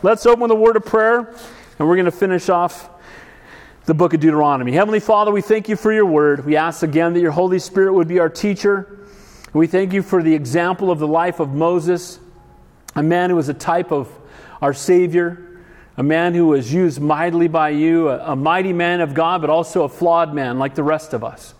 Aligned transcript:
Let's 0.00 0.26
open 0.26 0.48
the 0.48 0.54
word 0.54 0.76
of 0.76 0.84
prayer, 0.84 1.34
and 1.78 1.88
we're 1.88 1.96
going 1.96 2.04
to 2.04 2.12
finish 2.12 2.48
off 2.48 2.88
the 3.86 3.94
book 3.94 4.14
of 4.14 4.20
Deuteronomy. 4.20 4.70
Heavenly 4.70 5.00
Father, 5.00 5.32
we 5.32 5.42
thank 5.42 5.68
you 5.68 5.74
for 5.74 5.92
your 5.92 6.06
word. 6.06 6.44
We 6.44 6.56
ask 6.56 6.84
again 6.84 7.14
that 7.14 7.20
your 7.20 7.32
Holy 7.32 7.58
Spirit 7.58 7.92
would 7.94 8.06
be 8.06 8.20
our 8.20 8.28
teacher. 8.28 9.08
We 9.52 9.66
thank 9.66 9.92
you 9.92 10.02
for 10.02 10.22
the 10.22 10.32
example 10.32 10.92
of 10.92 11.00
the 11.00 11.08
life 11.08 11.40
of 11.40 11.52
Moses, 11.52 12.20
a 12.94 13.02
man 13.02 13.30
who 13.30 13.34
was 13.36 13.48
a 13.48 13.54
type 13.54 13.90
of 13.90 14.08
our 14.62 14.72
Savior, 14.72 15.62
a 15.96 16.04
man 16.04 16.32
who 16.32 16.46
was 16.46 16.72
used 16.72 17.00
mightily 17.00 17.48
by 17.48 17.70
you, 17.70 18.08
a, 18.08 18.34
a 18.34 18.36
mighty 18.36 18.72
man 18.72 19.00
of 19.00 19.14
God, 19.14 19.40
but 19.40 19.50
also 19.50 19.82
a 19.82 19.88
flawed 19.88 20.32
man 20.32 20.60
like 20.60 20.76
the 20.76 20.84
rest 20.84 21.12
of 21.12 21.24
us. 21.24 21.54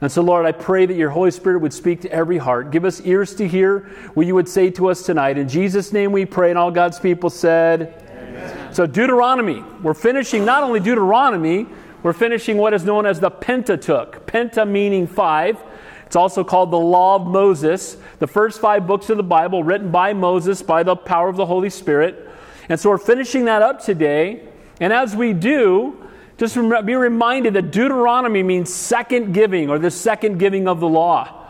And 0.00 0.10
so, 0.10 0.22
Lord, 0.22 0.44
I 0.44 0.52
pray 0.52 0.86
that 0.86 0.96
your 0.96 1.10
Holy 1.10 1.30
Spirit 1.30 1.60
would 1.60 1.72
speak 1.72 2.00
to 2.02 2.12
every 2.12 2.38
heart. 2.38 2.70
Give 2.70 2.84
us 2.84 3.00
ears 3.02 3.34
to 3.36 3.46
hear 3.46 3.90
what 4.14 4.26
you 4.26 4.34
would 4.34 4.48
say 4.48 4.70
to 4.70 4.88
us 4.88 5.02
tonight. 5.02 5.38
In 5.38 5.48
Jesus' 5.48 5.92
name 5.92 6.12
we 6.12 6.24
pray, 6.24 6.50
and 6.50 6.58
all 6.58 6.70
God's 6.70 6.98
people 6.98 7.30
said, 7.30 8.02
Amen. 8.10 8.74
So, 8.74 8.86
Deuteronomy. 8.86 9.62
We're 9.82 9.94
finishing 9.94 10.44
not 10.44 10.62
only 10.62 10.80
Deuteronomy, 10.80 11.66
we're 12.02 12.12
finishing 12.12 12.58
what 12.58 12.74
is 12.74 12.84
known 12.84 13.06
as 13.06 13.20
the 13.20 13.30
Pentateuch. 13.30 14.26
Penta 14.26 14.68
meaning 14.68 15.06
five. 15.06 15.58
It's 16.06 16.16
also 16.16 16.44
called 16.44 16.70
the 16.70 16.78
Law 16.78 17.16
of 17.16 17.26
Moses, 17.26 17.96
the 18.18 18.26
first 18.26 18.60
five 18.60 18.86
books 18.86 19.10
of 19.10 19.16
the 19.16 19.22
Bible 19.22 19.64
written 19.64 19.90
by 19.90 20.12
Moses 20.12 20.60
by 20.60 20.82
the 20.82 20.96
power 20.96 21.28
of 21.28 21.36
the 21.36 21.46
Holy 21.46 21.70
Spirit. 21.70 22.28
And 22.68 22.78
so 22.78 22.90
we're 22.90 22.98
finishing 22.98 23.46
that 23.46 23.62
up 23.62 23.82
today. 23.82 24.46
And 24.80 24.92
as 24.92 25.16
we 25.16 25.32
do, 25.32 26.04
just 26.38 26.54
be 26.54 26.94
reminded 26.94 27.54
that 27.54 27.70
Deuteronomy 27.70 28.42
means 28.42 28.72
second 28.72 29.32
giving 29.32 29.70
or 29.70 29.78
the 29.78 29.90
second 29.90 30.38
giving 30.38 30.66
of 30.66 30.80
the 30.80 30.88
law. 30.88 31.42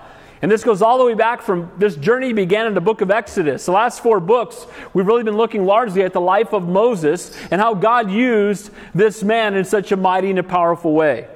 And 0.43 0.53
this 0.53 0.63
goes 0.63 0.83
all 0.83 0.99
the 0.99 1.07
way 1.07 1.15
back 1.15 1.41
from 1.41 1.71
this 1.79 1.97
journey 1.97 2.35
began 2.35 2.67
in 2.67 2.75
the 2.75 2.81
book 2.83 3.01
of 3.01 3.11
Exodus. 3.11 3.65
The 3.65 3.73
last 3.73 4.03
four 4.03 4.21
books, 4.21 4.67
we've 4.93 5.07
really 5.07 5.23
been 5.23 5.39
looking 5.39 5.65
largely 5.65 6.03
at 6.03 6.13
the 6.13 6.21
life 6.21 6.53
of 6.53 6.69
Moses 6.69 7.35
and 7.51 7.63
how 7.63 7.73
God 7.73 8.11
used 8.11 8.71
this 8.95 9.23
man 9.23 9.55
in 9.55 9.65
such 9.65 9.91
a 9.91 9.97
mighty 9.97 10.29
and 10.29 10.39
a 10.39 10.43
powerful 10.43 10.93
way. 10.93 11.29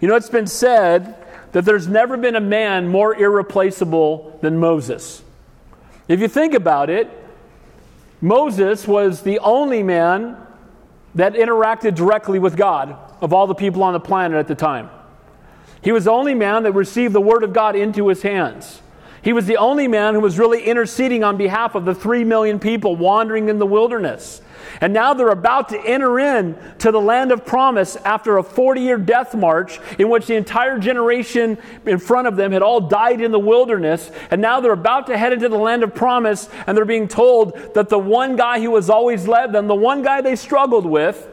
You 0.00 0.08
know, 0.08 0.16
it's 0.16 0.28
been 0.28 0.48
said 0.48 1.14
that 1.52 1.64
there's 1.64 1.86
never 1.86 2.16
been 2.16 2.34
a 2.34 2.40
man 2.40 2.88
more 2.88 3.14
irreplaceable 3.14 4.40
than 4.42 4.58
Moses. 4.58 5.22
If 6.08 6.18
you 6.18 6.26
think 6.26 6.54
about 6.54 6.90
it, 6.90 7.08
Moses 8.20 8.88
was 8.88 9.22
the 9.22 9.38
only 9.38 9.84
man 9.84 10.36
that 11.14 11.34
interacted 11.34 11.94
directly 11.94 12.38
with 12.38 12.56
God 12.56 12.96
of 13.20 13.32
all 13.32 13.46
the 13.46 13.54
people 13.54 13.82
on 13.82 13.92
the 13.92 14.00
planet 14.00 14.38
at 14.38 14.48
the 14.48 14.54
time. 14.54 14.90
He 15.82 15.92
was 15.92 16.04
the 16.04 16.10
only 16.10 16.34
man 16.34 16.62
that 16.64 16.72
received 16.72 17.14
the 17.14 17.20
Word 17.20 17.42
of 17.42 17.52
God 17.52 17.74
into 17.74 18.08
his 18.08 18.22
hands. 18.22 18.81
He 19.22 19.32
was 19.32 19.46
the 19.46 19.56
only 19.56 19.86
man 19.86 20.14
who 20.14 20.20
was 20.20 20.38
really 20.38 20.64
interceding 20.64 21.22
on 21.22 21.36
behalf 21.36 21.76
of 21.76 21.84
the 21.84 21.94
three 21.94 22.24
million 22.24 22.58
people 22.58 22.96
wandering 22.96 23.48
in 23.48 23.58
the 23.60 23.66
wilderness. 23.66 24.42
And 24.80 24.92
now 24.92 25.14
they're 25.14 25.28
about 25.28 25.68
to 25.68 25.80
enter 25.80 26.18
in 26.18 26.56
to 26.78 26.90
the 26.90 27.00
land 27.00 27.30
of 27.30 27.46
promise 27.46 27.94
after 27.96 28.38
a 28.38 28.42
40 28.42 28.80
year 28.80 28.98
death 28.98 29.32
march 29.32 29.78
in 29.96 30.08
which 30.08 30.26
the 30.26 30.34
entire 30.34 30.76
generation 30.76 31.56
in 31.86 31.98
front 31.98 32.26
of 32.26 32.34
them 32.34 32.50
had 32.50 32.62
all 32.62 32.80
died 32.80 33.20
in 33.20 33.30
the 33.30 33.38
wilderness. 33.38 34.10
And 34.32 34.42
now 34.42 34.60
they're 34.60 34.72
about 34.72 35.06
to 35.06 35.16
head 35.16 35.32
into 35.32 35.48
the 35.48 35.56
land 35.56 35.84
of 35.84 35.94
promise 35.94 36.48
and 36.66 36.76
they're 36.76 36.84
being 36.84 37.06
told 37.06 37.74
that 37.74 37.88
the 37.88 37.98
one 37.98 38.34
guy 38.34 38.60
who 38.60 38.74
has 38.74 38.90
always 38.90 39.28
led 39.28 39.52
them, 39.52 39.68
the 39.68 39.74
one 39.74 40.02
guy 40.02 40.20
they 40.20 40.34
struggled 40.34 40.86
with, 40.86 41.28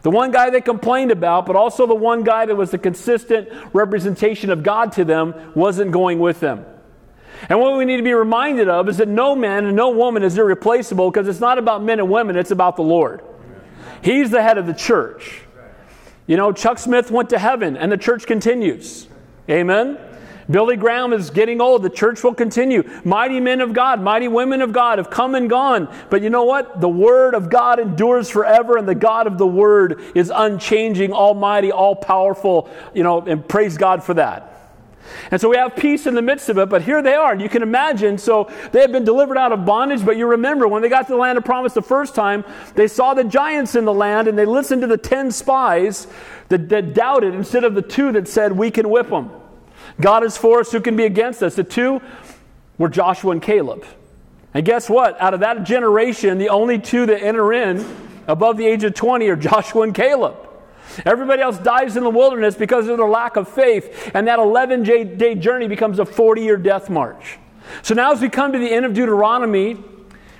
the 0.00 0.10
one 0.10 0.30
guy 0.30 0.48
they 0.48 0.62
complained 0.62 1.10
about, 1.10 1.44
but 1.44 1.56
also 1.56 1.86
the 1.86 1.94
one 1.94 2.24
guy 2.24 2.46
that 2.46 2.54
was 2.54 2.70
the 2.70 2.78
consistent 2.78 3.48
representation 3.74 4.50
of 4.50 4.62
God 4.62 4.92
to 4.92 5.04
them, 5.04 5.34
wasn't 5.54 5.92
going 5.92 6.18
with 6.18 6.40
them. 6.40 6.64
And 7.48 7.60
what 7.60 7.76
we 7.76 7.84
need 7.84 7.98
to 7.98 8.02
be 8.02 8.14
reminded 8.14 8.68
of 8.68 8.88
is 8.88 8.98
that 8.98 9.08
no 9.08 9.34
man 9.34 9.64
and 9.66 9.76
no 9.76 9.90
woman 9.90 10.22
is 10.22 10.38
irreplaceable 10.38 11.10
because 11.10 11.28
it's 11.28 11.40
not 11.40 11.58
about 11.58 11.82
men 11.82 11.98
and 11.98 12.10
women, 12.10 12.36
it's 12.36 12.50
about 12.50 12.76
the 12.76 12.82
Lord. 12.82 13.22
He's 14.02 14.30
the 14.30 14.42
head 14.42 14.58
of 14.58 14.66
the 14.66 14.74
church. 14.74 15.42
You 16.26 16.36
know, 16.36 16.52
Chuck 16.52 16.78
Smith 16.78 17.10
went 17.10 17.30
to 17.30 17.38
heaven 17.38 17.76
and 17.76 17.90
the 17.90 17.96
church 17.96 18.26
continues. 18.26 19.08
Amen. 19.48 19.98
Billy 20.50 20.76
Graham 20.76 21.12
is 21.12 21.30
getting 21.30 21.60
old. 21.60 21.82
The 21.82 21.90
church 21.90 22.22
will 22.22 22.34
continue. 22.34 22.82
Mighty 23.04 23.40
men 23.40 23.60
of 23.60 23.72
God, 23.72 24.00
mighty 24.00 24.28
women 24.28 24.60
of 24.60 24.72
God 24.72 24.98
have 24.98 25.08
come 25.10 25.34
and 25.34 25.48
gone. 25.48 25.88
But 26.10 26.22
you 26.22 26.30
know 26.30 26.44
what? 26.44 26.80
The 26.80 26.88
word 26.88 27.34
of 27.34 27.48
God 27.48 27.78
endures 27.78 28.28
forever, 28.28 28.76
and 28.76 28.86
the 28.86 28.94
God 28.94 29.26
of 29.26 29.38
the 29.38 29.46
word 29.46 30.02
is 30.14 30.30
unchanging, 30.34 31.12
almighty, 31.12 31.72
all 31.72 31.96
powerful. 31.96 32.68
You 32.92 33.02
know, 33.02 33.22
and 33.22 33.46
praise 33.46 33.78
God 33.78 34.04
for 34.04 34.14
that. 34.14 34.53
And 35.30 35.40
so 35.40 35.48
we 35.48 35.56
have 35.56 35.76
peace 35.76 36.06
in 36.06 36.14
the 36.14 36.22
midst 36.22 36.48
of 36.48 36.58
it, 36.58 36.68
but 36.68 36.82
here 36.82 37.02
they 37.02 37.14
are. 37.14 37.34
You 37.34 37.48
can 37.48 37.62
imagine, 37.62 38.18
so 38.18 38.50
they 38.72 38.80
have 38.80 38.92
been 38.92 39.04
delivered 39.04 39.38
out 39.38 39.52
of 39.52 39.64
bondage, 39.64 40.04
but 40.04 40.16
you 40.16 40.26
remember 40.26 40.68
when 40.68 40.82
they 40.82 40.88
got 40.88 41.06
to 41.06 41.12
the 41.12 41.18
land 41.18 41.38
of 41.38 41.44
promise 41.44 41.72
the 41.72 41.82
first 41.82 42.14
time, 42.14 42.44
they 42.74 42.88
saw 42.88 43.14
the 43.14 43.24
giants 43.24 43.74
in 43.74 43.84
the 43.84 43.92
land 43.92 44.28
and 44.28 44.38
they 44.38 44.44
listened 44.46 44.82
to 44.82 44.86
the 44.86 44.98
10 44.98 45.30
spies 45.30 46.06
that, 46.48 46.68
that 46.68 46.94
doubted 46.94 47.34
instead 47.34 47.64
of 47.64 47.74
the 47.74 47.82
two 47.82 48.12
that 48.12 48.28
said, 48.28 48.52
We 48.52 48.70
can 48.70 48.88
whip 48.88 49.10
them. 49.10 49.30
God 50.00 50.24
is 50.24 50.36
for 50.36 50.60
us, 50.60 50.72
who 50.72 50.80
can 50.80 50.96
be 50.96 51.04
against 51.04 51.42
us? 51.42 51.54
The 51.54 51.64
two 51.64 52.00
were 52.78 52.88
Joshua 52.88 53.32
and 53.32 53.42
Caleb. 53.42 53.84
And 54.52 54.64
guess 54.64 54.88
what? 54.88 55.20
Out 55.20 55.34
of 55.34 55.40
that 55.40 55.64
generation, 55.64 56.38
the 56.38 56.48
only 56.48 56.78
two 56.78 57.06
that 57.06 57.22
enter 57.22 57.52
in 57.52 57.84
above 58.26 58.56
the 58.56 58.66
age 58.66 58.84
of 58.84 58.94
20 58.94 59.28
are 59.28 59.36
Joshua 59.36 59.82
and 59.82 59.94
Caleb. 59.94 60.36
Everybody 61.04 61.42
else 61.42 61.58
dies 61.58 61.96
in 61.96 62.04
the 62.04 62.10
wilderness 62.10 62.54
because 62.54 62.88
of 62.88 62.98
their 62.98 63.08
lack 63.08 63.36
of 63.36 63.48
faith, 63.48 64.10
and 64.14 64.28
that 64.28 64.38
11 64.38 64.82
day 64.82 65.34
journey 65.34 65.68
becomes 65.68 65.98
a 65.98 66.04
40 66.04 66.42
year 66.42 66.56
death 66.56 66.90
march. 66.90 67.38
So 67.82 67.94
now, 67.94 68.12
as 68.12 68.20
we 68.20 68.28
come 68.28 68.52
to 68.52 68.58
the 68.58 68.70
end 68.70 68.84
of 68.84 68.94
Deuteronomy, 68.94 69.78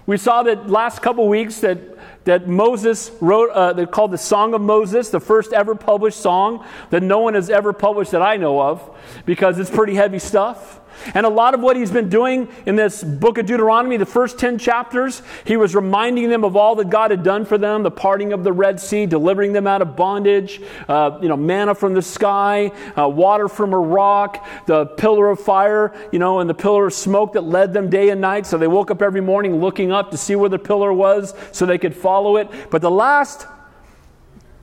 we 0.06 0.18
saw 0.18 0.42
that 0.42 0.68
last 0.68 1.00
couple 1.00 1.26
weeks 1.28 1.60
that, 1.60 1.78
that 2.24 2.46
Moses 2.46 3.10
wrote, 3.20 3.50
uh, 3.50 3.72
they 3.72 3.86
called 3.86 4.10
the 4.10 4.18
Song 4.18 4.52
of 4.52 4.60
Moses, 4.60 5.08
the 5.08 5.20
first 5.20 5.52
ever 5.52 5.74
published 5.74 6.20
song 6.20 6.66
that 6.90 7.02
no 7.02 7.20
one 7.20 7.34
has 7.34 7.48
ever 7.48 7.72
published 7.72 8.10
that 8.10 8.20
I 8.20 8.36
know 8.36 8.60
of, 8.60 8.96
because 9.24 9.58
it's 9.58 9.70
pretty 9.70 9.94
heavy 9.94 10.18
stuff. 10.18 10.80
And 11.14 11.26
a 11.26 11.28
lot 11.28 11.54
of 11.54 11.60
what 11.60 11.76
he's 11.76 11.90
been 11.90 12.08
doing 12.08 12.48
in 12.66 12.76
this 12.76 13.02
book 13.02 13.38
of 13.38 13.46
Deuteronomy, 13.46 13.96
the 13.96 14.06
first 14.06 14.38
10 14.38 14.58
chapters, 14.58 15.22
he 15.44 15.56
was 15.56 15.74
reminding 15.74 16.28
them 16.28 16.44
of 16.44 16.56
all 16.56 16.74
that 16.76 16.90
God 16.90 17.10
had 17.10 17.22
done 17.22 17.44
for 17.44 17.58
them 17.58 17.82
the 17.82 17.90
parting 17.90 18.32
of 18.32 18.44
the 18.44 18.52
Red 18.52 18.80
Sea, 18.80 19.06
delivering 19.06 19.52
them 19.52 19.66
out 19.66 19.82
of 19.82 19.96
bondage, 19.96 20.60
uh, 20.88 21.18
you 21.20 21.28
know, 21.28 21.36
manna 21.36 21.74
from 21.74 21.94
the 21.94 22.02
sky, 22.02 22.72
uh, 22.98 23.08
water 23.08 23.48
from 23.48 23.72
a 23.72 23.78
rock, 23.78 24.46
the 24.66 24.86
pillar 24.86 25.30
of 25.30 25.40
fire, 25.40 25.94
you 26.12 26.18
know, 26.18 26.40
and 26.40 26.48
the 26.48 26.54
pillar 26.54 26.86
of 26.86 26.92
smoke 26.92 27.32
that 27.34 27.42
led 27.42 27.72
them 27.72 27.90
day 27.90 28.10
and 28.10 28.20
night. 28.20 28.46
So 28.46 28.58
they 28.58 28.68
woke 28.68 28.90
up 28.90 29.02
every 29.02 29.20
morning 29.20 29.60
looking 29.60 29.92
up 29.92 30.10
to 30.10 30.16
see 30.16 30.36
where 30.36 30.50
the 30.50 30.58
pillar 30.58 30.92
was 30.92 31.34
so 31.52 31.66
they 31.66 31.78
could 31.78 31.94
follow 31.94 32.36
it. 32.36 32.48
But 32.70 32.82
the 32.82 32.90
last 32.90 33.46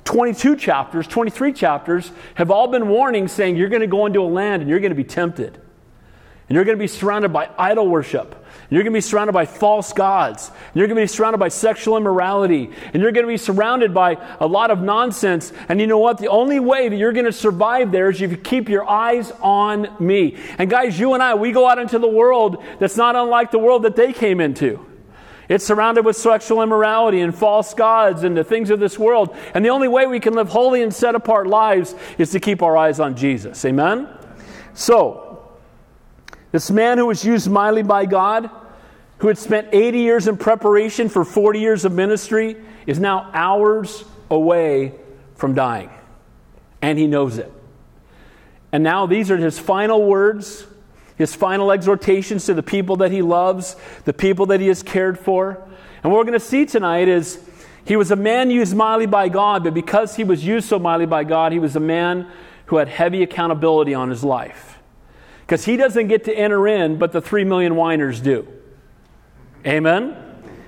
22 0.05 0.55
chapters, 0.55 1.07
23 1.07 1.53
chapters, 1.53 2.11
have 2.35 2.51
all 2.51 2.67
been 2.67 2.89
warnings 2.89 3.31
saying 3.31 3.55
you're 3.55 3.69
going 3.69 3.81
to 3.81 3.87
go 3.87 4.05
into 4.05 4.21
a 4.21 4.27
land 4.27 4.61
and 4.61 4.69
you're 4.69 4.79
going 4.79 4.91
to 4.91 4.95
be 4.95 5.03
tempted. 5.03 5.61
And 6.51 6.55
you're 6.57 6.65
going 6.65 6.77
to 6.77 6.83
be 6.83 6.87
surrounded 6.87 7.31
by 7.31 7.49
idol 7.57 7.87
worship. 7.87 8.35
And 8.35 8.71
you're 8.71 8.83
going 8.83 8.91
to 8.91 8.97
be 8.97 8.99
surrounded 8.99 9.31
by 9.31 9.45
false 9.45 9.93
gods. 9.93 10.49
And 10.49 10.75
you're 10.75 10.87
going 10.87 10.97
to 10.97 11.03
be 11.03 11.07
surrounded 11.07 11.37
by 11.37 11.47
sexual 11.47 11.95
immorality. 11.95 12.71
And 12.93 13.01
you're 13.01 13.13
going 13.13 13.25
to 13.25 13.31
be 13.31 13.37
surrounded 13.37 13.93
by 13.93 14.17
a 14.37 14.47
lot 14.47 14.69
of 14.69 14.81
nonsense. 14.81 15.53
And 15.69 15.79
you 15.79 15.87
know 15.87 15.99
what? 15.99 16.17
The 16.17 16.27
only 16.27 16.59
way 16.59 16.89
that 16.89 16.97
you're 16.97 17.13
going 17.13 17.23
to 17.23 17.31
survive 17.31 17.93
there 17.93 18.09
is 18.09 18.21
if 18.21 18.31
you 18.31 18.35
keep 18.35 18.67
your 18.67 18.85
eyes 18.85 19.31
on 19.39 19.95
me. 20.01 20.35
And 20.57 20.69
guys, 20.69 20.99
you 20.99 21.13
and 21.13 21.23
I, 21.23 21.35
we 21.35 21.53
go 21.53 21.69
out 21.69 21.79
into 21.79 21.99
the 21.99 22.09
world 22.09 22.61
that's 22.79 22.97
not 22.97 23.15
unlike 23.15 23.51
the 23.51 23.59
world 23.59 23.83
that 23.83 23.95
they 23.95 24.11
came 24.11 24.41
into. 24.41 24.85
It's 25.47 25.63
surrounded 25.63 26.03
with 26.03 26.17
sexual 26.17 26.61
immorality 26.61 27.21
and 27.21 27.33
false 27.33 27.73
gods 27.73 28.25
and 28.25 28.35
the 28.35 28.43
things 28.43 28.71
of 28.71 28.81
this 28.81 28.99
world. 28.99 29.33
And 29.53 29.63
the 29.63 29.69
only 29.69 29.87
way 29.87 30.05
we 30.05 30.19
can 30.19 30.33
live 30.33 30.49
holy 30.49 30.83
and 30.83 30.93
set 30.93 31.15
apart 31.15 31.47
lives 31.47 31.95
is 32.17 32.31
to 32.31 32.41
keep 32.41 32.61
our 32.61 32.75
eyes 32.75 32.99
on 32.99 33.15
Jesus. 33.15 33.63
Amen? 33.63 34.09
So, 34.73 35.30
this 36.51 36.69
man 36.69 36.97
who 36.97 37.05
was 37.05 37.23
used 37.23 37.49
mightily 37.49 37.83
by 37.83 38.05
God, 38.05 38.49
who 39.19 39.27
had 39.27 39.37
spent 39.37 39.69
80 39.71 39.99
years 39.99 40.27
in 40.27 40.37
preparation 40.37 41.09
for 41.09 41.23
40 41.23 41.59
years 41.59 41.85
of 41.85 41.93
ministry, 41.93 42.57
is 42.85 42.99
now 42.99 43.29
hours 43.33 44.03
away 44.29 44.93
from 45.35 45.53
dying. 45.53 45.89
And 46.81 46.97
he 46.97 47.07
knows 47.07 47.37
it. 47.37 47.51
And 48.71 48.83
now 48.83 49.05
these 49.05 49.29
are 49.31 49.37
his 49.37 49.59
final 49.59 50.05
words, 50.05 50.65
his 51.17 51.35
final 51.35 51.71
exhortations 51.71 52.45
to 52.45 52.53
the 52.53 52.63
people 52.63 52.97
that 52.97 53.11
he 53.11 53.21
loves, 53.21 53.75
the 54.05 54.13
people 54.13 54.47
that 54.47 54.59
he 54.59 54.67
has 54.67 54.81
cared 54.81 55.19
for. 55.19 55.61
And 56.03 56.11
what 56.11 56.17
we're 56.17 56.25
going 56.25 56.39
to 56.39 56.39
see 56.39 56.65
tonight 56.65 57.07
is 57.07 57.39
he 57.85 57.95
was 57.95 58.11
a 58.11 58.15
man 58.15 58.49
used 58.49 58.75
mightily 58.75 59.05
by 59.05 59.29
God, 59.29 59.63
but 59.63 59.73
because 59.73 60.15
he 60.15 60.23
was 60.23 60.45
used 60.45 60.67
so 60.67 60.79
mightily 60.79 61.05
by 61.05 61.23
God, 61.23 61.51
he 61.51 61.59
was 61.59 61.75
a 61.75 61.81
man 61.81 62.27
who 62.67 62.77
had 62.77 62.87
heavy 62.87 63.23
accountability 63.23 63.93
on 63.93 64.09
his 64.09 64.23
life. 64.23 64.70
Because 65.51 65.65
he 65.65 65.75
doesn't 65.75 66.07
get 66.07 66.23
to 66.23 66.33
enter 66.33 66.65
in, 66.65 66.97
but 66.97 67.11
the 67.11 67.19
three 67.19 67.43
million 67.43 67.75
whiners 67.75 68.21
do. 68.21 68.47
Amen? 69.67 70.15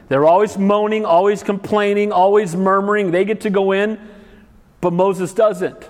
They're 0.09 0.25
always 0.25 0.57
moaning, 0.57 1.05
always 1.05 1.41
complaining, 1.41 2.11
always 2.11 2.53
murmuring. 2.53 3.11
They 3.11 3.23
get 3.23 3.39
to 3.41 3.49
go 3.49 3.71
in, 3.71 3.97
but 4.81 4.91
Moses 4.91 5.33
doesn't. 5.33 5.89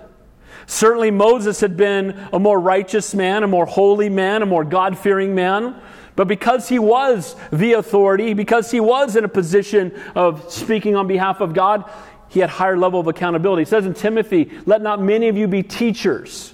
Certainly, 0.67 1.09
Moses 1.09 1.59
had 1.59 1.75
been 1.75 2.23
a 2.31 2.37
more 2.37 2.59
righteous 2.59 3.15
man, 3.15 3.41
a 3.41 3.47
more 3.47 3.65
holy 3.65 4.09
man, 4.09 4.43
a 4.43 4.45
more 4.45 4.63
God 4.63 4.95
fearing 4.95 5.33
man. 5.33 5.75
But 6.15 6.27
because 6.27 6.69
he 6.69 6.77
was 6.77 7.35
the 7.51 7.73
authority, 7.73 8.35
because 8.35 8.69
he 8.69 8.79
was 8.79 9.15
in 9.15 9.23
a 9.23 9.27
position 9.27 9.99
of 10.13 10.51
speaking 10.51 10.95
on 10.95 11.07
behalf 11.07 11.41
of 11.41 11.55
God, 11.55 11.89
he 12.29 12.41
had 12.41 12.51
higher 12.51 12.77
level 12.77 12.99
of 12.99 13.07
accountability. 13.07 13.63
It 13.63 13.69
says 13.69 13.87
in 13.87 13.95
Timothy, 13.95 14.51
let 14.67 14.83
not 14.83 15.01
many 15.01 15.29
of 15.29 15.35
you 15.35 15.47
be 15.47 15.63
teachers. 15.63 16.53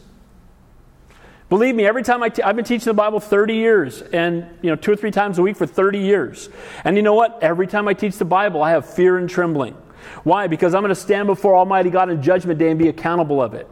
Believe 1.49 1.73
me, 1.73 1.85
every 1.85 2.03
time 2.03 2.21
I've 2.21 2.55
been 2.55 2.63
teaching 2.63 2.85
the 2.85 2.93
Bible 2.93 3.19
30 3.19 3.55
years 3.55 4.01
and, 4.01 4.45
you 4.61 4.69
know, 4.69 4.75
two 4.75 4.91
or 4.91 4.95
three 4.95 5.09
times 5.09 5.39
a 5.39 5.41
week 5.41 5.57
for 5.57 5.65
30 5.65 5.97
years. 5.97 6.47
And 6.83 6.95
you 6.95 7.01
know 7.01 7.15
what? 7.15 7.39
Every 7.41 7.65
time 7.65 7.87
I 7.87 7.95
teach 7.95 8.17
the 8.17 8.25
Bible, 8.25 8.61
I 8.61 8.71
have 8.71 8.87
fear 8.87 9.17
and 9.17 9.27
trembling. 9.27 9.75
Why? 10.23 10.45
Because 10.45 10.75
I'm 10.75 10.83
going 10.83 10.89
to 10.89 10.95
stand 10.95 11.25
before 11.25 11.55
Almighty 11.55 11.89
God 11.89 12.11
in 12.11 12.21
judgment 12.21 12.59
day 12.59 12.69
and 12.69 12.77
be 12.77 12.87
accountable 12.87 13.41
of 13.41 13.55
it. 13.55 13.67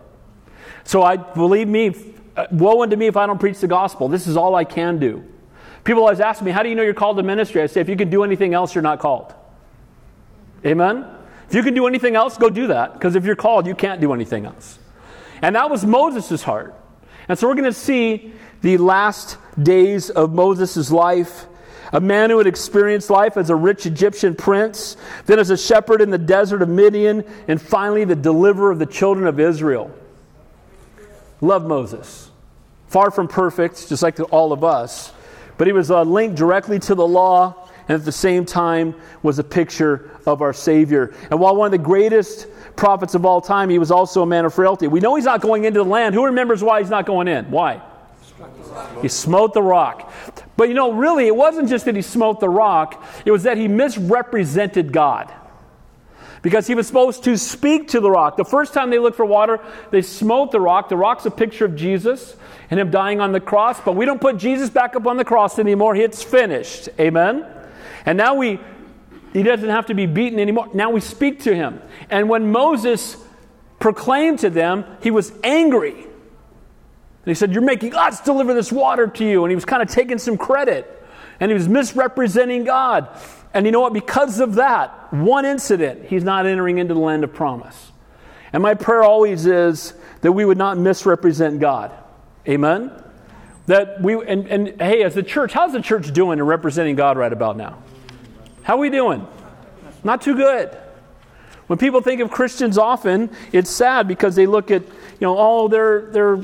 So 0.86 1.04
I 1.04 1.18
believe 1.18 1.68
me, 1.68 1.94
uh, 2.36 2.48
woe 2.52 2.82
unto 2.82 2.96
me 2.96 3.06
if 3.06 3.16
I 3.16 3.28
don't 3.28 3.40
preach 3.40 3.60
the 3.60 3.68
gospel. 3.68 4.08
This 4.08 4.26
is 4.26 4.38
all 4.38 4.56
I 4.56 4.64
can 4.64 4.98
do. 4.98 5.24
People 5.84 6.02
always 6.02 6.20
ask 6.20 6.42
me, 6.42 6.52
How 6.52 6.64
do 6.64 6.70
you 6.70 6.76
know 6.76 6.84
you're 6.84 6.94
called 6.94 7.18
to 7.18 7.24
ministry? 7.24 7.62
I 7.62 7.68
say, 7.68 7.82
If 7.82 7.90
you 7.90 7.96
can 7.96 8.10
do 8.10 8.24
anything 8.24 8.54
else, 8.54 8.74
you're 8.74 8.82
not 8.82 9.00
called. 9.00 9.34
Amen? 10.66 11.06
If 11.48 11.56
you 11.56 11.64
can 11.64 11.76
do 11.76 11.88
anything 11.88 12.16
else, 12.16 12.38
go 12.38 12.50
do 12.50 12.68
that. 12.68 12.94
Because 12.94 13.16
if 13.16 13.24
you're 13.24 13.36
called, 13.36 13.68
you 13.68 13.76
can't 13.76 14.02
do 14.02 14.14
anything 14.14 14.46
else. 14.46 14.80
And 15.42 15.56
that 15.56 15.70
was 15.70 15.86
Moses' 15.86 16.42
heart. 16.42 16.76
And 17.30 17.38
so 17.38 17.48
we're 17.48 17.56
going 17.56 17.66
to 17.66 17.74
see 17.74 18.34
the 18.62 18.78
last 18.78 19.38
days 19.62 20.10
of 20.10 20.34
Moses' 20.34 20.92
life. 20.92 21.46
A 21.94 22.02
man 22.02 22.30
who 22.30 22.38
had 22.38 22.48
experienced 22.48 23.10
life 23.10 23.38
as 23.38 23.50
a 23.50 23.56
rich 23.56 23.86
Egyptian 23.86 24.36
prince, 24.36 24.98
then 25.26 25.40
as 25.40 25.50
a 25.50 25.58
shepherd 25.58 26.02
in 26.02 26.10
the 26.10 26.18
desert 26.18 26.62
of 26.62 26.68
Midian, 26.68 27.24
and 27.48 27.62
finally 27.62 28.04
the 28.04 28.16
deliverer 28.16 28.72
of 28.72 28.80
the 28.80 28.86
children 28.86 29.26
of 29.26 29.40
Israel. 29.40 29.94
Love 31.40 31.66
Moses. 31.66 32.30
Far 32.88 33.10
from 33.12 33.28
perfect, 33.28 33.88
just 33.88 34.04
like 34.04 34.20
all 34.34 34.52
of 34.52 34.64
us, 34.64 35.14
but 35.58 35.68
he 35.68 35.74
was 35.74 35.90
uh, 35.90 36.04
linked 36.04 36.36
directly 36.36 36.80
to 36.80 36.96
the 36.96 37.08
law 37.08 37.67
and 37.88 38.00
at 38.00 38.06
the 38.06 38.12
same 38.12 38.46
time 38.46 38.96
was 39.24 39.40
a 39.40 39.44
picture 39.44 40.12
of 40.26 40.42
our 40.42 40.54
Savior. 40.54 41.14
And 41.32 41.40
while 41.40 41.56
one 41.56 41.68
of 41.68 41.72
the 41.72 41.78
greatest 41.78 42.48
prophets 42.76 43.16
of 43.16 43.26
all 43.26 43.40
time, 43.40 43.70
he 43.70 43.80
was 43.80 43.92
also 43.92 44.22
a 44.22 44.26
man 44.26 44.46
of 44.46 44.54
frailty. 44.54 44.88
We 44.88 45.00
know 45.00 45.16
he's 45.16 45.26
not 45.26 45.42
going 45.42 45.64
into 45.64 45.80
the 45.80 45.90
land. 45.90 46.14
Who 46.14 46.26
remembers 46.26 46.64
why 46.64 46.82
he's 46.82 46.90
not 46.90 47.06
going 47.06 47.28
in? 47.28 47.50
Why? 47.50 47.82
He 49.02 49.08
smote 49.08 49.54
the 49.54 49.62
rock. 49.62 50.12
But 50.58 50.68
you 50.68 50.74
know, 50.74 50.92
really, 50.92 51.28
it 51.28 51.36
wasn't 51.36 51.70
just 51.70 51.86
that 51.86 51.96
he 51.96 52.02
smote 52.02 52.40
the 52.40 52.50
rock, 52.50 53.04
it 53.26 53.32
was 53.32 53.44
that 53.44 53.58
he 53.58 53.68
misrepresented 53.68 54.92
God. 54.92 55.34
Because 56.42 56.68
he 56.68 56.76
was 56.76 56.88
supposed 56.88 57.24
to 57.24 57.36
speak 57.38 57.90
to 57.90 58.00
the 58.00 58.12
rock. 58.12 58.38
The 58.38 58.46
first 58.46 58.74
time 58.74 58.90
they 58.90 59.00
looked 59.00 59.18
for 59.18 59.26
water, 59.26 59.60
they 59.92 60.02
smote 60.02 60.52
the 60.52 60.62
rock. 60.62 60.88
The 60.88 60.96
rock's 60.96 61.26
a 61.26 61.32
picture 61.32 61.66
of 61.66 61.76
Jesus 61.76 62.36
and 62.70 62.80
him 62.80 62.92
dying 62.92 63.20
on 63.20 63.32
the 63.32 63.40
cross, 63.40 63.82
but 63.82 63.94
we 63.94 64.06
don't 64.06 64.22
put 64.22 64.38
Jesus 64.38 64.70
back 64.70 64.96
up 64.96 65.08
on 65.08 65.18
the 65.18 65.26
cross 65.26 65.58
anymore. 65.58 65.96
It's 65.96 66.22
finished. 66.22 66.90
Amen? 67.00 67.46
And 68.06 68.18
now 68.18 68.36
we, 68.36 68.60
he 69.34 69.44
doesn't 69.44 69.70
have 69.70 69.88
to 69.88 69.94
be 69.94 70.06
beaten 70.06 70.40
anymore. 70.40 70.70
Now 70.74 70.90
we 70.90 71.02
speak 71.02 71.44
to 71.44 71.56
him. 71.56 71.82
And 72.10 72.30
when 72.30 72.52
Moses 72.52 73.18
proclaimed 73.80 74.40
to 74.40 74.50
them, 74.50 74.86
he 75.02 75.12
was 75.12 75.32
angry. 75.44 75.94
And 75.94 77.26
he 77.26 77.34
said, 77.34 77.54
You're 77.54 77.62
making 77.62 77.94
us 77.94 78.22
deliver 78.22 78.54
this 78.54 78.72
water 78.72 79.08
to 79.08 79.26
you. 79.26 79.44
And 79.44 79.52
he 79.52 79.56
was 79.56 79.66
kind 79.66 79.82
of 79.82 79.90
taking 79.90 80.18
some 80.18 80.38
credit. 80.38 80.94
And 81.40 81.52
he 81.52 81.56
was 81.56 81.68
misrepresenting 81.68 82.64
God. 82.64 83.10
And 83.54 83.66
you 83.66 83.72
know 83.72 83.82
what? 83.82 83.94
Because 83.94 84.40
of 84.40 84.56
that 84.56 85.14
one 85.14 85.46
incident, 85.46 86.06
he's 86.06 86.24
not 86.24 86.46
entering 86.46 86.78
into 86.78 86.94
the 86.94 87.00
land 87.00 87.24
of 87.24 87.34
promise. 87.34 87.92
And 88.54 88.64
my 88.64 88.74
prayer 88.74 89.04
always 89.04 89.46
is 89.46 89.94
that 90.22 90.32
we 90.32 90.46
would 90.46 90.58
not 90.58 90.78
misrepresent 90.78 91.60
God. 91.60 91.92
Amen? 92.48 92.92
That 93.68 94.02
we, 94.02 94.16
and, 94.26 94.48
and 94.48 94.82
hey, 94.82 95.04
as 95.04 95.14
the 95.14 95.24
church, 95.24 95.54
how's 95.54 95.74
the 95.74 95.82
church 95.82 96.12
doing 96.14 96.40
in 96.40 96.46
representing 96.46 96.96
God 96.96 97.18
right 97.18 97.32
about 97.32 97.58
now? 97.58 97.84
How 98.64 98.76
are 98.76 98.80
we 98.80 98.90
doing? 98.90 99.28
Not 100.04 100.22
too 100.22 100.36
good. 100.36 100.76
When 101.68 101.78
people 101.78 102.02
think 102.02 102.22
of 102.22 102.32
Christians 102.32 102.78
often, 102.78 103.30
it's 103.52 103.70
sad 103.70 104.08
because 104.08 104.36
they 104.36 104.46
look 104.46 104.72
at, 104.72 104.84
you 104.84 104.92
know, 105.22 105.36
oh, 105.38 105.68
they're, 105.68 106.10
they're 106.12 106.40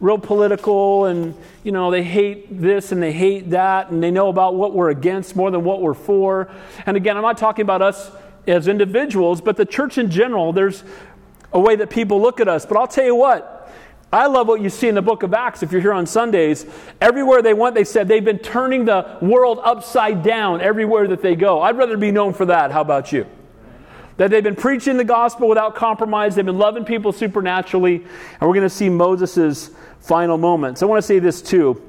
real 0.00 0.18
political 0.18 1.06
and, 1.06 1.34
you 1.64 1.72
know, 1.72 1.90
they 1.90 2.02
hate 2.02 2.60
this 2.60 2.92
and 2.92 3.02
they 3.02 3.12
hate 3.12 3.50
that 3.50 3.90
and 3.90 4.02
they 4.02 4.10
know 4.10 4.28
about 4.28 4.54
what 4.54 4.74
we're 4.74 4.90
against 4.90 5.34
more 5.34 5.50
than 5.50 5.64
what 5.64 5.80
we're 5.80 5.94
for. 5.94 6.50
And 6.84 6.96
again, 6.96 7.16
I'm 7.16 7.22
not 7.22 7.38
talking 7.38 7.62
about 7.62 7.80
us 7.80 8.10
as 8.46 8.68
individuals, 8.68 9.40
but 9.40 9.56
the 9.56 9.64
church 9.64 9.96
in 9.96 10.10
general, 10.10 10.52
there's 10.52 10.84
a 11.52 11.60
way 11.60 11.76
that 11.76 11.88
people 11.88 12.20
look 12.20 12.38
at 12.38 12.48
us. 12.48 12.66
But 12.66 12.76
I'll 12.76 12.86
tell 12.86 13.04
you 13.04 13.14
what, 13.14 13.59
I 14.12 14.26
love 14.26 14.48
what 14.48 14.60
you 14.60 14.70
see 14.70 14.88
in 14.88 14.96
the 14.96 15.02
book 15.02 15.22
of 15.22 15.32
Acts. 15.32 15.62
If 15.62 15.70
you're 15.70 15.80
here 15.80 15.92
on 15.92 16.04
Sundays, 16.04 16.66
everywhere 17.00 17.42
they 17.42 17.54
went, 17.54 17.76
they 17.76 17.84
said 17.84 18.08
they've 18.08 18.24
been 18.24 18.40
turning 18.40 18.84
the 18.84 19.18
world 19.22 19.60
upside 19.62 20.24
down 20.24 20.60
everywhere 20.60 21.06
that 21.08 21.22
they 21.22 21.36
go. 21.36 21.60
I'd 21.60 21.76
rather 21.76 21.96
be 21.96 22.10
known 22.10 22.32
for 22.32 22.46
that. 22.46 22.72
How 22.72 22.80
about 22.80 23.12
you? 23.12 23.26
That 24.16 24.30
they've 24.30 24.42
been 24.42 24.56
preaching 24.56 24.96
the 24.96 25.04
gospel 25.04 25.48
without 25.48 25.76
compromise, 25.76 26.34
they've 26.34 26.44
been 26.44 26.58
loving 26.58 26.84
people 26.84 27.12
supernaturally, 27.12 27.96
and 27.96 28.40
we're 28.40 28.54
going 28.54 28.62
to 28.62 28.68
see 28.68 28.88
Moses' 28.88 29.70
final 30.00 30.36
moments. 30.36 30.82
I 30.82 30.86
want 30.86 30.98
to 30.98 31.06
say 31.06 31.20
this 31.20 31.40
too, 31.40 31.80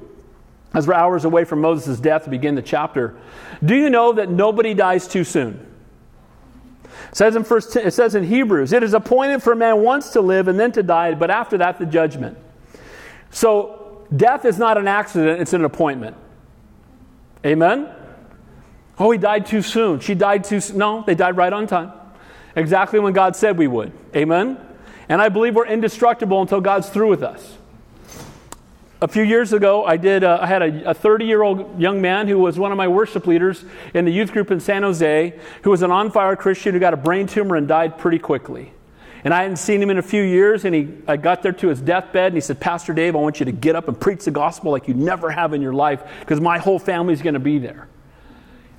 as 0.74 0.86
we're 0.86 0.94
hours 0.94 1.24
away 1.24 1.44
from 1.44 1.60
Moses' 1.60 1.98
death 1.98 2.24
to 2.24 2.30
begin 2.30 2.54
the 2.54 2.62
chapter. 2.62 3.16
Do 3.64 3.74
you 3.74 3.90
know 3.90 4.12
that 4.12 4.30
nobody 4.30 4.74
dies 4.74 5.08
too 5.08 5.24
soon? 5.24 5.71
It 7.12 7.16
says 7.16 7.36
in 7.36 7.44
first 7.44 7.76
it 7.76 7.92
says 7.92 8.14
in 8.14 8.24
Hebrews, 8.24 8.72
it 8.72 8.82
is 8.82 8.94
appointed 8.94 9.42
for 9.42 9.54
man 9.54 9.82
once 9.82 10.10
to 10.12 10.22
live 10.22 10.48
and 10.48 10.58
then 10.58 10.72
to 10.72 10.82
die, 10.82 11.14
but 11.14 11.30
after 11.30 11.58
that 11.58 11.78
the 11.78 11.84
judgment. 11.86 12.38
So 13.30 14.06
death 14.14 14.46
is 14.46 14.58
not 14.58 14.78
an 14.78 14.88
accident, 14.88 15.40
it's 15.40 15.52
an 15.52 15.64
appointment. 15.64 16.16
Amen? 17.44 17.88
Oh, 18.98 19.10
he 19.10 19.18
died 19.18 19.46
too 19.46 19.62
soon. 19.62 20.00
She 20.00 20.14
died 20.14 20.44
too. 20.44 20.60
No, 20.74 21.02
they 21.06 21.14
died 21.14 21.36
right 21.36 21.52
on 21.52 21.66
time. 21.66 21.92
Exactly 22.56 22.98
when 22.98 23.12
God 23.12 23.36
said 23.36 23.58
we 23.58 23.66
would. 23.66 23.92
Amen? 24.14 24.58
And 25.08 25.20
I 25.20 25.28
believe 25.28 25.54
we're 25.54 25.66
indestructible 25.66 26.40
until 26.40 26.60
God's 26.60 26.88
through 26.88 27.08
with 27.08 27.22
us 27.22 27.58
a 29.02 29.08
few 29.08 29.24
years 29.24 29.52
ago, 29.52 29.84
I 29.84 29.96
did. 29.96 30.22
Uh, 30.22 30.38
I 30.40 30.46
had 30.46 30.62
a 30.62 30.94
30 30.94 31.24
year 31.24 31.42
old 31.42 31.78
young 31.78 32.00
man 32.00 32.28
who 32.28 32.38
was 32.38 32.56
one 32.56 32.70
of 32.70 32.78
my 32.78 32.86
worship 32.86 33.26
leaders 33.26 33.64
in 33.94 34.04
the 34.04 34.12
youth 34.12 34.32
group 34.32 34.52
in 34.52 34.60
San 34.60 34.84
Jose, 34.84 35.38
who 35.62 35.70
was 35.70 35.82
an 35.82 35.90
on 35.90 36.12
fire 36.12 36.36
Christian 36.36 36.72
who 36.72 36.78
got 36.78 36.94
a 36.94 36.96
brain 36.96 37.26
tumor 37.26 37.56
and 37.56 37.66
died 37.66 37.98
pretty 37.98 38.20
quickly. 38.20 38.72
And 39.24 39.34
I 39.34 39.42
hadn't 39.42 39.56
seen 39.56 39.82
him 39.82 39.90
in 39.90 39.98
a 39.98 40.02
few 40.02 40.22
years, 40.22 40.64
and 40.64 40.74
he, 40.74 40.88
I 41.08 41.16
got 41.16 41.42
there 41.42 41.52
to 41.52 41.68
his 41.68 41.80
deathbed, 41.80 42.26
and 42.26 42.36
he 42.36 42.40
said, 42.40 42.60
Pastor 42.60 42.92
Dave, 42.92 43.14
I 43.14 43.18
want 43.18 43.40
you 43.40 43.46
to 43.46 43.52
get 43.52 43.76
up 43.76 43.88
and 43.88 44.00
preach 44.00 44.24
the 44.24 44.30
gospel 44.30 44.72
like 44.72 44.88
you 44.88 44.94
never 44.94 45.30
have 45.30 45.52
in 45.52 45.62
your 45.62 45.72
life, 45.72 46.02
because 46.20 46.40
my 46.40 46.58
whole 46.58 46.78
family's 46.78 47.22
going 47.22 47.34
to 47.34 47.40
be 47.40 47.58
there. 47.58 47.88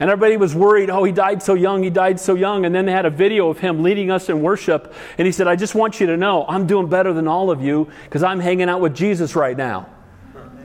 And 0.02 0.10
everybody 0.10 0.36
was 0.36 0.54
worried, 0.54 0.90
oh, 0.90 1.04
he 1.06 1.14
died 1.14 1.42
so 1.42 1.54
young, 1.54 1.84
he 1.84 1.90
died 1.90 2.20
so 2.20 2.36
young. 2.36 2.66
And 2.66 2.76
then 2.76 2.86
they 2.86 2.92
had 2.92 3.06
a 3.06 3.10
video 3.10 3.50
of 3.50 3.60
him 3.60 3.84
leading 3.84 4.12
us 4.12 4.28
in 4.28 4.42
worship. 4.42 4.94
And 5.18 5.26
he 5.26 5.32
said, 5.32 5.48
I 5.48 5.56
just 5.56 5.76
want 5.76 6.02
you 6.02 6.08
to 6.08 6.18
know, 6.18 6.46
I'm 6.48 6.68
doing 6.68 6.90
better 6.90 7.14
than 7.14 7.28
all 7.28 7.52
of 7.52 7.62
you 7.62 7.90
because 8.06 8.24
I'm 8.24 8.42
hanging 8.42 8.68
out 8.68 8.82
with 8.82 8.96
Jesus 8.96 9.36
right 9.36 9.56
now. 9.56 9.88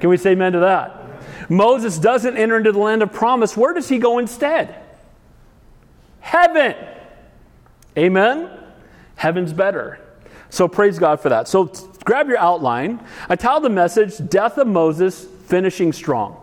Can 0.01 0.11
we 0.11 0.17
say 0.17 0.33
amen 0.33 0.53
to 0.53 0.61
that? 0.61 0.95
Moses 1.51 1.99
doesn't 1.99 2.37
enter 2.37 2.57
into 2.57 2.73
the 2.73 2.79
land 2.79 3.03
of 3.03 3.13
promise. 3.13 3.57
Where 3.57 3.73
does 3.73 3.89
he 3.89 3.99
go 3.99 4.19
instead? 4.19 4.75
Heaven. 6.21 6.75
Amen? 7.97 8.51
Heaven's 9.17 9.53
better. 9.53 9.99
So 10.51 10.69
praise 10.69 10.99
God 10.99 11.21
for 11.21 11.29
that. 11.31 11.49
So 11.49 11.65
grab 12.05 12.29
your 12.29 12.39
outline. 12.39 13.05
I 13.29 13.37
titled 13.37 13.65
the 13.65 13.71
message 13.71 14.29
Death 14.29 14.59
of 14.59 14.67
Moses, 14.67 15.27
Finishing 15.47 15.93
Strong. 15.93 16.37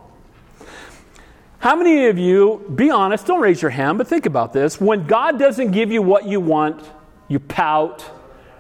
How 1.60 1.76
many 1.76 2.08
of 2.08 2.18
you, 2.20 2.72
be 2.76 2.92
honest, 2.92 3.26
don't 3.26 3.42
raise 3.42 3.62
your 3.62 3.72
hand, 3.72 3.98
but 3.98 4.08
think 4.08 4.26
about 4.26 4.54
this. 4.54 4.80
When 4.80 5.08
God 5.08 5.40
doesn't 5.40 5.72
give 5.72 5.92
you 5.92 6.02
what 6.02 6.28
you 6.28 6.40
want, 6.40 6.88
you 7.28 7.40
pout 7.40 8.06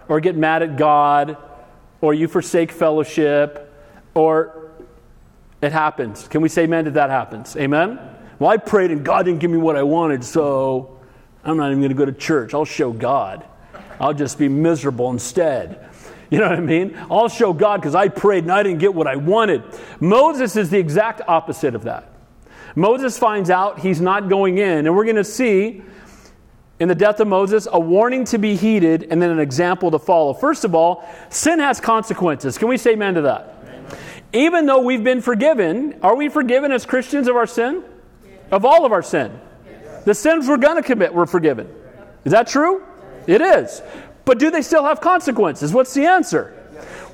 or 0.07 0.19
get 0.19 0.35
mad 0.35 0.63
at 0.63 0.77
God 0.77 1.37
or 2.01 2.13
you 2.13 2.27
forsake 2.27 2.71
fellowship 2.71 3.71
or 4.15 4.64
it 5.65 5.71
happens. 5.71 6.27
Can 6.27 6.41
we 6.41 6.49
say 6.49 6.63
amen 6.63 6.85
that 6.85 6.93
that 6.93 7.09
happens? 7.09 7.55
Amen? 7.57 7.99
Well, 8.39 8.49
I 8.49 8.57
prayed 8.57 8.91
and 8.91 9.03
God 9.03 9.23
didn't 9.23 9.39
give 9.39 9.51
me 9.51 9.57
what 9.57 9.75
I 9.75 9.83
wanted, 9.83 10.23
so 10.23 10.99
I'm 11.43 11.57
not 11.57 11.67
even 11.67 11.79
going 11.79 11.89
to 11.89 11.95
go 11.95 12.05
to 12.05 12.11
church. 12.11 12.53
I'll 12.53 12.65
show 12.65 12.91
God. 12.91 13.45
I'll 13.99 14.13
just 14.13 14.37
be 14.37 14.47
miserable 14.47 15.09
instead. 15.11 15.81
You 16.31 16.39
know 16.39 16.49
what 16.49 16.57
I 16.57 16.61
mean? 16.61 16.97
I'll 17.11 17.29
show 17.29 17.53
God 17.53 17.81
because 17.81 17.93
I 17.93 18.07
prayed 18.07 18.45
and 18.45 18.51
I 18.51 18.63
didn't 18.63 18.79
get 18.79 18.95
what 18.95 19.05
I 19.05 19.15
wanted. 19.15 19.61
Moses 19.99 20.55
is 20.55 20.71
the 20.71 20.79
exact 20.79 21.21
opposite 21.27 21.75
of 21.75 21.83
that. 21.83 22.11
Moses 22.75 23.17
finds 23.17 23.51
out 23.51 23.79
he's 23.79 24.01
not 24.01 24.27
going 24.27 24.57
in, 24.57 24.87
and 24.87 24.95
we're 24.95 25.03
going 25.03 25.17
to 25.17 25.23
see 25.23 25.83
in 26.79 26.87
the 26.87 26.95
death 26.95 27.19
of 27.19 27.27
Moses 27.27 27.67
a 27.71 27.79
warning 27.79 28.25
to 28.25 28.39
be 28.39 28.55
heeded 28.55 29.07
and 29.11 29.21
then 29.21 29.29
an 29.29 29.39
example 29.39 29.91
to 29.91 29.99
follow. 29.99 30.33
First 30.33 30.65
of 30.65 30.73
all, 30.73 31.07
sin 31.29 31.59
has 31.59 31.79
consequences. 31.79 32.57
Can 32.57 32.69
we 32.69 32.77
say 32.77 32.93
amen 32.93 33.13
to 33.13 33.21
that? 33.21 33.54
Even 34.35 34.65
though 34.65 34.81
we've 34.81 35.03
been 35.03 35.21
forgiven, 35.21 35.99
are 36.01 36.15
we 36.15 36.29
forgiven 36.29 36.71
as 36.71 36.85
Christians 36.85 37.27
of 37.27 37.35
our 37.35 37.47
sin? 37.47 37.83
Of 38.51 38.65
all 38.65 38.85
of 38.85 38.91
our 38.91 39.01
sin. 39.01 39.39
The 40.05 40.13
sins 40.13 40.47
we're 40.47 40.57
going 40.57 40.75
to 40.75 40.83
commit, 40.83 41.13
we're 41.13 41.25
forgiven. 41.25 41.67
Is 42.25 42.31
that 42.31 42.47
true? 42.47 42.83
It 43.27 43.41
is. 43.41 43.81
But 44.23 44.39
do 44.39 44.51
they 44.51 44.61
still 44.61 44.83
have 44.83 45.01
consequences? 45.01 45.73
What's 45.73 45.93
the 45.93 46.05
answer? 46.05 46.53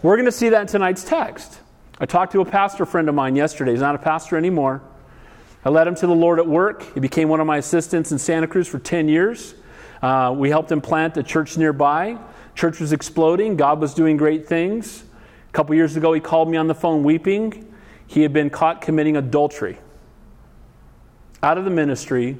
We're 0.01 0.15
going 0.15 0.25
to 0.25 0.31
see 0.31 0.49
that 0.49 0.61
in 0.61 0.67
tonight's 0.67 1.03
text. 1.03 1.59
I 1.99 2.05
talked 2.05 2.31
to 2.31 2.41
a 2.41 2.45
pastor 2.45 2.85
friend 2.85 3.07
of 3.07 3.15
mine 3.15 3.35
yesterday. 3.35 3.71
He's 3.71 3.81
not 3.81 3.95
a 3.95 3.99
pastor 3.99 4.35
anymore. 4.35 4.81
I 5.63 5.69
led 5.69 5.85
him 5.85 5.95
to 5.95 6.07
the 6.07 6.15
Lord 6.15 6.39
at 6.39 6.47
work. 6.47 6.83
He 6.93 6.99
became 6.99 7.29
one 7.29 7.39
of 7.39 7.45
my 7.45 7.57
assistants 7.57 8.11
in 8.11 8.17
Santa 8.17 8.47
Cruz 8.47 8.67
for 8.67 8.79
10 8.79 9.07
years. 9.07 9.53
Uh, 10.01 10.33
we 10.35 10.49
helped 10.49 10.71
him 10.71 10.81
plant 10.81 11.15
a 11.17 11.23
church 11.23 11.57
nearby. 11.57 12.17
Church 12.55 12.79
was 12.79 12.91
exploding. 12.91 13.55
God 13.55 13.79
was 13.79 13.93
doing 13.93 14.17
great 14.17 14.47
things. 14.47 15.03
A 15.51 15.53
couple 15.53 15.75
years 15.75 15.97
ago, 15.97 16.13
he 16.13 16.21
called 16.21 16.49
me 16.49 16.55
on 16.55 16.67
the 16.67 16.73
phone 16.73 17.03
weeping. 17.03 17.75
He 18.07 18.21
had 18.21 18.31
been 18.31 18.49
caught 18.49 18.79
committing 18.79 19.17
adultery. 19.17 19.79
Out 21.43 21.57
of 21.57 21.65
the 21.65 21.69
ministry, 21.69 22.37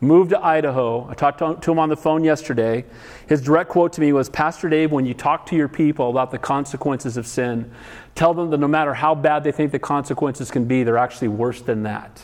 moved 0.00 0.30
to 0.30 0.40
Idaho. 0.40 1.08
I 1.10 1.14
talked 1.14 1.38
to 1.40 1.72
him 1.72 1.80
on 1.80 1.88
the 1.88 1.96
phone 1.96 2.22
yesterday. 2.22 2.84
His 3.26 3.42
direct 3.42 3.68
quote 3.68 3.92
to 3.94 4.00
me 4.00 4.12
was 4.12 4.28
Pastor 4.28 4.68
Dave, 4.68 4.92
when 4.92 5.06
you 5.06 5.12
talk 5.12 5.44
to 5.46 5.56
your 5.56 5.66
people 5.66 6.08
about 6.08 6.30
the 6.30 6.38
consequences 6.38 7.16
of 7.16 7.26
sin, 7.26 7.68
tell 8.14 8.32
them 8.32 8.50
that 8.50 8.58
no 8.58 8.68
matter 8.68 8.94
how 8.94 9.16
bad 9.16 9.42
they 9.42 9.50
think 9.50 9.72
the 9.72 9.80
consequences 9.80 10.52
can 10.52 10.64
be, 10.64 10.84
they're 10.84 10.98
actually 10.98 11.28
worse 11.28 11.62
than 11.62 11.82
that. 11.82 12.22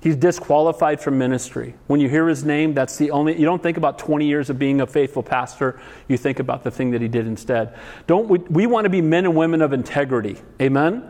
He's 0.00 0.16
disqualified 0.16 1.00
from 1.00 1.18
ministry. 1.18 1.74
When 1.86 2.00
you 2.00 2.08
hear 2.08 2.26
his 2.26 2.42
name, 2.42 2.72
that's 2.72 2.96
the 2.96 3.10
only, 3.10 3.38
you 3.38 3.44
don't 3.44 3.62
think 3.62 3.76
about 3.76 3.98
20 3.98 4.26
years 4.26 4.48
of 4.48 4.58
being 4.58 4.80
a 4.80 4.86
faithful 4.86 5.22
pastor. 5.22 5.78
You 6.08 6.16
think 6.16 6.38
about 6.38 6.64
the 6.64 6.70
thing 6.70 6.90
that 6.92 7.02
he 7.02 7.08
did 7.08 7.26
instead. 7.26 7.78
Don't 8.06 8.26
we, 8.26 8.38
we 8.38 8.66
want 8.66 8.86
to 8.86 8.90
be 8.90 9.02
men 9.02 9.26
and 9.26 9.36
women 9.36 9.60
of 9.60 9.74
integrity. 9.74 10.38
Amen? 10.60 11.06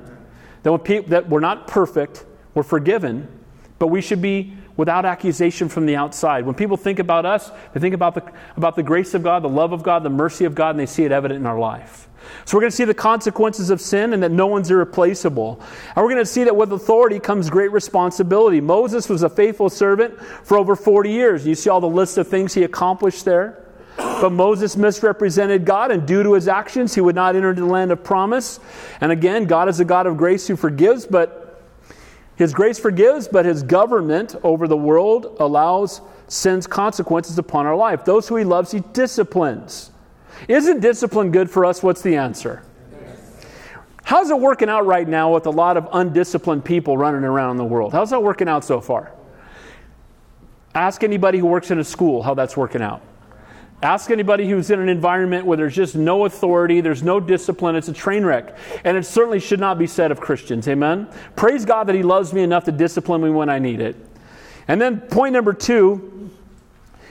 That, 0.64 1.04
that 1.08 1.28
we're 1.28 1.40
not 1.40 1.68
perfect, 1.68 2.24
we're 2.54 2.64
forgiven, 2.64 3.28
but 3.78 3.86
we 3.88 4.00
should 4.00 4.20
be 4.20 4.54
without 4.80 5.04
accusation 5.04 5.68
from 5.68 5.84
the 5.84 5.94
outside. 5.94 6.46
When 6.46 6.54
people 6.54 6.78
think 6.78 7.00
about 7.00 7.26
us, 7.26 7.50
they 7.74 7.80
think 7.80 7.94
about 7.94 8.14
the, 8.14 8.22
about 8.56 8.76
the 8.76 8.82
grace 8.82 9.12
of 9.12 9.22
God, 9.22 9.42
the 9.42 9.48
love 9.48 9.74
of 9.74 9.82
God, 9.82 10.02
the 10.02 10.08
mercy 10.08 10.46
of 10.46 10.54
God, 10.54 10.70
and 10.70 10.80
they 10.80 10.86
see 10.86 11.04
it 11.04 11.12
evident 11.12 11.38
in 11.38 11.44
our 11.44 11.58
life. 11.58 12.08
So 12.46 12.56
we're 12.56 12.62
going 12.62 12.70
to 12.70 12.76
see 12.78 12.86
the 12.86 12.94
consequences 12.94 13.68
of 13.68 13.78
sin 13.78 14.14
and 14.14 14.22
that 14.22 14.30
no 14.30 14.46
one's 14.46 14.70
irreplaceable. 14.70 15.60
And 15.94 15.96
we're 15.98 16.10
going 16.10 16.24
to 16.24 16.24
see 16.24 16.44
that 16.44 16.56
with 16.56 16.72
authority 16.72 17.20
comes 17.20 17.50
great 17.50 17.72
responsibility. 17.72 18.62
Moses 18.62 19.06
was 19.06 19.22
a 19.22 19.28
faithful 19.28 19.68
servant 19.68 20.18
for 20.18 20.56
over 20.56 20.74
40 20.74 21.10
years. 21.10 21.46
You 21.46 21.54
see 21.54 21.68
all 21.68 21.82
the 21.82 21.86
list 21.86 22.16
of 22.16 22.26
things 22.26 22.54
he 22.54 22.62
accomplished 22.62 23.26
there. 23.26 23.62
But 23.98 24.32
Moses 24.32 24.78
misrepresented 24.78 25.66
God, 25.66 25.90
and 25.90 26.06
due 26.06 26.22
to 26.22 26.32
his 26.32 26.48
actions, 26.48 26.94
he 26.94 27.02
would 27.02 27.14
not 27.14 27.36
enter 27.36 27.52
the 27.52 27.66
land 27.66 27.92
of 27.92 28.02
promise. 28.02 28.58
And 29.02 29.12
again, 29.12 29.44
God 29.44 29.68
is 29.68 29.78
a 29.78 29.84
God 29.84 30.06
of 30.06 30.16
grace 30.16 30.46
who 30.46 30.56
forgives, 30.56 31.04
but 31.06 31.39
his 32.40 32.54
grace 32.54 32.78
forgives, 32.78 33.28
but 33.28 33.44
his 33.44 33.62
government 33.62 34.34
over 34.42 34.66
the 34.66 34.74
world 34.74 35.36
allows 35.40 36.00
sin's 36.26 36.66
consequences 36.66 37.36
upon 37.38 37.66
our 37.66 37.76
life. 37.76 38.02
Those 38.02 38.26
who 38.28 38.36
he 38.36 38.44
loves, 38.44 38.70
he 38.72 38.80
disciplines. 38.94 39.90
Isn't 40.48 40.80
discipline 40.80 41.32
good 41.32 41.50
for 41.50 41.66
us? 41.66 41.82
What's 41.82 42.00
the 42.00 42.16
answer? 42.16 42.62
How's 44.04 44.30
it 44.30 44.40
working 44.40 44.70
out 44.70 44.86
right 44.86 45.06
now 45.06 45.34
with 45.34 45.44
a 45.44 45.50
lot 45.50 45.76
of 45.76 45.86
undisciplined 45.92 46.64
people 46.64 46.96
running 46.96 47.24
around 47.24 47.58
the 47.58 47.64
world? 47.66 47.92
How's 47.92 48.08
that 48.08 48.22
working 48.22 48.48
out 48.48 48.64
so 48.64 48.80
far? 48.80 49.12
Ask 50.74 51.04
anybody 51.04 51.40
who 51.40 51.46
works 51.46 51.70
in 51.70 51.78
a 51.78 51.84
school 51.84 52.22
how 52.22 52.32
that's 52.32 52.56
working 52.56 52.80
out. 52.80 53.02
Ask 53.82 54.10
anybody 54.10 54.48
who's 54.48 54.70
in 54.70 54.78
an 54.78 54.88
environment 54.88 55.46
where 55.46 55.56
there's 55.56 55.74
just 55.74 55.94
no 55.94 56.26
authority, 56.26 56.80
there's 56.80 57.02
no 57.02 57.18
discipline, 57.18 57.76
it's 57.76 57.88
a 57.88 57.92
train 57.94 58.24
wreck. 58.24 58.56
And 58.84 58.96
it 58.96 59.06
certainly 59.06 59.40
should 59.40 59.60
not 59.60 59.78
be 59.78 59.86
said 59.86 60.10
of 60.10 60.20
Christians. 60.20 60.68
Amen? 60.68 61.08
Praise 61.34 61.64
God 61.64 61.86
that 61.86 61.94
He 61.94 62.02
loves 62.02 62.32
me 62.32 62.42
enough 62.42 62.64
to 62.64 62.72
discipline 62.72 63.22
me 63.22 63.30
when 63.30 63.48
I 63.48 63.58
need 63.58 63.80
it. 63.80 63.96
And 64.68 64.80
then 64.80 65.00
point 65.00 65.32
number 65.32 65.52
two 65.54 66.10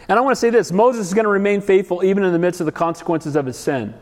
and 0.10 0.18
I 0.18 0.24
want 0.24 0.36
to 0.36 0.40
say 0.40 0.50
this 0.50 0.72
Moses 0.72 1.08
is 1.08 1.14
going 1.14 1.26
to 1.26 1.30
remain 1.32 1.62
faithful 1.62 2.04
even 2.04 2.24
in 2.24 2.34
the 2.34 2.40
midst 2.40 2.60
of 2.60 2.66
the 2.66 2.72
consequences 2.72 3.36
of 3.36 3.46
his 3.46 3.58
sin. 3.58 3.94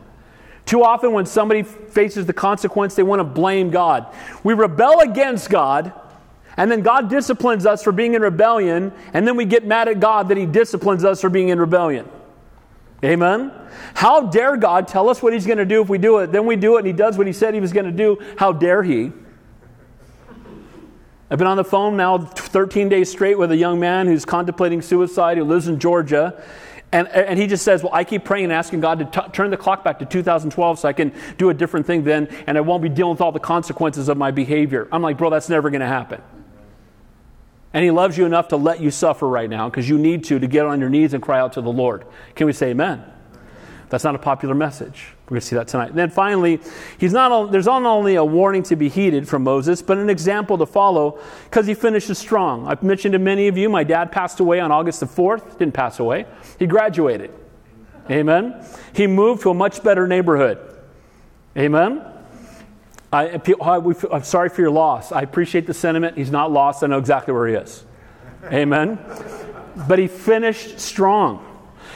Too 0.64 0.82
often, 0.82 1.12
when 1.12 1.26
somebody 1.26 1.62
faces 1.62 2.26
the 2.26 2.32
consequence, 2.32 2.94
they 2.94 3.02
want 3.02 3.20
to 3.20 3.24
blame 3.24 3.70
God. 3.70 4.06
We 4.42 4.54
rebel 4.54 5.00
against 5.00 5.48
God, 5.48 5.92
and 6.56 6.70
then 6.70 6.82
God 6.82 7.08
disciplines 7.08 7.64
us 7.64 7.82
for 7.82 7.92
being 7.92 8.14
in 8.14 8.22
rebellion, 8.22 8.92
and 9.12 9.26
then 9.26 9.36
we 9.36 9.44
get 9.44 9.66
mad 9.66 9.88
at 9.88 10.00
God 10.00 10.28
that 10.28 10.36
He 10.36 10.46
disciplines 10.46 11.04
us 11.04 11.20
for 11.20 11.30
being 11.30 11.50
in 11.50 11.60
rebellion. 11.60 12.08
Amen? 13.04 13.52
How 13.94 14.22
dare 14.22 14.56
God 14.56 14.88
tell 14.88 15.08
us 15.08 15.22
what 15.22 15.32
He's 15.32 15.46
going 15.46 15.58
to 15.58 15.64
do 15.64 15.80
if 15.82 15.88
we 15.88 15.98
do 15.98 16.18
it? 16.18 16.32
Then 16.32 16.46
we 16.46 16.56
do 16.56 16.76
it, 16.76 16.78
and 16.80 16.86
He 16.86 16.92
does 16.92 17.16
what 17.16 17.26
He 17.26 17.32
said 17.32 17.54
He 17.54 17.60
was 17.60 17.72
going 17.72 17.86
to 17.86 17.92
do. 17.92 18.18
How 18.36 18.52
dare 18.52 18.82
He? 18.82 19.12
I've 21.30 21.38
been 21.38 21.46
on 21.46 21.58
the 21.58 21.64
phone 21.64 21.96
now 21.96 22.18
13 22.18 22.88
days 22.88 23.10
straight 23.10 23.38
with 23.38 23.52
a 23.52 23.56
young 23.56 23.78
man 23.78 24.06
who's 24.06 24.24
contemplating 24.24 24.80
suicide 24.80 25.36
who 25.36 25.44
lives 25.44 25.68
in 25.68 25.78
Georgia. 25.78 26.42
And, 26.90 27.06
and 27.08 27.38
he 27.38 27.46
just 27.46 27.64
says, 27.64 27.82
Well, 27.82 27.92
I 27.92 28.04
keep 28.04 28.24
praying 28.24 28.44
and 28.44 28.52
asking 28.52 28.80
God 28.80 28.98
to 29.00 29.04
t- 29.04 29.28
turn 29.32 29.50
the 29.50 29.58
clock 29.58 29.84
back 29.84 29.98
to 29.98 30.06
2012 30.06 30.78
so 30.78 30.88
I 30.88 30.94
can 30.94 31.12
do 31.36 31.50
a 31.50 31.54
different 31.54 31.86
thing 31.86 32.02
then, 32.02 32.28
and 32.46 32.56
I 32.56 32.62
won't 32.62 32.82
be 32.82 32.88
dealing 32.88 33.12
with 33.12 33.20
all 33.20 33.32
the 33.32 33.38
consequences 33.38 34.08
of 34.08 34.16
my 34.16 34.30
behavior. 34.30 34.88
I'm 34.90 35.02
like, 35.02 35.18
Bro, 35.18 35.30
that's 35.30 35.50
never 35.50 35.68
going 35.68 35.82
to 35.82 35.86
happen. 35.86 36.22
And 37.72 37.84
he 37.84 37.90
loves 37.90 38.16
you 38.16 38.24
enough 38.24 38.48
to 38.48 38.56
let 38.56 38.80
you 38.80 38.90
suffer 38.90 39.28
right 39.28 39.48
now 39.48 39.68
because 39.68 39.88
you 39.88 39.98
need 39.98 40.24
to 40.24 40.38
to 40.38 40.46
get 40.46 40.64
on 40.64 40.80
your 40.80 40.88
knees 40.88 41.12
and 41.12 41.22
cry 41.22 41.38
out 41.38 41.52
to 41.54 41.60
the 41.60 41.70
Lord. 41.70 42.04
Can 42.34 42.46
we 42.46 42.52
say 42.52 42.70
amen? 42.70 43.04
That's 43.90 44.04
not 44.04 44.14
a 44.14 44.18
popular 44.18 44.54
message. 44.54 45.14
We're 45.24 45.30
going 45.30 45.40
to 45.40 45.46
see 45.46 45.56
that 45.56 45.68
tonight. 45.68 45.90
And 45.90 45.98
then 45.98 46.10
finally, 46.10 46.60
he's 46.98 47.12
not, 47.12 47.50
there's 47.52 47.66
not 47.66 47.84
only 47.84 48.16
a 48.16 48.24
warning 48.24 48.62
to 48.64 48.76
be 48.76 48.88
heeded 48.88 49.28
from 49.28 49.44
Moses, 49.44 49.80
but 49.80 49.98
an 49.98 50.10
example 50.10 50.58
to 50.58 50.66
follow 50.66 51.20
because 51.44 51.66
he 51.66 51.74
finishes 51.74 52.18
strong. 52.18 52.66
I've 52.66 52.82
mentioned 52.82 53.12
to 53.12 53.18
many 53.18 53.48
of 53.48 53.56
you, 53.56 53.68
my 53.68 53.84
dad 53.84 54.12
passed 54.12 54.40
away 54.40 54.60
on 54.60 54.72
August 54.72 55.00
the 55.00 55.06
4th. 55.06 55.58
Didn't 55.58 55.74
pass 55.74 56.00
away, 56.00 56.26
he 56.58 56.66
graduated. 56.66 57.32
Amen. 58.10 58.64
He 58.94 59.06
moved 59.06 59.42
to 59.42 59.50
a 59.50 59.54
much 59.54 59.82
better 59.82 60.06
neighborhood. 60.06 60.58
Amen. 61.56 62.02
I, 63.12 63.26
am 63.28 64.24
sorry 64.24 64.48
for 64.50 64.60
your 64.60 64.70
loss. 64.70 65.12
I 65.12 65.22
appreciate 65.22 65.66
the 65.66 65.74
sentiment. 65.74 66.16
He's 66.16 66.30
not 66.30 66.52
lost. 66.52 66.82
I 66.82 66.88
know 66.88 66.98
exactly 66.98 67.32
where 67.32 67.46
he 67.46 67.54
is. 67.54 67.84
Amen. 68.44 68.98
But 69.88 69.98
he 69.98 70.08
finished 70.08 70.78
strong. 70.78 71.44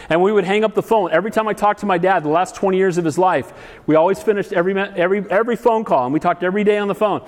And 0.09 0.23
we 0.23 0.33
would 0.33 0.45
hang 0.45 0.65
up 0.65 0.75
the 0.75 0.83
phone. 0.83 1.13
Every 1.13 1.31
time 1.31 1.49
I 1.49 1.53
talked 1.53 1.81
to 1.81 1.87
my 1.87 1.99
dad, 1.99 2.23
the 2.23 2.29
last 2.29 2.55
20 2.55 2.77
years 2.77 2.99
of 2.99 3.05
his 3.05 3.19
life, 3.19 3.53
we 3.87 3.95
always 3.95 4.23
finished 4.23 4.53
every, 4.53 4.79
every, 4.79 5.25
every 5.31 5.57
phone 5.57 5.85
call, 5.85 6.05
and 6.05 6.13
we 6.13 6.21
talked 6.21 6.43
every 6.43 6.65
day 6.65 6.79
on 6.79 6.89
the 6.89 6.95
phone. 6.95 7.21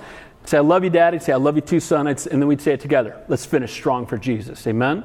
I'd 0.43 0.49
say, 0.49 0.59
I 0.59 0.61
love 0.61 0.83
you, 0.85 0.91
Dad. 0.91 1.13
He'd 1.13 1.23
say, 1.23 1.33
I 1.33 1.37
love 1.37 1.57
you 1.57 1.63
too, 1.63 1.81
son. 1.81 2.07
and 2.07 2.19
then 2.19 2.47
we'd 2.47 2.61
say 2.61 2.73
it 2.73 2.81
together. 2.81 3.23
Let's 3.29 3.47
finish 3.47 3.73
strong 3.73 4.07
for 4.07 4.19
Jesus. 4.19 4.67
Amen? 4.67 5.05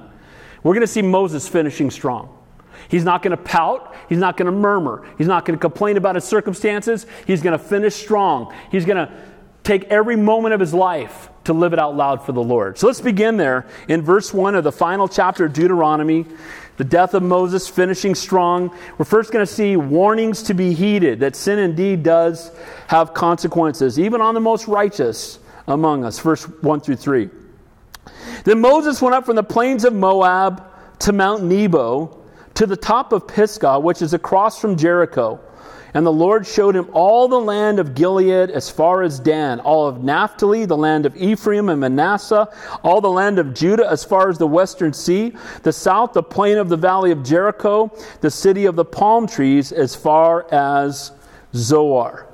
We're 0.64 0.74
going 0.74 0.82
to 0.82 0.88
see 0.88 1.02
Moses 1.02 1.48
finishing 1.48 1.92
strong. 1.92 2.39
He's 2.88 3.04
not 3.04 3.22
going 3.22 3.36
to 3.36 3.44
pout. 3.44 3.96
He's 4.08 4.18
not 4.18 4.38
going 4.38 4.48
to 4.48 4.52
murmur. 4.52 5.06
He's 5.18 5.28
not 5.28 5.46
going 5.46 5.58
to 5.58 5.62
complain 5.62 5.98
about 5.98 6.16
his 6.16 6.24
circumstances. 6.24 7.06
He's 7.28 7.42
going 7.42 7.58
to 7.58 7.64
finish 7.64 7.96
strong. 7.96 8.54
He's 8.72 8.86
going 8.86 8.98
to 8.98 9.14
take 9.64 9.84
every 9.86 10.16
moment 10.16 10.54
of 10.54 10.60
his 10.60 10.74
life 10.74 11.30
to 11.44 11.54
live 11.54 11.74
it 11.74 11.80
out 11.80 11.96
loud 11.96 12.26
for 12.26 12.32
the 12.32 12.42
Lord. 12.44 12.78
So 12.78 12.88
let's 12.88 13.02
begin 13.02 13.38
there 13.38 13.68
in 13.88 14.02
verse 14.02 14.34
1 14.34 14.56
of 14.56 14.64
the 14.64 14.72
final 14.72 15.08
chapter 15.08 15.46
of 15.46 15.54
Deuteronomy 15.54 16.26
the 16.80 16.86
death 16.86 17.14
of 17.14 17.22
Moses 17.22 17.68
finishing 17.68 18.16
strong. 18.16 18.74
We're 18.98 19.04
first 19.04 19.34
going 19.34 19.46
to 19.46 19.54
see 19.54 19.76
warnings 19.76 20.44
to 20.44 20.54
be 20.54 20.74
heeded 20.74 21.20
that 21.20 21.36
sin 21.36 21.60
indeed 21.60 22.04
does 22.04 22.54
have 22.88 23.14
consequences, 23.14 24.00
even 24.00 24.22
on 24.22 24.34
the 24.34 24.40
most 24.40 24.66
righteous 24.66 25.40
among 25.68 26.06
us. 26.06 26.20
Verse 26.20 26.46
1 26.46 26.80
through 26.80 26.96
3. 26.96 27.30
Then 28.46 28.62
Moses 28.62 29.02
went 29.02 29.14
up 29.14 29.26
from 29.26 29.36
the 29.36 29.44
plains 29.44 29.84
of 29.84 29.94
Moab 29.94 30.64
to 31.00 31.12
Mount 31.12 31.44
Nebo 31.44 32.19
to 32.56 32.66
the 32.66 32.78
top 32.78 33.14
of 33.14 33.28
Pisgah, 33.28 33.80
which 33.80 34.02
is 34.02 34.14
across 34.14 34.60
from 34.60 34.76
Jericho. 34.76 35.40
And 35.94 36.06
the 36.06 36.12
Lord 36.12 36.46
showed 36.46 36.76
him 36.76 36.88
all 36.94 37.28
the 37.28 37.40
land 37.40 37.80
of 37.80 37.96
Gilead 37.96 38.52
as 38.52 38.70
far 38.70 39.02
as 39.02 39.20
Dan, 39.20 39.60
all 39.60 39.88
of 39.88 40.04
Naphtali, 40.04 40.66
the 40.66 40.78
land 40.78 41.06
of 41.06 41.18
Ephraim 41.18 41.70
and 41.70 41.82
Manasseh, 41.82 42.48
all 42.84 43.02
the 43.02 43.10
land 43.10 43.40
of 43.40 43.56
Judah 43.56 43.90
as 43.90 44.04
far 44.04 44.30
as 44.30 44.38
the 44.38 44.48
western 44.48 44.94
sea, 44.94 45.34
the 45.64 45.74
south, 45.74 46.14
the 46.14 46.22
plain 46.22 46.58
of 46.58 46.70
the 46.70 46.78
valley 46.78 47.12
of 47.12 47.24
Jericho, 47.24 47.92
the 48.22 48.30
city 48.30 48.66
of 48.66 48.76
the 48.76 48.86
palm 48.86 49.26
trees 49.26 49.72
as 49.72 49.96
far 49.96 50.46
as 50.54 51.12
Zoar. 51.56 52.28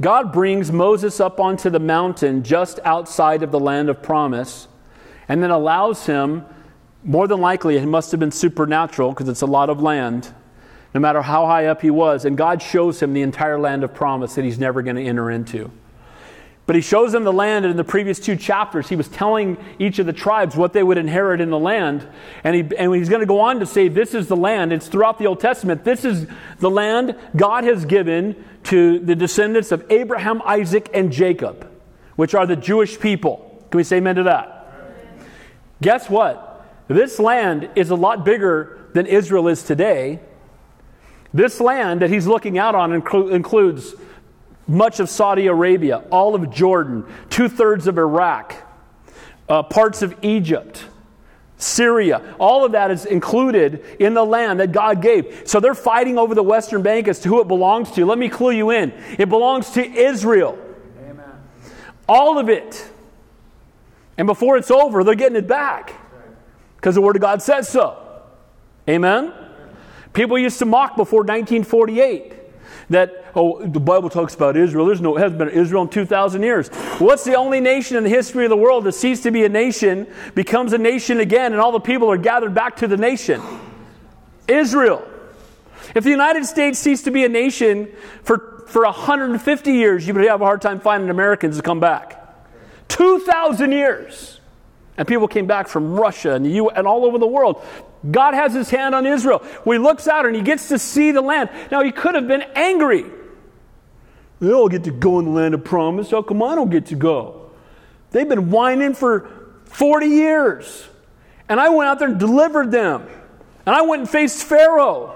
God 0.00 0.32
brings 0.32 0.70
Moses 0.72 1.20
up 1.20 1.40
onto 1.40 1.68
the 1.68 1.80
mountain 1.80 2.44
just 2.44 2.78
outside 2.84 3.42
of 3.42 3.50
the 3.50 3.60
land 3.60 3.90
of 3.90 4.02
promise 4.02 4.68
and 5.28 5.42
then 5.42 5.50
allows 5.50 6.06
him, 6.06 6.46
more 7.04 7.26
than 7.28 7.40
likely, 7.40 7.76
it 7.76 7.86
must 7.86 8.10
have 8.10 8.20
been 8.20 8.32
supernatural 8.32 9.10
because 9.10 9.28
it's 9.28 9.42
a 9.42 9.46
lot 9.46 9.70
of 9.70 9.80
land 9.80 10.32
no 10.94 11.00
matter 11.00 11.22
how 11.22 11.46
high 11.46 11.66
up 11.66 11.82
he 11.82 11.90
was. 11.90 12.24
And 12.24 12.36
God 12.36 12.62
shows 12.62 13.00
him 13.00 13.12
the 13.12 13.22
entire 13.22 13.58
land 13.58 13.84
of 13.84 13.94
promise 13.94 14.34
that 14.34 14.44
he's 14.44 14.58
never 14.58 14.82
going 14.82 14.96
to 14.96 15.02
enter 15.02 15.30
into. 15.30 15.70
But 16.66 16.76
he 16.76 16.82
shows 16.82 17.12
them 17.12 17.24
the 17.24 17.32
land, 17.32 17.64
and 17.64 17.70
in 17.70 17.78
the 17.78 17.84
previous 17.84 18.20
two 18.20 18.36
chapters, 18.36 18.90
he 18.90 18.96
was 18.96 19.08
telling 19.08 19.56
each 19.78 19.98
of 19.98 20.04
the 20.04 20.12
tribes 20.12 20.54
what 20.54 20.74
they 20.74 20.82
would 20.82 20.98
inherit 20.98 21.40
in 21.40 21.48
the 21.48 21.58
land. 21.58 22.06
And, 22.44 22.54
he, 22.54 22.76
and 22.76 22.94
he's 22.94 23.08
going 23.08 23.20
to 23.20 23.26
go 23.26 23.40
on 23.40 23.60
to 23.60 23.66
say, 23.66 23.88
This 23.88 24.12
is 24.12 24.28
the 24.28 24.36
land. 24.36 24.70
It's 24.70 24.86
throughout 24.86 25.18
the 25.18 25.26
Old 25.26 25.40
Testament. 25.40 25.84
This 25.84 26.04
is 26.04 26.26
the 26.58 26.68
land 26.68 27.16
God 27.34 27.64
has 27.64 27.86
given 27.86 28.44
to 28.64 28.98
the 28.98 29.16
descendants 29.16 29.72
of 29.72 29.86
Abraham, 29.88 30.42
Isaac, 30.44 30.90
and 30.92 31.10
Jacob, 31.10 31.70
which 32.16 32.34
are 32.34 32.44
the 32.44 32.56
Jewish 32.56 33.00
people. 33.00 33.64
Can 33.70 33.78
we 33.78 33.84
say 33.84 33.96
amen 33.96 34.16
to 34.16 34.24
that? 34.24 34.74
Amen. 35.16 35.26
Guess 35.80 36.10
what? 36.10 36.47
This 36.88 37.18
land 37.18 37.68
is 37.76 37.90
a 37.90 37.94
lot 37.94 38.24
bigger 38.24 38.78
than 38.94 39.06
Israel 39.06 39.46
is 39.48 39.62
today. 39.62 40.20
This 41.32 41.60
land 41.60 42.00
that 42.00 42.10
he's 42.10 42.26
looking 42.26 42.58
out 42.58 42.74
on 42.74 42.92
includes 42.92 43.94
much 44.66 44.98
of 44.98 45.10
Saudi 45.10 45.46
Arabia, 45.46 46.02
all 46.10 46.34
of 46.34 46.50
Jordan, 46.50 47.04
two 47.28 47.48
thirds 47.48 47.86
of 47.86 47.98
Iraq, 47.98 48.54
uh, 49.48 49.62
parts 49.62 50.02
of 50.02 50.16
Egypt. 50.22 50.84
Syria, 51.60 52.36
all 52.38 52.64
of 52.64 52.72
that 52.72 52.90
is 52.92 53.04
included 53.04 53.84
in 53.98 54.14
the 54.14 54.24
land 54.24 54.60
that 54.60 54.70
God 54.70 55.02
gave. 55.02 55.42
So 55.44 55.58
they're 55.58 55.74
fighting 55.74 56.16
over 56.16 56.34
the 56.34 56.42
Western 56.42 56.82
Bank 56.82 57.08
as 57.08 57.18
to 57.20 57.28
who 57.28 57.40
it 57.40 57.48
belongs 57.48 57.90
to. 57.92 58.06
Let 58.06 58.16
me 58.16 58.28
clue 58.28 58.52
you 58.52 58.70
in 58.70 58.92
it 59.18 59.28
belongs 59.28 59.70
to 59.70 59.84
Israel. 59.84 60.56
Amen. 61.00 61.24
All 62.08 62.38
of 62.38 62.48
it. 62.48 62.88
And 64.16 64.26
before 64.26 64.56
it's 64.56 64.70
over, 64.70 65.02
they're 65.02 65.16
getting 65.16 65.36
it 65.36 65.48
back 65.48 65.94
because 66.88 66.94
the 66.94 67.02
Word 67.02 67.16
of 67.16 67.20
God 67.20 67.42
says 67.42 67.68
so. 67.68 67.98
Amen? 68.88 69.30
People 70.14 70.38
used 70.38 70.58
to 70.60 70.64
mock 70.64 70.96
before 70.96 71.18
1948 71.18 72.32
that, 72.88 73.26
oh, 73.34 73.62
the 73.62 73.78
Bible 73.78 74.08
talks 74.08 74.34
about 74.34 74.56
Israel. 74.56 74.86
There's 74.86 75.02
no, 75.02 75.14
hasn't 75.14 75.38
been 75.38 75.50
Israel 75.50 75.82
in 75.82 75.90
2,000 75.90 76.42
years. 76.42 76.68
What's 76.98 77.24
the 77.24 77.34
only 77.34 77.60
nation 77.60 77.98
in 77.98 78.04
the 78.04 78.08
history 78.08 78.46
of 78.46 78.48
the 78.48 78.56
world 78.56 78.84
that 78.84 78.92
ceased 78.92 79.24
to 79.24 79.30
be 79.30 79.44
a 79.44 79.50
nation, 79.50 80.06
becomes 80.34 80.72
a 80.72 80.78
nation 80.78 81.20
again, 81.20 81.52
and 81.52 81.60
all 81.60 81.72
the 81.72 81.78
people 81.78 82.10
are 82.10 82.16
gathered 82.16 82.54
back 82.54 82.76
to 82.76 82.86
the 82.86 82.96
nation? 82.96 83.42
Israel. 84.48 85.06
If 85.94 86.04
the 86.04 86.10
United 86.10 86.46
States 86.46 86.78
ceased 86.78 87.04
to 87.04 87.10
be 87.10 87.26
a 87.26 87.28
nation 87.28 87.92
for, 88.22 88.64
for 88.66 88.84
150 88.84 89.72
years, 89.74 90.08
you 90.08 90.14
would 90.14 90.24
have 90.24 90.40
a 90.40 90.46
hard 90.46 90.62
time 90.62 90.80
finding 90.80 91.10
Americans 91.10 91.58
to 91.58 91.62
come 91.62 91.80
back. 91.80 92.14
2,000 92.88 93.72
years. 93.72 94.37
And 94.98 95.06
people 95.06 95.28
came 95.28 95.46
back 95.46 95.68
from 95.68 95.94
Russia 95.94 96.34
and, 96.34 96.44
the 96.44 96.50
U- 96.50 96.70
and 96.70 96.86
all 96.86 97.06
over 97.06 97.18
the 97.18 97.26
world. 97.26 97.64
God 98.10 98.34
has 98.34 98.52
his 98.52 98.68
hand 98.68 98.96
on 98.96 99.06
Israel. 99.06 99.38
When 99.62 99.80
he 99.80 99.82
looks 99.82 100.08
out 100.08 100.26
and 100.26 100.34
he 100.34 100.42
gets 100.42 100.68
to 100.68 100.78
see 100.78 101.12
the 101.12 101.22
land. 101.22 101.50
Now, 101.70 101.82
he 101.82 101.92
could 101.92 102.16
have 102.16 102.26
been 102.26 102.42
angry. 102.56 103.04
They 104.40 104.52
all 104.52 104.68
get 104.68 104.84
to 104.84 104.90
go 104.90 105.20
in 105.20 105.26
the 105.26 105.30
land 105.30 105.54
of 105.54 105.64
promise. 105.64 106.10
How 106.10 106.22
come 106.22 106.42
I 106.42 106.56
don't 106.56 106.70
get 106.70 106.86
to 106.86 106.96
go? 106.96 107.50
They've 108.10 108.28
been 108.28 108.50
whining 108.50 108.94
for 108.94 109.30
40 109.66 110.06
years. 110.06 110.88
And 111.48 111.60
I 111.60 111.68
went 111.68 111.88
out 111.88 112.00
there 112.00 112.08
and 112.08 112.18
delivered 112.18 112.72
them. 112.72 113.08
And 113.66 113.76
I 113.76 113.82
went 113.82 114.00
and 114.00 114.10
faced 114.10 114.42
Pharaoh. 114.44 115.14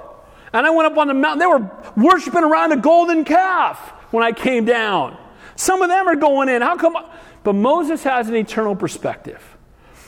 And 0.53 0.65
I 0.65 0.71
went 0.71 0.93
up 0.93 0.99
on 0.99 1.09
the 1.09 1.15
mountain. 1.15 1.41
They 1.41 1.47
were 1.47 1.71
worshiping 1.97 2.45
around 2.45 2.71
a 2.71 2.77
golden 2.77 3.25
calf 3.25 3.79
when 4.12 4.23
I 4.23 4.31
came 4.31 4.65
down. 4.65 5.17
Some 5.57 5.83
of 5.83 5.89
them 5.89 6.09
are 6.09 6.17
going 6.17 6.49
in. 6.49 6.62
How 6.62 6.77
come? 6.77 6.97
But 7.43 7.55
Moses 7.55 8.05
has 8.05 8.29
an 8.29 8.37
eternal 8.37 8.77
perspective. 8.77 9.51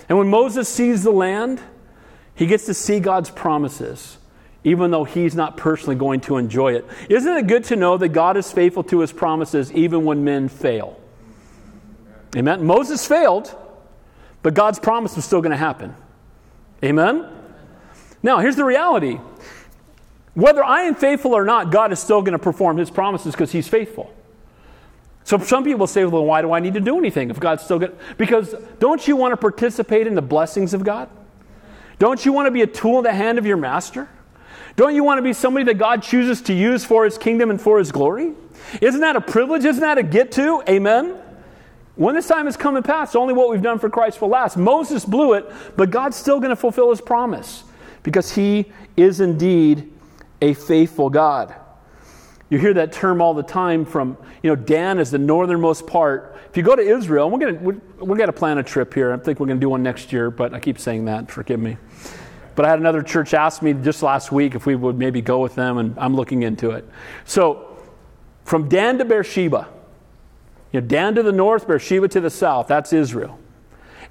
And 0.09 0.19
when 0.19 0.29
Moses 0.29 0.69
sees 0.69 1.03
the 1.03 1.11
land, 1.11 1.61
he 2.35 2.47
gets 2.47 2.67
to 2.67 2.75
see 2.75 3.01
God's 3.01 3.31
promises, 3.31 4.19
even 4.65 4.91
though 4.91 5.05
he's 5.05 5.35
not 5.35 5.57
personally 5.57 5.97
going 5.97 6.21
to 6.23 6.37
enjoy 6.37 6.75
it. 6.75 6.85
Isn't 7.09 7.37
it 7.37 7.47
good 7.47 7.65
to 7.65 7.77
know 7.77 7.97
that 7.97 8.09
God 8.09 8.37
is 8.37 8.51
faithful 8.51 8.83
to 8.85 9.01
his 9.01 9.13
promises 9.13 9.73
even 9.73 10.05
when 10.05 10.25
men 10.25 10.49
fail? 10.49 11.01
Amen. 12.37 12.65
Moses 12.65 13.07
failed, 13.07 13.55
but 14.43 14.55
God's 14.55 14.79
promise 14.79 15.17
was 15.17 15.25
still 15.25 15.41
going 15.41 15.53
to 15.53 15.57
happen. 15.57 15.95
Amen. 16.83 17.27
Now, 18.23 18.41
here's 18.41 18.57
the 18.57 18.65
reality. 18.65 19.21
Whether 20.35 20.65
I 20.65 20.83
am 20.83 20.97
faithful 20.97 21.35
or 21.35 21.45
not, 21.45 21.71
God 21.71 21.93
is 21.93 22.01
still 22.01 22.23
going 22.23 22.33
to 22.33 22.39
perform 22.39 22.77
his 22.77 22.91
promises 22.91 23.33
because 23.33 23.53
he's 23.53 23.69
faithful. 23.69 24.13
So 25.25 25.39
some 25.39 25.65
people 25.65 25.87
say, 25.87 26.05
well, 26.05 26.25
why 26.25 26.43
do 26.43 26.53
I 26.53 26.61
need 26.61 26.75
to 26.75 26.81
do 26.81 26.99
anything 26.99 27.31
if 27.31 27.41
God's 27.41 27.65
still 27.65 27.79
good? 27.79 27.97
Because 28.19 28.55
don't 28.79 29.07
you 29.09 29.17
want 29.17 29.33
to 29.33 29.37
participate 29.37 30.07
in 30.07 30.15
the 30.15 30.23
blessings 30.23 30.75
of 30.75 30.85
God? 30.85 31.09
Don't 31.99 32.25
you 32.25 32.33
want 32.33 32.47
to 32.47 32.51
be 32.51 32.63
a 32.63 32.67
tool 32.67 32.99
in 32.99 33.05
the 33.05 33.13
hand 33.13 33.39
of 33.39 33.47
your 33.47 33.57
master? 33.57 34.09
Don't 34.77 34.95
you 34.95 35.03
want 35.03 35.19
to 35.19 35.23
be 35.23 35.33
somebody 35.33 35.65
that 35.67 35.79
God 35.79 36.03
chooses 36.03 36.43
to 36.43 36.53
use 36.53 36.85
for 36.85 37.05
his 37.05 37.17
kingdom 37.17 37.51
and 37.51 37.61
for 37.61 37.79
his 37.79 37.91
glory? 37.91 38.33
Isn't 38.83 39.01
that 39.01 39.17
a 39.17 39.21
privilege? 39.21 39.65
Isn't 39.65 39.81
that 39.81 39.99
a 39.99 40.03
get 40.03 40.33
to? 40.33 40.63
Amen? 40.69 41.17
When 41.97 42.15
this 42.15 42.27
time 42.27 42.47
has 42.47 42.57
come 42.57 42.77
and 42.77 42.85
passed, 42.85 43.15
only 43.15 43.33
what 43.33 43.51
we've 43.51 43.63
done 43.63 43.79
for 43.79 43.89
Christ 43.89 44.21
will 44.21 44.29
last. 44.29 44.57
Moses 44.57 45.05
blew 45.05 45.35
it, 45.35 45.51
but 45.77 45.91
God's 45.91 46.17
still 46.17 46.39
going 46.39 46.51
to 46.51 46.57
fulfill 46.57 46.91
his 46.91 47.01
promise 47.01 47.63
because 48.03 48.33
he 48.33 48.73
is 48.97 49.21
indeed 49.21 49.93
a 50.43 50.55
faithful 50.55 51.09
God. 51.09 51.55
You 52.55 52.61
hear 52.61 52.75
that 52.75 52.93
term 52.93 53.21
all 53.21 53.35
the 53.35 53.43
time 53.43 53.85
from, 53.85 54.17
you 54.41 54.49
know, 54.49 54.55
Dan 54.55 55.01
is 55.01 55.11
the 55.11 55.19
northernmost 55.19 55.89
part. 55.89 56.39
If 56.49 56.57
you 56.57 56.63
go 56.63 56.77
to 56.77 56.83
Israel, 56.83 57.29
we're 57.29 57.41
going 57.41 57.65
we're 57.99 58.17
going 58.17 58.29
to 58.29 58.33
plan 58.33 58.59
a 58.59 58.63
trip 58.63 58.95
here. 58.95 59.13
I 59.13 59.17
think 59.17 59.41
we're 59.41 59.47
going 59.47 59.59
to 59.59 59.61
do 59.61 59.71
one 59.71 59.83
next 59.83 60.13
year, 60.13 60.31
but 60.31 60.55
I 60.55 60.61
keep 60.61 60.79
saying 60.79 61.07
that. 61.07 61.33
Forgive 61.33 61.59
me. 61.59 61.79
But 62.55 62.65
I 62.65 62.69
had 62.69 62.79
another 62.79 63.03
church 63.03 63.35
ask 63.35 63.61
me 63.61 63.73
just 63.73 64.05
last 64.05 64.31
week 64.31 64.55
if 64.55 64.67
we 64.67 64.77
would 64.77 64.97
maybe 64.97 65.21
go 65.21 65.41
with 65.41 65.57
them, 65.57 65.79
and 65.79 65.99
I'm 65.99 66.15
looking 66.15 66.45
into 66.45 66.71
it. 66.71 66.89
So, 67.25 67.77
from 68.45 68.69
Dan 68.69 68.99
to 68.99 69.05
Beersheba, 69.05 69.67
you 70.71 70.81
know, 70.81 70.87
Dan 70.87 71.17
to 71.17 71.25
the 71.25 71.33
north, 71.33 71.67
Beersheba 71.67 72.07
to 72.07 72.21
the 72.21 72.31
south, 72.31 72.69
that's 72.69 72.93
Israel. 72.93 73.37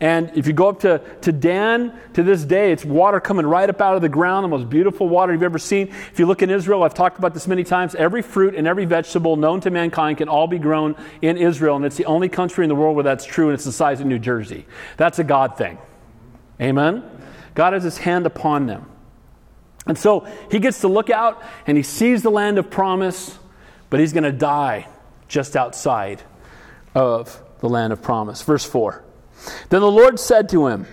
And 0.03 0.31
if 0.35 0.47
you 0.47 0.53
go 0.53 0.67
up 0.67 0.81
to, 0.81 0.99
to 1.21 1.31
Dan 1.31 1.97
to 2.11 2.23
this 2.23 2.43
day, 2.43 2.73
it's 2.73 2.83
water 2.83 3.21
coming 3.21 3.45
right 3.45 3.69
up 3.69 3.79
out 3.79 3.95
of 3.95 4.01
the 4.01 4.09
ground, 4.09 4.43
the 4.43 4.49
most 4.49 4.69
beautiful 4.69 5.07
water 5.07 5.31
you've 5.31 5.43
ever 5.43 5.57
seen. 5.57 5.87
If 5.87 6.19
you 6.19 6.25
look 6.25 6.41
in 6.41 6.49
Israel, 6.49 6.83
I've 6.83 6.93
talked 6.93 7.17
about 7.17 7.33
this 7.33 7.47
many 7.47 7.63
times, 7.63 7.95
every 7.95 8.21
fruit 8.21 8.53
and 8.53 8.67
every 8.67 8.83
vegetable 8.83 9.37
known 9.37 9.61
to 9.61 9.71
mankind 9.71 10.17
can 10.17 10.27
all 10.27 10.45
be 10.45 10.59
grown 10.59 10.97
in 11.21 11.37
Israel. 11.37 11.77
And 11.77 11.85
it's 11.85 11.95
the 11.95 12.03
only 12.03 12.27
country 12.27 12.65
in 12.65 12.67
the 12.67 12.75
world 12.75 12.95
where 12.95 13.05
that's 13.05 13.23
true, 13.23 13.45
and 13.45 13.53
it's 13.53 13.63
the 13.63 13.71
size 13.71 14.01
of 14.01 14.05
New 14.05 14.19
Jersey. 14.19 14.65
That's 14.97 15.19
a 15.19 15.23
God 15.23 15.57
thing. 15.57 15.77
Amen? 16.59 17.09
God 17.55 17.71
has 17.71 17.83
his 17.83 17.97
hand 17.97 18.25
upon 18.25 18.65
them. 18.65 18.85
And 19.87 19.97
so 19.97 20.27
he 20.51 20.59
gets 20.59 20.81
to 20.81 20.89
look 20.89 21.11
out 21.11 21.41
and 21.65 21.77
he 21.77 21.83
sees 21.83 22.23
the 22.23 22.31
land 22.31 22.57
of 22.57 22.69
promise, 22.69 23.39
but 23.89 24.01
he's 24.01 24.11
going 24.11 24.25
to 24.25 24.33
die 24.33 24.85
just 25.29 25.55
outside 25.55 26.21
of 26.93 27.41
the 27.59 27.69
land 27.69 27.93
of 27.93 28.01
promise. 28.01 28.41
Verse 28.41 28.65
4. 28.65 29.02
Then 29.69 29.81
the 29.81 29.91
Lord 29.91 30.19
said 30.19 30.49
to 30.49 30.67
him, 30.67 30.87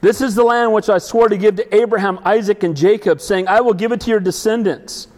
This 0.00 0.20
is 0.20 0.34
the 0.34 0.44
land 0.44 0.72
which 0.72 0.88
I 0.88 0.98
swore 0.98 1.28
to 1.28 1.36
give 1.36 1.56
to 1.56 1.74
Abraham, 1.74 2.20
Isaac, 2.24 2.62
and 2.62 2.76
Jacob, 2.76 3.20
saying, 3.20 3.48
I 3.48 3.60
will 3.60 3.74
give 3.74 3.92
it 3.92 4.00
to 4.02 4.10
your 4.10 4.20
descendants. 4.20 5.08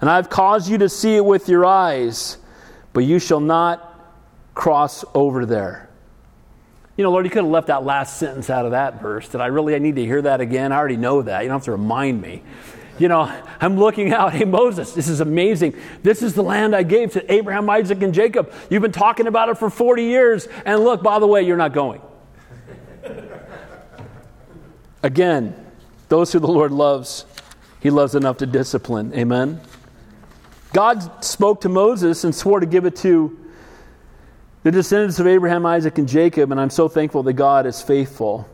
And 0.00 0.10
I 0.10 0.16
have 0.16 0.28
caused 0.28 0.68
you 0.68 0.78
to 0.78 0.88
see 0.88 1.16
it 1.16 1.24
with 1.24 1.48
your 1.48 1.64
eyes, 1.64 2.36
but 2.92 3.04
you 3.04 3.18
shall 3.18 3.40
not 3.40 3.90
cross 4.54 5.04
over 5.14 5.46
there. 5.46 5.88
You 6.96 7.02
know, 7.02 7.10
Lord, 7.10 7.24
you 7.24 7.30
could 7.30 7.42
have 7.42 7.50
left 7.50 7.66
that 7.68 7.84
last 7.84 8.18
sentence 8.18 8.50
out 8.50 8.64
of 8.66 8.70
that 8.70 9.00
verse. 9.00 9.28
Did 9.28 9.40
I 9.40 9.46
really 9.46 9.74
I 9.74 9.78
need 9.78 9.96
to 9.96 10.04
hear 10.04 10.22
that 10.22 10.40
again? 10.40 10.70
I 10.70 10.76
already 10.76 10.96
know 10.96 11.22
that. 11.22 11.42
You 11.42 11.48
don't 11.48 11.56
have 11.56 11.64
to 11.64 11.72
remind 11.72 12.20
me 12.20 12.42
you 12.98 13.08
know, 13.08 13.22
I'm 13.60 13.76
looking 13.76 14.12
out. 14.12 14.32
Hey, 14.32 14.44
Moses, 14.44 14.92
this 14.92 15.08
is 15.08 15.20
amazing. 15.20 15.74
This 16.02 16.22
is 16.22 16.34
the 16.34 16.42
land 16.42 16.74
I 16.74 16.82
gave 16.82 17.12
to 17.12 17.32
Abraham, 17.32 17.68
Isaac, 17.68 18.02
and 18.02 18.14
Jacob. 18.14 18.52
You've 18.70 18.82
been 18.82 18.92
talking 18.92 19.26
about 19.26 19.48
it 19.48 19.58
for 19.58 19.70
40 19.70 20.02
years. 20.02 20.48
And 20.64 20.84
look, 20.84 21.02
by 21.02 21.18
the 21.18 21.26
way, 21.26 21.42
you're 21.42 21.56
not 21.56 21.72
going. 21.72 22.00
Again, 25.02 25.54
those 26.08 26.32
who 26.32 26.38
the 26.38 26.46
Lord 26.46 26.72
loves, 26.72 27.26
he 27.80 27.90
loves 27.90 28.14
enough 28.14 28.38
to 28.38 28.46
discipline. 28.46 29.12
Amen. 29.14 29.60
God 30.72 31.24
spoke 31.24 31.60
to 31.62 31.68
Moses 31.68 32.24
and 32.24 32.34
swore 32.34 32.60
to 32.60 32.66
give 32.66 32.84
it 32.84 32.96
to 32.96 33.38
the 34.62 34.70
descendants 34.70 35.20
of 35.20 35.26
Abraham, 35.26 35.66
Isaac, 35.66 35.98
and 35.98 36.08
Jacob. 36.08 36.50
And 36.50 36.60
I'm 36.60 36.70
so 36.70 36.88
thankful 36.88 37.22
that 37.24 37.34
God 37.34 37.66
is 37.66 37.82
faithful 37.82 38.48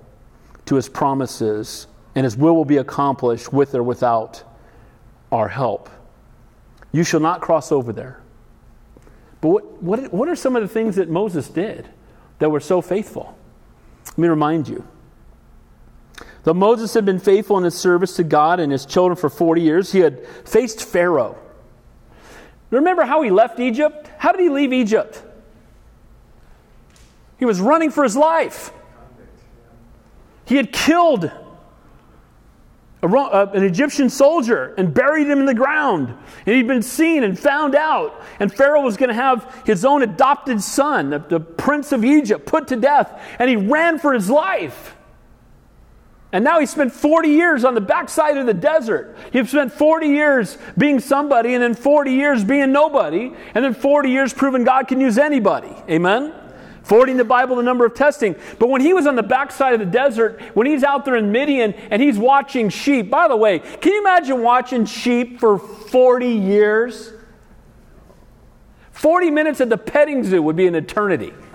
to 0.66 0.74
his 0.74 0.88
promises 0.88 1.86
and 2.14 2.24
his 2.24 2.36
will 2.36 2.54
will 2.54 2.64
be 2.64 2.76
accomplished 2.76 3.52
with 3.52 3.74
or 3.74 3.82
without 3.82 4.42
our 5.30 5.48
help. 5.48 5.88
You 6.92 7.04
shall 7.04 7.20
not 7.20 7.40
cross 7.40 7.70
over 7.70 7.92
there. 7.92 8.20
But 9.40 9.48
what, 9.48 9.82
what, 9.82 10.12
what 10.12 10.28
are 10.28 10.36
some 10.36 10.56
of 10.56 10.62
the 10.62 10.68
things 10.68 10.96
that 10.96 11.08
Moses 11.08 11.48
did 11.48 11.88
that 12.38 12.50
were 12.50 12.60
so 12.60 12.80
faithful? 12.82 13.36
Let 14.06 14.18
me 14.18 14.28
remind 14.28 14.68
you. 14.68 14.86
Though 16.42 16.54
Moses 16.54 16.92
had 16.94 17.04
been 17.04 17.20
faithful 17.20 17.58
in 17.58 17.64
his 17.64 17.74
service 17.74 18.16
to 18.16 18.24
God 18.24 18.60
and 18.60 18.72
his 18.72 18.86
children 18.86 19.16
for 19.16 19.28
40 19.28 19.60
years, 19.60 19.92
he 19.92 20.00
had 20.00 20.26
faced 20.46 20.84
Pharaoh. 20.84 21.38
Remember 22.70 23.04
how 23.04 23.22
he 23.22 23.30
left 23.30 23.60
Egypt? 23.60 24.10
How 24.18 24.32
did 24.32 24.40
he 24.40 24.48
leave 24.48 24.72
Egypt? 24.72 25.22
He 27.38 27.44
was 27.44 27.60
running 27.60 27.90
for 27.90 28.04
his 28.04 28.16
life. 28.16 28.72
He 30.44 30.56
had 30.56 30.72
killed 30.72 31.30
Uh, 33.02 33.46
an 33.54 33.64
Egyptian 33.64 34.10
soldier 34.10 34.74
and 34.76 34.92
buried 34.92 35.26
him 35.26 35.40
in 35.40 35.46
the 35.46 35.54
ground. 35.54 36.08
And 36.44 36.54
he'd 36.54 36.66
been 36.66 36.82
seen 36.82 37.24
and 37.24 37.38
found 37.38 37.74
out. 37.74 38.22
And 38.38 38.52
Pharaoh 38.52 38.82
was 38.82 38.98
going 38.98 39.08
to 39.08 39.14
have 39.14 39.62
his 39.64 39.86
own 39.86 40.02
adopted 40.02 40.60
son, 40.60 41.10
the, 41.10 41.18
the 41.18 41.40
prince 41.40 41.92
of 41.92 42.04
Egypt, 42.04 42.44
put 42.44 42.68
to 42.68 42.76
death. 42.76 43.18
And 43.38 43.48
he 43.48 43.56
ran 43.56 43.98
for 43.98 44.12
his 44.12 44.28
life. 44.28 44.94
And 46.32 46.44
now 46.44 46.60
he 46.60 46.66
spent 46.66 46.92
40 46.92 47.28
years 47.28 47.64
on 47.64 47.74
the 47.74 47.80
backside 47.80 48.36
of 48.36 48.46
the 48.46 48.54
desert. 48.54 49.16
He 49.32 49.44
spent 49.44 49.72
40 49.72 50.06
years 50.06 50.58
being 50.78 51.00
somebody, 51.00 51.54
and 51.54 51.62
then 51.62 51.74
40 51.74 52.12
years 52.12 52.44
being 52.44 52.70
nobody, 52.70 53.32
and 53.54 53.64
then 53.64 53.74
40 53.74 54.10
years 54.10 54.32
proving 54.32 54.62
God 54.62 54.86
can 54.86 55.00
use 55.00 55.18
anybody. 55.18 55.74
Amen? 55.88 56.32
40 56.90 57.12
in 57.12 57.18
the 57.18 57.24
Bible, 57.24 57.54
the 57.54 57.62
number 57.62 57.86
of 57.86 57.94
testing. 57.94 58.34
But 58.58 58.68
when 58.68 58.80
he 58.80 58.92
was 58.92 59.06
on 59.06 59.14
the 59.14 59.22
backside 59.22 59.74
of 59.74 59.78
the 59.78 59.86
desert, 59.86 60.40
when 60.54 60.66
he's 60.66 60.82
out 60.82 61.04
there 61.04 61.14
in 61.14 61.30
Midian 61.30 61.72
and 61.72 62.02
he's 62.02 62.18
watching 62.18 62.68
sheep, 62.68 63.08
by 63.08 63.28
the 63.28 63.36
way, 63.36 63.60
can 63.60 63.92
you 63.92 64.00
imagine 64.00 64.42
watching 64.42 64.84
sheep 64.86 65.38
for 65.38 65.56
40 65.56 66.26
years? 66.26 67.12
40 68.90 69.30
minutes 69.30 69.60
at 69.60 69.68
the 69.68 69.78
petting 69.78 70.24
zoo 70.24 70.42
would 70.42 70.56
be 70.56 70.66
an 70.66 70.74
eternity. 70.74 71.32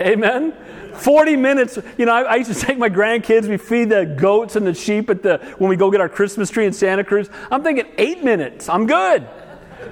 Amen? 0.00 0.56
40 0.94 1.36
minutes. 1.36 1.78
You 1.98 2.06
know, 2.06 2.14
I, 2.14 2.22
I, 2.22 2.36
used 2.36 2.50
to 2.50 2.58
take 2.58 2.78
my 2.78 2.88
grandkids, 2.88 3.48
we 3.48 3.58
feed 3.58 3.90
the 3.90 4.06
goats 4.06 4.56
and 4.56 4.66
the 4.66 4.72
sheep 4.72 5.10
at 5.10 5.22
the 5.22 5.36
when 5.58 5.68
we 5.68 5.76
go 5.76 5.90
get 5.90 6.00
our 6.00 6.08
Christmas 6.08 6.48
tree 6.48 6.64
in 6.64 6.72
Santa 6.72 7.04
Cruz. 7.04 7.28
I'm 7.50 7.62
thinking 7.62 7.84
eight 7.98 8.24
minutes. 8.24 8.70
I'm 8.70 8.86
good. 8.86 9.28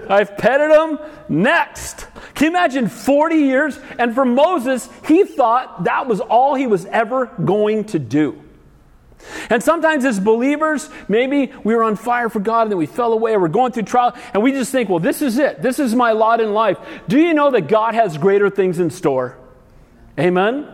I've 0.09 0.37
petted 0.37 0.71
them. 0.71 0.99
Next. 1.29 2.07
Can 2.35 2.47
you 2.47 2.51
imagine 2.51 2.89
40 2.89 3.37
years? 3.37 3.79
And 3.99 4.15
for 4.15 4.25
Moses, 4.25 4.89
he 5.07 5.25
thought 5.25 5.85
that 5.85 6.07
was 6.07 6.21
all 6.21 6.55
he 6.55 6.67
was 6.67 6.85
ever 6.87 7.27
going 7.45 7.85
to 7.87 7.99
do. 7.99 8.41
And 9.49 9.63
sometimes 9.63 10.05
as 10.05 10.21
believers, 10.21 10.91
maybe 11.09 11.53
we 11.65 11.75
were 11.75 11.83
on 11.83 11.97
fire 11.97 12.29
for 12.29 12.41
God 12.41 12.63
and 12.63 12.73
then 12.73 12.79
we 12.79 12.87
fell 12.87 13.13
away 13.13 13.33
or 13.33 13.41
we're 13.41 13.49
going 13.49 13.73
through 13.73 13.85
trial 13.85 14.15
and 14.33 14.43
we 14.43 14.53
just 14.53 14.71
think, 14.71 14.89
well, 14.89 14.99
this 14.99 15.23
is 15.23 15.39
it. 15.39 15.63
This 15.63 15.79
is 15.79 15.95
my 15.95 16.13
lot 16.13 16.41
in 16.41 16.53
life. 16.53 16.79
Do 17.09 17.19
you 17.19 17.33
know 17.33 17.51
that 17.51 17.69
God 17.69 17.95
has 17.95 18.19
greater 18.19 18.51
things 18.51 18.79
in 18.79 18.91
store? 18.91 19.39
Amen? 20.19 20.69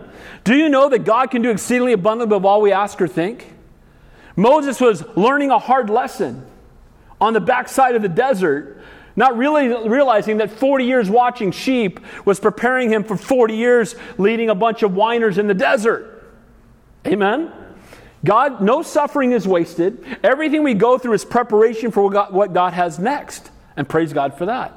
Do 0.44 0.56
you 0.56 0.68
know 0.68 0.88
that 0.88 1.04
God 1.04 1.30
can 1.30 1.42
do 1.42 1.50
exceedingly 1.50 1.92
abundantly 1.92 2.36
above 2.36 2.44
all 2.44 2.60
we 2.60 2.72
ask 2.72 3.00
or 3.00 3.08
think? 3.08 3.52
Moses 4.36 4.80
was 4.80 5.04
learning 5.16 5.50
a 5.50 5.58
hard 5.58 5.90
lesson 5.90 6.46
on 7.20 7.34
the 7.34 7.40
backside 7.40 7.94
of 7.94 8.02
the 8.02 8.08
desert, 8.08 8.79
not 9.16 9.36
really 9.36 9.88
realizing 9.88 10.38
that 10.38 10.50
40 10.50 10.84
years 10.84 11.10
watching 11.10 11.50
sheep 11.50 12.00
was 12.24 12.40
preparing 12.40 12.90
him 12.90 13.04
for 13.04 13.16
40 13.16 13.54
years 13.54 13.94
leading 14.18 14.50
a 14.50 14.54
bunch 14.54 14.82
of 14.82 14.94
whiners 14.94 15.38
in 15.38 15.46
the 15.46 15.54
desert. 15.54 16.32
Amen? 17.06 17.52
God, 18.24 18.60
no 18.60 18.82
suffering 18.82 19.32
is 19.32 19.48
wasted. 19.48 20.04
Everything 20.22 20.62
we 20.62 20.74
go 20.74 20.98
through 20.98 21.14
is 21.14 21.24
preparation 21.24 21.90
for 21.90 22.10
what 22.30 22.52
God 22.52 22.74
has 22.74 22.98
next. 22.98 23.50
And 23.76 23.88
praise 23.88 24.12
God 24.12 24.36
for 24.36 24.46
that. 24.46 24.74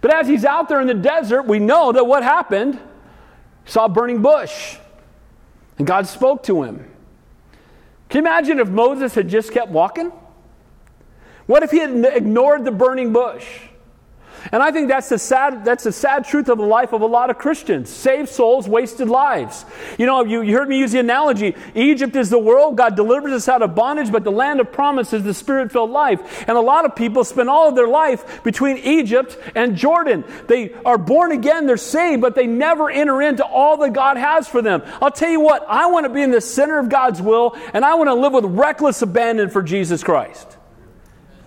But 0.00 0.14
as 0.14 0.28
he's 0.28 0.44
out 0.44 0.68
there 0.68 0.80
in 0.80 0.86
the 0.86 0.94
desert, 0.94 1.42
we 1.42 1.58
know 1.58 1.92
that 1.92 2.04
what 2.04 2.22
happened? 2.22 2.78
saw 3.64 3.86
a 3.86 3.88
burning 3.88 4.22
bush. 4.22 4.76
And 5.78 5.86
God 5.86 6.06
spoke 6.06 6.42
to 6.44 6.62
him. 6.62 6.78
Can 8.08 8.24
you 8.24 8.30
imagine 8.30 8.58
if 8.58 8.68
Moses 8.68 9.14
had 9.14 9.28
just 9.28 9.52
kept 9.52 9.70
walking? 9.70 10.12
What 11.46 11.62
if 11.62 11.70
he 11.70 11.78
had 11.78 12.04
ignored 12.04 12.64
the 12.64 12.72
burning 12.72 13.12
bush? 13.12 13.46
And 14.50 14.62
I 14.62 14.72
think 14.72 14.88
that's 14.88 15.08
the 15.08 15.18
sad, 15.18 15.64
that's 15.64 15.84
the 15.84 15.92
sad 15.92 16.24
truth 16.24 16.48
of 16.48 16.58
the 16.58 16.64
life 16.64 16.92
of 16.92 17.02
a 17.02 17.06
lot 17.06 17.30
of 17.30 17.38
Christians. 17.38 17.90
Saved 17.90 18.28
souls, 18.28 18.66
wasted 18.66 19.08
lives. 19.08 19.64
You 19.98 20.06
know, 20.06 20.24
you, 20.24 20.42
you 20.42 20.56
heard 20.56 20.68
me 20.68 20.78
use 20.78 20.90
the 20.90 20.98
analogy 20.98 21.54
Egypt 21.74 22.16
is 22.16 22.30
the 22.30 22.38
world, 22.38 22.76
God 22.76 22.96
delivers 22.96 23.32
us 23.32 23.48
out 23.48 23.62
of 23.62 23.74
bondage, 23.74 24.10
but 24.10 24.24
the 24.24 24.32
land 24.32 24.60
of 24.60 24.72
promise 24.72 25.12
is 25.12 25.22
the 25.22 25.34
spirit 25.34 25.70
filled 25.70 25.90
life. 25.90 26.44
And 26.48 26.56
a 26.56 26.60
lot 26.60 26.84
of 26.84 26.96
people 26.96 27.22
spend 27.24 27.48
all 27.48 27.68
of 27.68 27.76
their 27.76 27.86
life 27.86 28.42
between 28.42 28.78
Egypt 28.78 29.38
and 29.54 29.76
Jordan. 29.76 30.24
They 30.48 30.72
are 30.84 30.98
born 30.98 31.32
again, 31.32 31.66
they're 31.66 31.76
saved, 31.76 32.20
but 32.20 32.34
they 32.34 32.46
never 32.46 32.90
enter 32.90 33.22
into 33.22 33.44
all 33.44 33.76
that 33.78 33.92
God 33.92 34.16
has 34.16 34.48
for 34.48 34.60
them. 34.60 34.82
I'll 35.00 35.10
tell 35.10 35.30
you 35.30 35.40
what, 35.40 35.64
I 35.68 35.86
want 35.86 36.04
to 36.04 36.10
be 36.10 36.22
in 36.22 36.30
the 36.30 36.40
center 36.40 36.78
of 36.78 36.88
God's 36.88 37.22
will, 37.22 37.56
and 37.72 37.84
I 37.84 37.94
want 37.94 38.08
to 38.08 38.14
live 38.14 38.32
with 38.32 38.44
reckless 38.46 39.02
abandon 39.02 39.50
for 39.50 39.62
Jesus 39.62 40.02
Christ. 40.02 40.56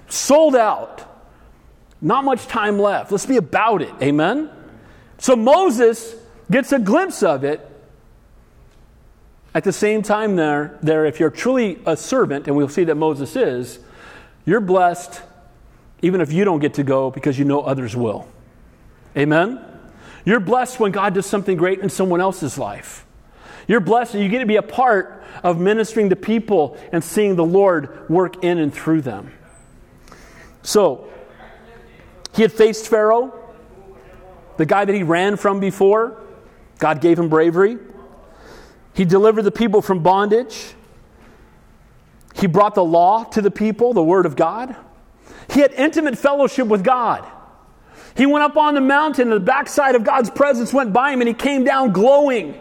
Sold 0.08 0.56
out. 0.56 1.04
Not 2.02 2.24
much 2.24 2.48
time 2.48 2.80
left. 2.80 3.12
Let's 3.12 3.26
be 3.26 3.38
about 3.38 3.82
it. 3.82 3.94
Amen? 4.02 4.50
So 5.18 5.36
Moses 5.36 6.16
gets 6.52 6.72
a 6.72 6.80
glimpse 6.80 7.24
of 7.24 7.44
it. 7.44 7.68
At 9.54 9.64
the 9.64 9.72
same 9.72 10.02
time, 10.02 10.36
there, 10.36 10.78
there, 10.84 11.06
if 11.06 11.20
you're 11.20 11.30
truly 11.30 11.80
a 11.86 11.96
servant, 11.96 12.48
and 12.48 12.58
we'll 12.58 12.68
see 12.68 12.84
that 12.84 12.96
Moses 12.96 13.36
is, 13.36 13.80
you're 14.46 14.60
blessed 14.60 15.22
even 16.02 16.22
if 16.22 16.32
you 16.32 16.44
don't 16.44 16.60
get 16.60 16.76
to 16.76 16.84
go 16.84 17.10
because 17.10 17.40
you 17.40 17.46
know 17.46 17.62
others 17.62 17.96
will. 17.96 18.28
Amen? 19.18 19.60
You're 20.26 20.40
blessed 20.40 20.80
when 20.80 20.92
God 20.92 21.14
does 21.14 21.26
something 21.26 21.58
great 21.58 21.80
in 21.80 21.90
someone 21.90 22.22
else's 22.22 22.58
life. 22.58 23.06
You're 23.68 23.80
blessed 23.80 24.16
and 24.16 24.24
you 24.24 24.30
get 24.30 24.40
to 24.40 24.46
be 24.46 24.58
a 24.58 24.62
part 24.62 25.24
of 25.44 25.60
ministering 25.60 26.10
to 26.10 26.16
people 26.16 26.78
and 26.92 27.04
seeing 27.04 27.36
the 27.36 27.46
Lord 27.46 28.10
work 28.10 28.44
in 28.44 28.58
and 28.58 28.74
through 28.74 29.02
them. 29.02 29.32
So, 30.66 31.08
he 32.34 32.42
had 32.42 32.52
faced 32.52 32.88
Pharaoh, 32.88 33.34
the 34.58 34.66
guy 34.66 34.84
that 34.84 34.94
he 34.94 35.04
ran 35.04 35.38
from 35.38 35.60
before. 35.60 36.18
God 36.80 37.02
gave 37.02 37.20
him 37.20 37.30
bravery. 37.30 37.78
He 38.94 39.06
delivered 39.06 39.44
the 39.44 39.52
people 39.52 39.82
from 39.84 40.02
bondage. 40.02 40.74
He 42.34 42.48
brought 42.48 42.74
the 42.74 42.84
law 42.84 43.26
to 43.26 43.42
the 43.42 43.52
people, 43.52 43.94
the 43.94 44.04
Word 44.04 44.26
of 44.26 44.36
God. 44.36 44.76
He 45.52 45.60
had 45.60 45.72
intimate 45.74 46.18
fellowship 46.18 46.68
with 46.68 46.84
God. 46.84 47.24
He 48.18 48.26
went 48.26 48.44
up 48.44 48.58
on 48.58 48.74
the 48.74 48.82
mountain, 48.82 49.32
and 49.32 49.40
the 49.42 49.46
backside 49.46 49.96
of 49.96 50.04
God's 50.04 50.32
presence 50.32 50.74
went 50.74 50.94
by 50.94 51.12
him, 51.12 51.22
and 51.22 51.28
he 51.28 51.34
came 51.34 51.64
down 51.64 51.92
glowing 51.92 52.60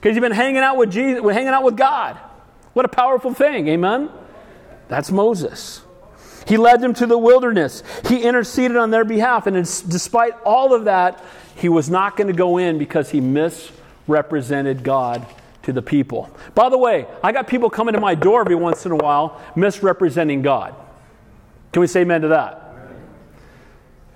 because 0.00 0.14
he'd 0.14 0.20
been 0.20 0.32
hanging 0.32 0.58
out 0.58 0.76
with 0.76 0.92
Jesus, 0.92 1.22
hanging 1.32 1.48
out 1.48 1.62
with 1.62 1.78
God. 1.78 2.18
What 2.74 2.84
a 2.84 2.88
powerful 2.88 3.32
thing, 3.32 3.68
amen? 3.68 4.10
That's 4.88 5.10
Moses. 5.10 5.80
He 6.46 6.56
led 6.56 6.80
them 6.80 6.94
to 6.94 7.06
the 7.06 7.18
wilderness. 7.18 7.82
He 8.08 8.22
interceded 8.22 8.76
on 8.76 8.90
their 8.90 9.04
behalf. 9.04 9.46
And 9.46 9.56
despite 9.56 10.34
all 10.44 10.74
of 10.74 10.84
that, 10.84 11.22
he 11.56 11.68
was 11.68 11.90
not 11.90 12.16
going 12.16 12.28
to 12.28 12.32
go 12.32 12.58
in 12.58 12.78
because 12.78 13.10
he 13.10 13.20
misrepresented 13.20 14.82
God 14.82 15.26
to 15.62 15.72
the 15.72 15.82
people. 15.82 16.30
By 16.54 16.68
the 16.68 16.78
way, 16.78 17.06
I 17.22 17.32
got 17.32 17.46
people 17.46 17.70
coming 17.70 17.94
to 17.94 18.00
my 18.00 18.14
door 18.14 18.40
every 18.40 18.54
once 18.54 18.84
in 18.84 18.92
a 18.92 18.96
while 18.96 19.40
misrepresenting 19.54 20.42
God. 20.42 20.74
Can 21.72 21.80
we 21.80 21.86
say 21.86 22.02
amen 22.02 22.22
to 22.22 22.28
that? 22.28 22.58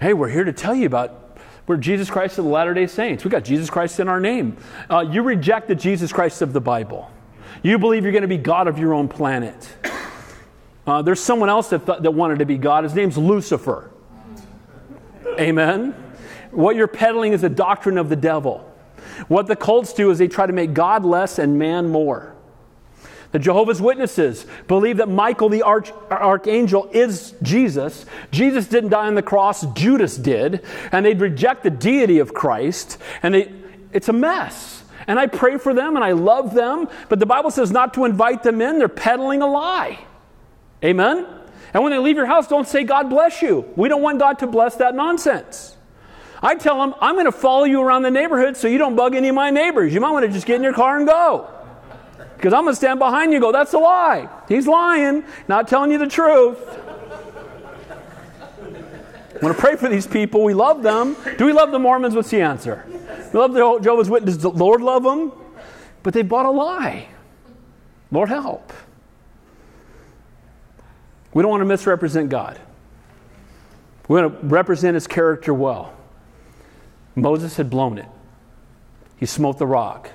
Hey, 0.00 0.12
we're 0.12 0.28
here 0.28 0.44
to 0.44 0.52
tell 0.52 0.74
you 0.74 0.86
about 0.86 1.38
we're 1.66 1.76
Jesus 1.76 2.10
Christ 2.10 2.38
of 2.38 2.44
the 2.44 2.50
Latter 2.50 2.74
day 2.74 2.86
Saints. 2.86 3.24
We 3.24 3.30
got 3.30 3.44
Jesus 3.44 3.70
Christ 3.70 3.98
in 3.98 4.08
our 4.08 4.20
name. 4.20 4.56
Uh, 4.88 5.00
you 5.00 5.22
reject 5.22 5.68
the 5.68 5.74
Jesus 5.74 6.12
Christ 6.12 6.42
of 6.42 6.52
the 6.52 6.60
Bible. 6.60 7.10
You 7.62 7.78
believe 7.78 8.04
you're 8.04 8.12
going 8.12 8.22
to 8.22 8.28
be 8.28 8.36
God 8.36 8.68
of 8.68 8.78
your 8.78 8.94
own 8.94 9.08
planet. 9.08 9.68
Uh, 10.87 11.03
there's 11.03 11.20
someone 11.20 11.49
else 11.49 11.70
that, 11.70 11.85
th- 11.85 11.99
that 12.01 12.11
wanted 12.12 12.38
to 12.38 12.46
be 12.46 12.59
God. 12.59 12.85
His 12.85 12.94
name's 12.94 13.18
Lucifer. 13.18 13.90
Amen. 15.38 15.92
What 16.53 16.77
you're 16.77 16.87
peddling 16.87 17.33
is 17.33 17.42
a 17.42 17.49
doctrine 17.49 17.99
of 17.99 18.09
the 18.09 18.16
devil. 18.16 18.72
What 19.29 19.46
the 19.46 19.57
cults 19.57 19.92
do 19.92 20.11
is 20.11 20.18
they 20.18 20.29
try 20.29 20.46
to 20.46 20.53
make 20.53 20.75
God 20.75 21.05
less 21.05 21.38
and 21.38 21.59
man 21.59 21.88
more. 21.88 22.35
The 23.33 23.38
Jehovah's 23.38 23.83
Witnesses 23.83 24.46
believe 24.68 24.99
that 24.99 25.09
Michael 25.09 25.49
the 25.49 25.62
arch- 25.62 25.92
archangel 26.11 26.88
is 26.92 27.35
Jesus. 27.42 28.07
Jesus 28.31 28.66
didn't 28.66 28.90
die 28.90 29.09
on 29.09 29.14
the 29.14 29.22
cross, 29.22 29.66
Judas 29.75 30.16
did. 30.16 30.64
And 30.92 31.05
they 31.05 31.14
reject 31.14 31.62
the 31.62 31.70
deity 31.70 32.18
of 32.18 32.33
Christ. 32.33 32.99
And 33.22 33.35
they, 33.35 33.53
it's 33.92 34.09
a 34.09 34.12
mess. 34.12 34.85
And 35.07 35.18
I 35.18 35.27
pray 35.27 35.59
for 35.59 35.75
them 35.75 35.96
and 35.96 36.05
I 36.05 36.12
love 36.12 36.55
them. 36.55 36.88
But 37.09 37.18
the 37.18 37.27
Bible 37.27 37.51
says 37.51 37.70
not 37.70 37.94
to 37.94 38.05
invite 38.05 38.42
them 38.42 38.61
in, 38.62 38.79
they're 38.79 38.88
peddling 38.88 39.42
a 39.42 39.46
lie. 39.46 39.99
Amen? 40.84 41.26
And 41.74 41.82
when 41.82 41.92
they 41.92 41.98
leave 41.98 42.16
your 42.16 42.26
house, 42.26 42.46
don't 42.48 42.66
say, 42.66 42.84
God 42.84 43.10
bless 43.10 43.42
you. 43.42 43.70
We 43.76 43.88
don't 43.88 44.02
want 44.02 44.18
God 44.18 44.38
to 44.40 44.46
bless 44.46 44.76
that 44.76 44.94
nonsense. 44.94 45.76
I 46.42 46.54
tell 46.54 46.78
them, 46.78 46.94
I'm 47.00 47.14
going 47.14 47.26
to 47.26 47.32
follow 47.32 47.64
you 47.64 47.82
around 47.82 48.02
the 48.02 48.10
neighborhood 48.10 48.56
so 48.56 48.68
you 48.68 48.78
don't 48.78 48.94
bug 48.94 49.14
any 49.14 49.28
of 49.28 49.34
my 49.34 49.50
neighbors. 49.50 49.92
You 49.92 50.00
might 50.00 50.10
want 50.10 50.26
to 50.26 50.32
just 50.32 50.46
get 50.46 50.56
in 50.56 50.62
your 50.62 50.74
car 50.74 50.98
and 50.98 51.06
go. 51.06 51.48
Because 52.36 52.52
I'm 52.52 52.62
going 52.62 52.72
to 52.72 52.76
stand 52.76 52.98
behind 52.98 53.32
you 53.32 53.40
go, 53.40 53.52
that's 53.52 53.72
a 53.72 53.78
lie. 53.78 54.28
He's 54.48 54.66
lying, 54.66 55.24
not 55.48 55.68
telling 55.68 55.90
you 55.90 55.98
the 55.98 56.06
truth. 56.06 56.58
I 58.60 59.44
want 59.44 59.56
to 59.56 59.60
pray 59.60 59.76
for 59.76 59.88
these 59.88 60.06
people. 60.06 60.44
We 60.44 60.54
love 60.54 60.82
them. 60.82 61.16
Do 61.36 61.44
we 61.44 61.52
love 61.52 61.72
the 61.72 61.78
Mormons? 61.78 62.14
What's 62.14 62.30
the 62.30 62.40
answer? 62.40 62.84
We 63.32 63.38
love 63.38 63.52
the 63.52 63.78
Jehovah's 63.82 64.08
Witnesses. 64.08 64.42
Does 64.42 64.52
the 64.52 64.58
Lord 64.58 64.80
love 64.80 65.02
them? 65.02 65.32
But 66.02 66.14
they 66.14 66.22
bought 66.22 66.46
a 66.46 66.50
lie. 66.50 67.08
Lord 68.10 68.28
help. 68.28 68.72
We 71.37 71.42
don't 71.42 71.51
want 71.51 71.61
to 71.61 71.66
misrepresent 71.66 72.31
God. 72.31 72.59
We 74.09 74.18
want 74.18 74.40
to 74.40 74.46
represent 74.46 74.94
his 74.94 75.07
character 75.07 75.53
well. 75.53 75.92
Moses 77.14 77.59
had 77.59 77.68
blown 77.68 77.99
it. 77.99 78.07
He 79.18 79.27
smote 79.27 79.59
the 79.59 79.66
rock. 79.66 80.09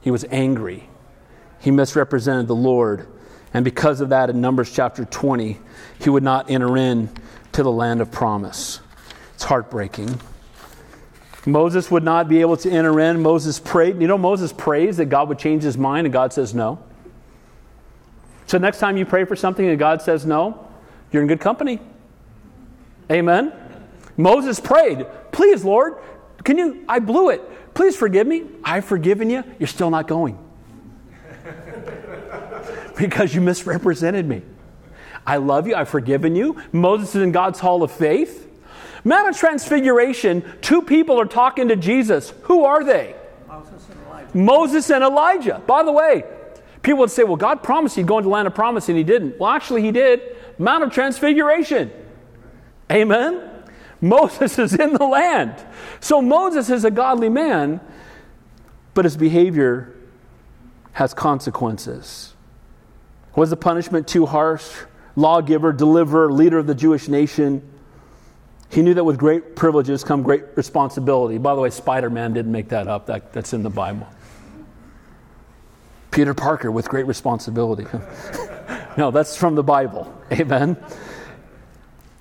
He 0.00 0.10
was 0.10 0.24
angry. 0.28 0.88
He 1.60 1.70
misrepresented 1.70 2.48
the 2.48 2.56
Lord. 2.56 3.06
And 3.54 3.64
because 3.64 4.00
of 4.00 4.08
that, 4.08 4.28
in 4.28 4.40
Numbers 4.40 4.72
chapter 4.74 5.04
20, 5.04 5.60
he 6.00 6.10
would 6.10 6.24
not 6.24 6.50
enter 6.50 6.76
in 6.76 7.10
to 7.52 7.62
the 7.62 7.70
land 7.70 8.00
of 8.00 8.10
promise. 8.10 8.80
It's 9.34 9.44
heartbreaking. 9.44 10.20
Moses 11.46 11.92
would 11.92 12.02
not 12.02 12.28
be 12.28 12.40
able 12.40 12.56
to 12.56 12.68
enter 12.68 12.98
in. 12.98 13.22
Moses 13.22 13.60
prayed. 13.60 14.00
You 14.00 14.08
know, 14.08 14.18
Moses 14.18 14.52
prays 14.52 14.96
that 14.96 15.04
God 15.04 15.28
would 15.28 15.38
change 15.38 15.62
his 15.62 15.78
mind, 15.78 16.08
and 16.08 16.12
God 16.12 16.32
says 16.32 16.52
no. 16.52 16.82
So 18.50 18.58
next 18.58 18.80
time 18.80 18.96
you 18.96 19.06
pray 19.06 19.24
for 19.26 19.36
something 19.36 19.64
and 19.64 19.78
God 19.78 20.02
says 20.02 20.26
no, 20.26 20.66
you're 21.12 21.22
in 21.22 21.28
good 21.28 21.38
company. 21.38 21.78
Amen. 23.08 23.52
Moses 24.16 24.58
prayed, 24.58 25.06
Please, 25.30 25.64
Lord, 25.64 25.98
can 26.42 26.58
you? 26.58 26.84
I 26.88 26.98
blew 26.98 27.28
it. 27.28 27.74
Please 27.74 27.94
forgive 27.94 28.26
me. 28.26 28.42
I've 28.64 28.84
forgiven 28.84 29.30
you. 29.30 29.44
You're 29.60 29.68
still 29.68 29.88
not 29.88 30.08
going. 30.08 30.36
because 32.98 33.32
you 33.32 33.40
misrepresented 33.40 34.26
me. 34.26 34.42
I 35.24 35.36
love 35.36 35.68
you. 35.68 35.76
I've 35.76 35.88
forgiven 35.88 36.34
you. 36.34 36.60
Moses 36.72 37.14
is 37.14 37.22
in 37.22 37.30
God's 37.30 37.60
hall 37.60 37.84
of 37.84 37.92
faith. 37.92 38.50
Mount 39.04 39.28
of 39.28 39.36
Transfiguration, 39.36 40.42
two 40.60 40.82
people 40.82 41.20
are 41.20 41.24
talking 41.24 41.68
to 41.68 41.76
Jesus. 41.76 42.34
Who 42.42 42.64
are 42.64 42.82
they? 42.82 43.14
Moses 43.46 43.88
and 43.88 44.00
Elijah. 44.08 44.36
Moses 44.36 44.90
and 44.90 45.04
Elijah. 45.04 45.62
By 45.68 45.84
the 45.84 45.92
way, 45.92 46.24
people 46.82 47.00
would 47.00 47.10
say, 47.10 47.24
well, 47.24 47.36
God 47.36 47.62
promised 47.62 47.96
he'd 47.96 48.06
go 48.06 48.18
into 48.18 48.28
the 48.28 48.32
land 48.32 48.46
of 48.46 48.54
promise, 48.54 48.88
and 48.88 48.96
he 48.96 49.04
didn't. 49.04 49.38
Well, 49.38 49.50
actually, 49.50 49.82
he 49.82 49.92
did. 49.92 50.36
Mount 50.58 50.84
of 50.84 50.92
Transfiguration. 50.92 51.90
Amen? 52.90 53.48
Moses 54.00 54.58
is 54.58 54.74
in 54.74 54.94
the 54.94 55.04
land. 55.04 55.54
So 56.00 56.22
Moses 56.22 56.70
is 56.70 56.84
a 56.84 56.90
godly 56.90 57.28
man, 57.28 57.80
but 58.94 59.04
his 59.04 59.16
behavior 59.16 59.94
has 60.92 61.14
consequences. 61.14 62.34
Was 63.36 63.50
the 63.50 63.56
punishment 63.56 64.08
too 64.08 64.26
harsh? 64.26 64.68
Lawgiver, 65.16 65.72
deliverer, 65.72 66.32
leader 66.32 66.58
of 66.58 66.66
the 66.66 66.74
Jewish 66.74 67.08
nation. 67.08 67.62
He 68.70 68.82
knew 68.82 68.94
that 68.94 69.04
with 69.04 69.18
great 69.18 69.56
privileges 69.56 70.04
come 70.04 70.22
great 70.22 70.44
responsibility. 70.56 71.38
By 71.38 71.54
the 71.54 71.60
way, 71.60 71.70
Spider 71.70 72.10
Man 72.10 72.32
didn't 72.32 72.52
make 72.52 72.68
that 72.68 72.86
up, 72.86 73.06
that, 73.06 73.32
that's 73.32 73.52
in 73.52 73.62
the 73.62 73.70
Bible. 73.70 74.06
Peter 76.10 76.34
Parker 76.34 76.70
with 76.70 76.88
great 76.88 77.06
responsibility. 77.06 77.86
no, 78.96 79.10
that's 79.10 79.36
from 79.36 79.54
the 79.54 79.62
Bible. 79.62 80.12
Amen. 80.32 80.76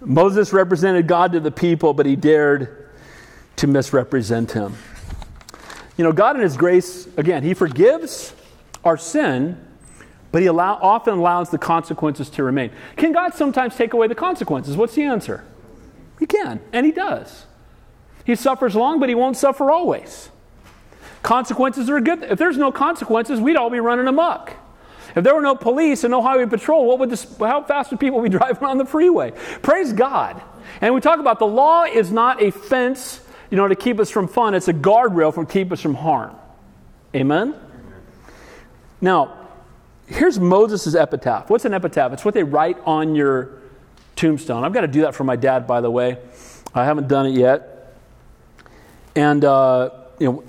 Moses 0.01 0.53
represented 0.53 1.07
God 1.07 1.33
to 1.33 1.39
the 1.39 1.51
people, 1.51 1.93
but 1.93 2.05
he 2.05 2.15
dared 2.15 2.89
to 3.57 3.67
misrepresent 3.67 4.51
him. 4.51 4.75
You 5.97 6.05
know, 6.05 6.13
God 6.13 6.37
in 6.37 6.41
his 6.41 6.55
grace, 6.55 7.07
again, 7.17 7.43
he 7.43 7.53
forgives 7.53 8.33
our 8.85 8.95
sin, 8.95 9.59
but 10.31 10.41
he 10.41 10.47
allow, 10.47 10.75
often 10.75 11.15
allows 11.15 11.49
the 11.49 11.57
consequences 11.57 12.29
to 12.31 12.43
remain. 12.43 12.71
Can 12.95 13.11
God 13.11 13.33
sometimes 13.33 13.75
take 13.75 13.93
away 13.93 14.07
the 14.07 14.15
consequences? 14.15 14.77
What's 14.77 14.95
the 14.95 15.03
answer? 15.03 15.43
He 16.19 16.25
can, 16.25 16.61
and 16.71 16.85
he 16.85 16.91
does. 16.91 17.45
He 18.23 18.35
suffers 18.35 18.75
long, 18.75 18.99
but 18.99 19.09
he 19.09 19.15
won't 19.15 19.35
suffer 19.35 19.71
always. 19.71 20.29
Consequences 21.23 21.89
are 21.89 21.99
good. 21.99 22.23
If 22.23 22.39
there's 22.39 22.57
no 22.57 22.71
consequences, 22.71 23.39
we'd 23.39 23.57
all 23.57 23.69
be 23.69 23.79
running 23.79 24.07
amok. 24.07 24.55
If 25.15 25.23
there 25.23 25.35
were 25.35 25.41
no 25.41 25.55
police 25.55 26.03
and 26.03 26.11
no 26.11 26.21
highway 26.21 26.45
patrol, 26.45 26.85
what 26.85 26.99
would 26.99 27.09
this, 27.09 27.27
how 27.39 27.63
fast 27.63 27.91
would 27.91 27.99
people 27.99 28.21
be 28.21 28.29
driving 28.37 28.63
on 28.63 28.77
the 28.77 28.85
freeway? 28.85 29.31
Praise 29.61 29.91
God. 29.91 30.41
And 30.81 30.93
we 30.93 31.01
talk 31.01 31.19
about 31.19 31.39
the 31.39 31.47
law 31.47 31.83
is 31.83 32.11
not 32.11 32.41
a 32.41 32.51
fence, 32.51 33.21
you 33.49 33.57
know, 33.57 33.67
to 33.67 33.75
keep 33.75 33.99
us 33.99 34.09
from 34.09 34.27
fun. 34.27 34.53
It's 34.53 34.67
a 34.67 34.73
guardrail 34.73 35.33
to 35.33 35.45
keep 35.45 35.71
us 35.71 35.81
from 35.81 35.95
harm. 35.95 36.35
Amen? 37.15 37.55
Now, 39.01 39.47
here's 40.05 40.39
Moses' 40.39 40.93
epitaph. 40.93 41.49
What's 41.49 41.65
an 41.65 41.73
epitaph? 41.73 42.13
It's 42.13 42.23
what 42.23 42.33
they 42.33 42.43
write 42.43 42.77
on 42.85 43.15
your 43.15 43.59
tombstone. 44.15 44.63
I've 44.63 44.73
got 44.73 44.81
to 44.81 44.87
do 44.87 45.01
that 45.01 45.15
for 45.15 45.23
my 45.23 45.35
dad, 45.35 45.65
by 45.65 45.81
the 45.81 45.89
way. 45.89 46.17
I 46.73 46.85
haven't 46.85 47.07
done 47.07 47.25
it 47.25 47.33
yet. 47.33 47.95
And, 49.15 49.43
uh, 49.43 49.89
you 50.19 50.31
know, 50.31 50.43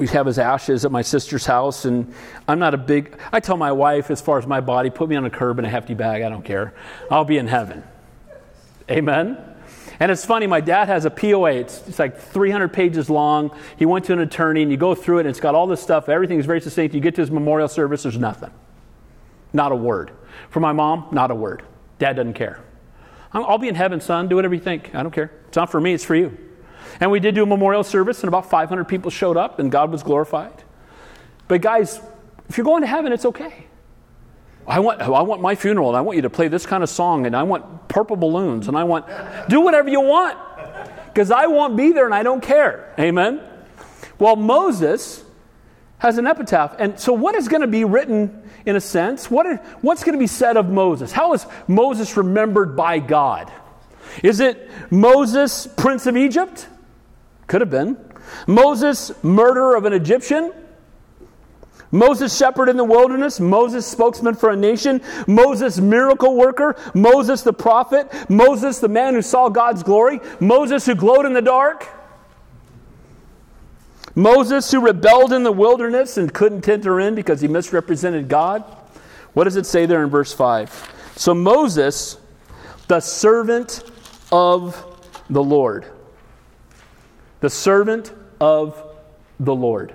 we 0.00 0.06
have 0.06 0.24
his 0.24 0.38
ashes 0.38 0.86
at 0.86 0.90
my 0.90 1.02
sister's 1.02 1.44
house, 1.44 1.84
and 1.84 2.14
I'm 2.48 2.58
not 2.58 2.72
a 2.72 2.78
big. 2.78 3.20
I 3.32 3.40
tell 3.40 3.58
my 3.58 3.70
wife, 3.70 4.10
as 4.10 4.18
far 4.18 4.38
as 4.38 4.46
my 4.46 4.62
body, 4.62 4.88
put 4.88 5.10
me 5.10 5.16
on 5.16 5.26
a 5.26 5.30
curb 5.30 5.58
in 5.58 5.66
a 5.66 5.68
hefty 5.68 5.92
bag. 5.92 6.22
I 6.22 6.30
don't 6.30 6.42
care. 6.42 6.72
I'll 7.10 7.26
be 7.26 7.36
in 7.36 7.46
heaven. 7.46 7.84
Amen. 8.90 9.36
And 10.00 10.10
it's 10.10 10.24
funny, 10.24 10.46
my 10.46 10.62
dad 10.62 10.88
has 10.88 11.04
a 11.04 11.10
POA. 11.10 11.52
It's, 11.52 11.86
it's 11.86 11.98
like 11.98 12.18
300 12.18 12.72
pages 12.72 13.10
long. 13.10 13.54
He 13.76 13.84
went 13.84 14.06
to 14.06 14.14
an 14.14 14.20
attorney, 14.20 14.62
and 14.62 14.70
you 14.70 14.78
go 14.78 14.94
through 14.94 15.18
it, 15.18 15.20
and 15.20 15.28
it's 15.28 15.40
got 15.40 15.54
all 15.54 15.66
this 15.66 15.82
stuff. 15.82 16.08
Everything 16.08 16.38
is 16.38 16.46
very 16.46 16.62
succinct. 16.62 16.94
You 16.94 17.02
get 17.02 17.16
to 17.16 17.20
his 17.20 17.30
memorial 17.30 17.68
service, 17.68 18.04
there's 18.04 18.16
nothing. 18.16 18.50
Not 19.52 19.70
a 19.70 19.76
word. 19.76 20.12
For 20.48 20.60
my 20.60 20.72
mom, 20.72 21.08
not 21.12 21.30
a 21.30 21.34
word. 21.34 21.62
Dad 21.98 22.16
doesn't 22.16 22.34
care. 22.34 22.64
I'll 23.34 23.58
be 23.58 23.68
in 23.68 23.74
heaven, 23.74 24.00
son. 24.00 24.28
Do 24.28 24.36
whatever 24.36 24.54
you 24.54 24.62
think. 24.62 24.94
I 24.94 25.02
don't 25.02 25.12
care. 25.12 25.30
It's 25.48 25.56
not 25.56 25.70
for 25.70 25.78
me, 25.78 25.92
it's 25.92 26.06
for 26.06 26.14
you. 26.14 26.38
And 26.98 27.10
we 27.10 27.20
did 27.20 27.34
do 27.34 27.42
a 27.42 27.46
memorial 27.46 27.84
service, 27.84 28.20
and 28.20 28.28
about 28.28 28.50
500 28.50 28.84
people 28.84 29.10
showed 29.10 29.36
up, 29.36 29.58
and 29.58 29.70
God 29.70 29.92
was 29.92 30.02
glorified. 30.02 30.64
But, 31.46 31.62
guys, 31.62 32.00
if 32.48 32.56
you're 32.56 32.64
going 32.64 32.82
to 32.82 32.88
heaven, 32.88 33.12
it's 33.12 33.24
okay. 33.24 33.66
I 34.66 34.80
want, 34.80 35.00
I 35.00 35.22
want 35.22 35.40
my 35.40 35.54
funeral, 35.54 35.88
and 35.88 35.96
I 35.96 36.00
want 36.00 36.16
you 36.16 36.22
to 36.22 36.30
play 36.30 36.48
this 36.48 36.66
kind 36.66 36.82
of 36.82 36.88
song, 36.88 37.26
and 37.26 37.36
I 37.36 37.42
want 37.42 37.88
purple 37.88 38.16
balloons, 38.16 38.68
and 38.68 38.76
I 38.76 38.84
want, 38.84 39.06
do 39.48 39.60
whatever 39.60 39.88
you 39.88 40.00
want, 40.00 40.38
because 41.06 41.30
I 41.30 41.46
won't 41.46 41.76
be 41.76 41.92
there 41.92 42.06
and 42.06 42.14
I 42.14 42.22
don't 42.22 42.42
care. 42.42 42.94
Amen? 42.98 43.40
Well, 44.18 44.36
Moses 44.36 45.24
has 45.98 46.18
an 46.18 46.26
epitaph. 46.26 46.76
And 46.78 46.98
so, 46.98 47.12
what 47.12 47.34
is 47.34 47.48
going 47.48 47.62
to 47.62 47.66
be 47.66 47.84
written 47.84 48.42
in 48.64 48.76
a 48.76 48.80
sense? 48.80 49.30
What 49.30 49.46
is, 49.46 49.58
what's 49.80 50.04
going 50.04 50.14
to 50.14 50.18
be 50.18 50.26
said 50.26 50.56
of 50.56 50.68
Moses? 50.68 51.12
How 51.12 51.32
is 51.32 51.46
Moses 51.66 52.16
remembered 52.16 52.76
by 52.76 52.98
God? 52.98 53.50
Is 54.22 54.40
it 54.40 54.70
Moses, 54.90 55.66
prince 55.66 56.06
of 56.06 56.16
Egypt? 56.16 56.66
Could 57.50 57.62
have 57.62 57.70
been. 57.70 57.96
Moses, 58.46 59.10
murderer 59.24 59.74
of 59.74 59.84
an 59.84 59.92
Egyptian? 59.92 60.52
Moses, 61.90 62.36
shepherd 62.36 62.68
in 62.68 62.76
the 62.76 62.84
wilderness, 62.84 63.40
Moses, 63.40 63.84
spokesman 63.84 64.36
for 64.36 64.50
a 64.50 64.56
nation, 64.56 65.00
Moses, 65.26 65.80
miracle 65.80 66.36
worker, 66.36 66.76
Moses, 66.94 67.42
the 67.42 67.52
prophet, 67.52 68.08
Moses, 68.30 68.78
the 68.78 68.86
man 68.86 69.14
who 69.14 69.22
saw 69.22 69.48
God's 69.48 69.82
glory, 69.82 70.20
Moses, 70.38 70.86
who 70.86 70.94
glowed 70.94 71.26
in 71.26 71.32
the 71.32 71.42
dark, 71.42 71.88
Moses, 74.14 74.70
who 74.70 74.80
rebelled 74.80 75.32
in 75.32 75.42
the 75.42 75.50
wilderness 75.50 76.18
and 76.18 76.32
couldn't 76.32 76.68
enter 76.68 77.00
in 77.00 77.16
because 77.16 77.40
he 77.40 77.48
misrepresented 77.48 78.28
God. 78.28 78.62
What 79.32 79.42
does 79.42 79.56
it 79.56 79.66
say 79.66 79.86
there 79.86 80.04
in 80.04 80.08
verse 80.08 80.32
5? 80.32 81.12
So, 81.16 81.34
Moses, 81.34 82.16
the 82.86 83.00
servant 83.00 83.82
of 84.30 84.86
the 85.28 85.42
Lord. 85.42 85.86
The 87.40 87.50
servant 87.50 88.12
of 88.40 88.82
the 89.38 89.54
Lord. 89.54 89.94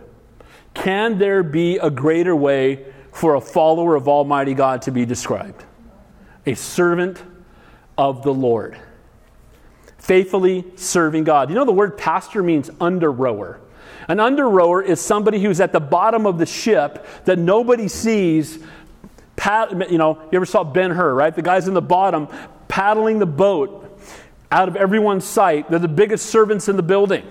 Can 0.74 1.18
there 1.18 1.44
be 1.44 1.78
a 1.78 1.90
greater 1.90 2.36
way 2.36 2.86
for 3.12 3.36
a 3.36 3.42
follower 3.42 3.96
of 3.96 4.08
Almighty 4.08 4.54
God 4.54 4.84
to 4.84 4.92
be 4.92 5.06
described? 5.06 5.64
A 6.46 6.56
servant 6.56 7.24
of 7.98 8.24
the 8.24 8.34
Lord. 8.34 8.78
Faithfully 9.98 10.66
serving 10.76 11.24
God. 11.24 11.50
You 11.50 11.56
know, 11.56 11.66
the 11.66 11.72
word 11.72 11.98
pastor 11.98 12.44
means 12.44 12.70
under 12.80 13.12
rower. 13.12 13.60
An 14.08 14.20
under 14.20 14.48
rower 14.48 14.82
is 14.82 15.00
somebody 15.00 15.42
who's 15.42 15.60
at 15.60 15.72
the 15.72 15.80
bottom 15.80 16.26
of 16.26 16.38
the 16.38 16.46
ship 16.46 17.08
that 17.26 17.40
nobody 17.40 17.88
sees. 17.88 18.60
Pad, 19.36 19.88
you 19.90 19.98
know, 19.98 20.20
you 20.32 20.36
ever 20.36 20.46
saw 20.46 20.64
Ben 20.64 20.92
Hur, 20.92 21.14
right? 21.14 21.36
The 21.36 21.42
guy's 21.42 21.68
in 21.68 21.74
the 21.74 21.82
bottom 21.82 22.28
paddling 22.68 23.20
the 23.20 23.26
boat 23.26 24.00
out 24.52 24.68
of 24.68 24.76
everyone's 24.76 25.26
sight. 25.26 25.70
They're 25.70 25.80
the 25.80 25.88
biggest 25.88 26.28
servants 26.28 26.68
in 26.68 26.76
the 26.76 26.84
building. 26.84 27.26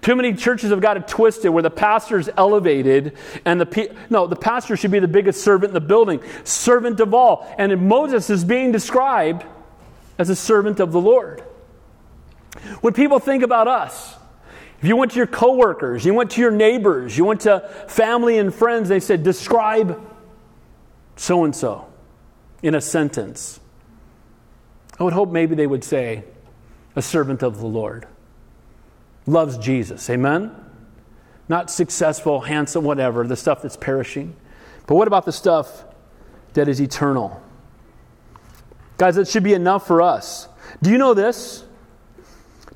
Too 0.00 0.16
many 0.16 0.34
churches 0.34 0.70
have 0.70 0.80
got 0.80 0.96
it 0.96 1.08
twisted 1.08 1.50
where 1.50 1.62
the 1.62 1.70
pastor's 1.70 2.28
elevated 2.36 3.16
and 3.44 3.60
the 3.60 3.66
pe- 3.66 3.94
no, 4.10 4.26
the 4.26 4.36
pastor 4.36 4.76
should 4.76 4.90
be 4.90 4.98
the 4.98 5.08
biggest 5.08 5.42
servant 5.42 5.70
in 5.70 5.74
the 5.74 5.80
building, 5.80 6.20
servant 6.44 7.00
of 7.00 7.14
all. 7.14 7.46
And 7.58 7.88
Moses 7.88 8.30
is 8.30 8.44
being 8.44 8.72
described 8.72 9.44
as 10.18 10.30
a 10.30 10.36
servant 10.36 10.80
of 10.80 10.92
the 10.92 11.00
Lord. 11.00 11.42
When 12.80 12.92
people 12.92 13.18
think 13.18 13.42
about 13.42 13.68
us, 13.68 14.14
if 14.80 14.88
you 14.88 14.96
went 14.96 15.12
to 15.12 15.16
your 15.16 15.26
coworkers, 15.26 16.04
you 16.04 16.14
went 16.14 16.32
to 16.32 16.40
your 16.40 16.50
neighbors, 16.50 17.16
you 17.16 17.24
went 17.24 17.42
to 17.42 17.60
family 17.88 18.38
and 18.38 18.54
friends, 18.54 18.88
they 18.88 19.00
said, 19.00 19.22
describe 19.22 20.00
so 21.16 21.44
and 21.44 21.54
so 21.54 21.86
in 22.62 22.74
a 22.74 22.80
sentence. 22.80 23.60
I 24.98 25.04
would 25.04 25.12
hope 25.12 25.30
maybe 25.30 25.54
they 25.54 25.66
would 25.66 25.84
say, 25.84 26.24
a 26.96 27.02
servant 27.02 27.42
of 27.42 27.58
the 27.58 27.66
Lord 27.66 28.06
loves 29.26 29.58
Jesus. 29.58 30.08
Amen? 30.10 30.54
Not 31.48 31.70
successful, 31.70 32.40
handsome, 32.40 32.84
whatever, 32.84 33.26
the 33.26 33.36
stuff 33.36 33.62
that's 33.62 33.76
perishing. 33.76 34.36
But 34.86 34.96
what 34.96 35.08
about 35.08 35.24
the 35.24 35.32
stuff 35.32 35.84
that 36.54 36.68
is 36.68 36.80
eternal? 36.80 37.42
Guys, 38.96 39.16
that 39.16 39.28
should 39.28 39.42
be 39.42 39.54
enough 39.54 39.86
for 39.86 40.02
us. 40.02 40.48
Do 40.82 40.90
you 40.90 40.98
know 40.98 41.14
this? 41.14 41.64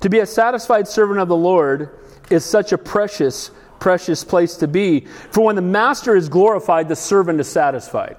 To 0.01 0.09
be 0.09 0.19
a 0.19 0.25
satisfied 0.25 0.87
servant 0.87 1.19
of 1.19 1.27
the 1.27 1.35
Lord 1.35 1.97
is 2.29 2.45
such 2.45 2.71
a 2.71 2.77
precious, 2.77 3.51
precious 3.79 4.23
place 4.23 4.55
to 4.57 4.67
be. 4.67 5.01
For 5.31 5.43
when 5.43 5.55
the 5.55 5.61
master 5.61 6.15
is 6.15 6.29
glorified, 6.29 6.87
the 6.87 6.95
servant 6.95 7.39
is 7.39 7.47
satisfied. 7.47 8.17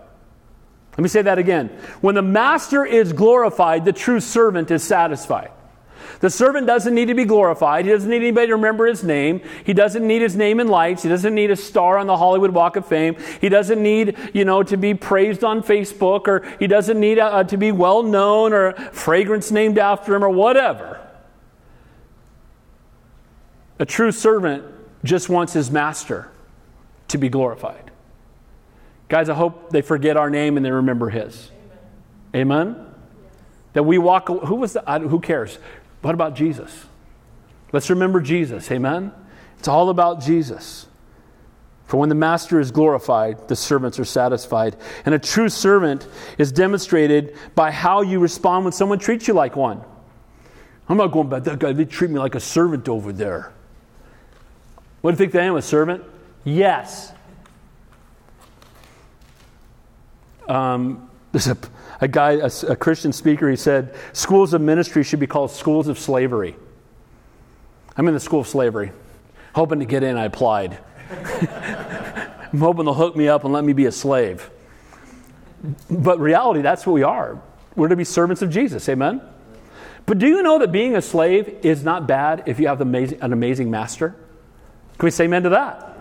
Let 0.93 1.03
me 1.03 1.09
say 1.09 1.23
that 1.23 1.39
again. 1.39 1.69
When 2.01 2.15
the 2.15 2.23
master 2.23 2.85
is 2.85 3.13
glorified, 3.13 3.85
the 3.85 3.93
true 3.93 4.21
servant 4.21 4.71
is 4.71 4.83
satisfied. 4.83 5.51
The 6.19 6.29
servant 6.29 6.67
doesn't 6.67 6.95
need 6.95 7.07
to 7.07 7.15
be 7.15 7.25
glorified. 7.25 7.85
He 7.85 7.93
doesn't 7.93 8.11
need 8.11 8.23
anybody 8.23 8.49
to 8.49 8.57
remember 8.57 8.87
his 8.87 9.05
name. 9.05 9.41
He 9.65 9.73
doesn't 9.73 10.07
need 10.07 10.21
his 10.21 10.37
name 10.37 10.59
in 10.59 10.69
lights. 10.69 11.05
He 11.05 11.09
doesn't 11.09 11.35
need 11.35 11.51
a 11.51 11.57
star 11.57 11.97
on 11.99 12.07
the 12.07 12.17
Hollywood 12.17 12.51
Walk 12.51 12.77
of 12.77 12.87
Fame. 12.87 13.17
He 13.41 13.49
doesn't 13.49 13.83
need, 13.83 14.17
you 14.35 14.45
know, 14.45 14.63
to 14.65 14.77
be 14.77 14.95
praised 14.95 15.45
on 15.45 15.63
Facebook 15.63 16.27
or 16.27 16.47
he 16.59 16.67
doesn't 16.67 16.99
need 16.99 17.19
uh, 17.19 17.45
to 17.45 17.57
be 17.57 17.73
well 17.73 18.03
known 18.03 18.53
or 18.53 18.73
fragrance 18.93 19.51
named 19.51 19.79
after 19.79 20.15
him 20.15 20.25
or 20.25 20.31
whatever. 20.31 21.01
A 23.79 23.87
true 23.87 24.13
servant 24.13 24.65
just 25.05 25.29
wants 25.29 25.53
his 25.53 25.71
master 25.71 26.29
to 27.09 27.19
be 27.19 27.29
glorified. 27.29 27.91
Guys, 29.09 29.29
I 29.29 29.35
hope 29.35 29.71
they 29.71 29.83
forget 29.83 30.17
our 30.17 30.31
name 30.31 30.57
and 30.57 30.65
they 30.65 30.71
remember 30.71 31.11
his. 31.11 31.51
Amen? 32.35 32.69
Amen? 32.69 32.87
That 33.73 33.85
we 33.85 33.99
walk, 33.99 34.29
who 34.29 34.57
was 34.57 34.75
the, 34.75 34.83
who 34.83 35.21
cares? 35.21 35.59
What 36.03 36.15
about 36.15 36.35
Jesus? 36.35 36.87
Let's 37.73 37.91
remember 37.91 38.21
Jesus. 38.21 38.71
Amen? 38.71 39.13
It's 39.59 39.69
all 39.69 39.91
about 39.91 40.23
Jesus. 40.23 40.87
For 41.87 41.97
when 41.97 42.09
the 42.09 42.15
master 42.15 42.61
is 42.61 42.71
glorified, 42.71 43.49
the 43.49 43.57
servants 43.57 43.99
are 43.99 44.05
satisfied. 44.05 44.77
And 45.05 45.15
a 45.15 45.19
true 45.19 45.49
servant 45.49 46.07
is 46.39 46.53
demonstrated 46.53 47.37
by 47.55 47.73
how 47.73 48.03
you 48.03 48.21
respond 48.21 48.65
when 48.65 48.73
someone 48.73 49.01
treats 49.01 49.27
you 49.27 49.35
like 49.35 49.57
one. 49.57 49.83
I'm 50.89 50.97
not 50.97 51.09
going 51.09 51.29
back 51.29 51.45
that 51.45 51.59
guy, 51.59 51.73
they 51.73 51.85
treat 51.85 52.11
me 52.11 52.19
like 52.19 52.35
a 52.35 52.41
servant 52.41 52.89
over 52.89 53.13
there. 53.13 53.53
What 55.01 55.11
do 55.11 55.15
you 55.15 55.19
think 55.31 55.35
I 55.35 55.47
am, 55.47 55.57
a 55.57 55.63
servant? 55.63 56.05
Yes. 56.45 57.13
Um, 60.47 61.10
there's 61.33 61.47
a, 61.47 61.57
a 62.01 62.09
guy, 62.09 62.33
a, 62.33 62.51
a 62.69 62.77
Christian 62.77 63.13
speaker, 63.13 63.49
he 63.49 63.57
said, 63.57 63.95
schools 64.13 64.53
of 64.53 64.61
ministry 64.61 65.05
should 65.05 65.21
be 65.21 65.27
called 65.27 65.51
schools 65.51 65.89
of 65.89 65.99
slavery. 65.99 66.57
I'm 67.97 68.09
in 68.09 68.15
the 68.15 68.21
school 68.21 68.41
of 68.41 68.49
slavery. 68.49 68.93
Hoping 69.55 69.81
to 69.81 69.85
get 69.85 70.03
in, 70.03 70.17
I 70.17 70.25
applied. 70.25 70.79
I'm 72.53 72.59
hoping 72.59 72.85
they'll 72.85 72.95
hook 72.95 73.17
me 73.17 73.29
up 73.29 73.45
and 73.45 73.53
let 73.53 73.65
me 73.65 73.73
be 73.73 73.87
a 73.87 73.93
slave. 73.93 74.51
But 75.89 76.19
reality, 76.19 76.63
that's 76.63 76.87
what 76.87 76.95
we 76.95 77.03
are. 77.03 77.41
We're 77.77 77.89
to 77.89 77.97
be 77.97 78.05
servants 78.05 78.43
of 78.43 78.51
Jesus. 78.51 78.89
Amen? 78.89 79.21
But 80.07 80.19
do 80.19 80.27
you 80.27 80.43
know 80.43 80.59
that 80.59 80.73
being 80.73 80.97
a 80.97 81.03
slave 81.03 81.59
is 81.63 81.85
not 81.85 82.09
bad 82.09 82.45
if 82.47 82.59
you 82.59 82.67
have 82.67 82.81
an 82.81 83.33
amazing 83.33 83.71
master? 83.71 84.17
Can 84.99 85.07
we 85.07 85.11
say 85.11 85.25
amen 85.25 85.45
to 85.45 85.51
that? 85.51 85.99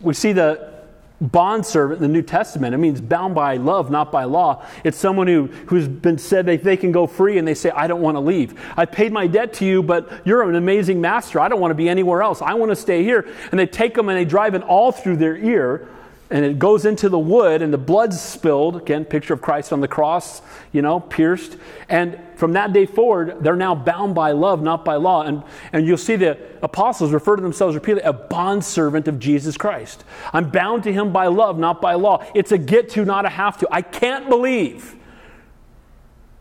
We 0.00 0.14
see 0.14 0.32
the 0.32 0.79
bond 1.20 1.66
servant 1.66 1.98
in 1.98 2.02
the 2.02 2.12
New 2.12 2.22
Testament. 2.22 2.74
It 2.74 2.78
means 2.78 3.00
bound 3.00 3.34
by 3.34 3.56
love, 3.56 3.90
not 3.90 4.10
by 4.10 4.24
law. 4.24 4.64
It's 4.84 4.96
someone 4.96 5.26
who, 5.26 5.46
who's 5.66 5.86
been 5.86 6.18
said 6.18 6.46
they, 6.46 6.56
they 6.56 6.76
can 6.76 6.92
go 6.92 7.06
free 7.06 7.38
and 7.38 7.46
they 7.46 7.54
say, 7.54 7.70
I 7.70 7.86
don't 7.86 8.00
want 8.00 8.16
to 8.16 8.20
leave. 8.20 8.58
I 8.76 8.86
paid 8.86 9.12
my 9.12 9.26
debt 9.26 9.52
to 9.54 9.66
you, 9.66 9.82
but 9.82 10.10
you're 10.24 10.48
an 10.48 10.56
amazing 10.56 11.00
master. 11.00 11.40
I 11.40 11.48
don't 11.48 11.60
want 11.60 11.72
to 11.72 11.76
be 11.76 11.88
anywhere 11.88 12.22
else. 12.22 12.40
I 12.40 12.54
want 12.54 12.70
to 12.70 12.76
stay 12.76 13.02
here. 13.02 13.28
And 13.50 13.60
they 13.60 13.66
take 13.66 13.94
them 13.94 14.08
and 14.08 14.16
they 14.16 14.24
drive 14.24 14.54
it 14.54 14.62
all 14.62 14.92
through 14.92 15.16
their 15.16 15.36
ear 15.36 15.88
and 16.30 16.44
it 16.44 16.60
goes 16.60 16.84
into 16.84 17.08
the 17.08 17.18
wood 17.18 17.60
and 17.60 17.72
the 17.72 17.78
blood's 17.78 18.20
spilled 18.20 18.76
again 18.76 19.04
picture 19.04 19.34
of 19.34 19.42
christ 19.42 19.72
on 19.72 19.80
the 19.80 19.88
cross 19.88 20.42
you 20.72 20.80
know 20.80 21.00
pierced 21.00 21.56
and 21.88 22.18
from 22.40 22.54
that 22.54 22.72
day 22.72 22.86
forward 22.86 23.36
they're 23.40 23.54
now 23.54 23.74
bound 23.74 24.14
by 24.14 24.32
love 24.32 24.62
not 24.62 24.82
by 24.82 24.96
law 24.96 25.22
and, 25.22 25.44
and 25.72 25.86
you'll 25.86 25.96
see 25.98 26.16
the 26.16 26.36
apostles 26.62 27.12
refer 27.12 27.36
to 27.36 27.42
themselves 27.42 27.74
repeatedly 27.74 28.02
a 28.02 28.12
bondservant 28.12 29.06
of 29.06 29.18
jesus 29.18 29.56
christ 29.58 30.02
i'm 30.32 30.50
bound 30.50 30.82
to 30.82 30.92
him 30.92 31.12
by 31.12 31.26
love 31.26 31.58
not 31.58 31.82
by 31.82 31.92
law 31.94 32.24
it's 32.34 32.50
a 32.50 32.58
get 32.58 32.88
to 32.88 33.04
not 33.04 33.26
a 33.26 33.28
have 33.28 33.58
to 33.58 33.68
i 33.70 33.82
can't 33.82 34.28
believe 34.30 34.96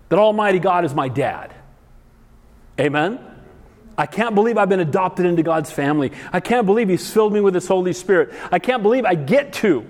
that 0.08 0.18
almighty 0.18 0.58
god 0.58 0.86
is 0.86 0.96
my 0.96 1.10
dad 1.10 1.54
amen 2.80 3.20
I 3.98 4.06
can't 4.06 4.34
believe 4.34 4.58
I've 4.58 4.70
been 4.70 4.80
adopted 4.80 5.26
into 5.26 5.44
God's 5.44 5.70
family. 5.70 6.14
I 6.32 6.40
can't 6.40 6.66
believe 6.66 6.88
He's 6.88 7.12
filled 7.12 7.34
me 7.34 7.42
with 7.42 7.54
His 7.54 7.68
Holy 7.68 7.92
Spirit. 7.92 8.34
I 8.50 8.58
can't 8.58 8.82
believe 8.82 9.04
I 9.04 9.16
get 9.16 9.52
to 9.56 9.86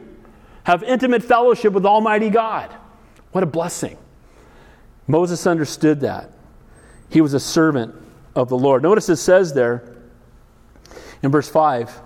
have 0.64 0.82
intimate 0.82 1.24
fellowship 1.24 1.74
with 1.74 1.86
Almighty 1.86 2.32
God. 2.32 2.76
What 3.32 3.44
a 3.44 3.46
blessing. 3.46 4.00
Moses 5.10 5.48
understood 5.48 6.02
that. 6.02 6.30
He 7.10 7.20
was 7.20 7.34
a 7.34 7.40
servant 7.40 7.96
of 8.36 8.48
the 8.48 8.58
Lord. 8.58 8.84
Notice 8.84 9.10
it 9.10 9.16
says 9.16 9.56
there 9.56 9.98
in 11.24 11.32
verse 11.32 11.50
5 11.50 12.00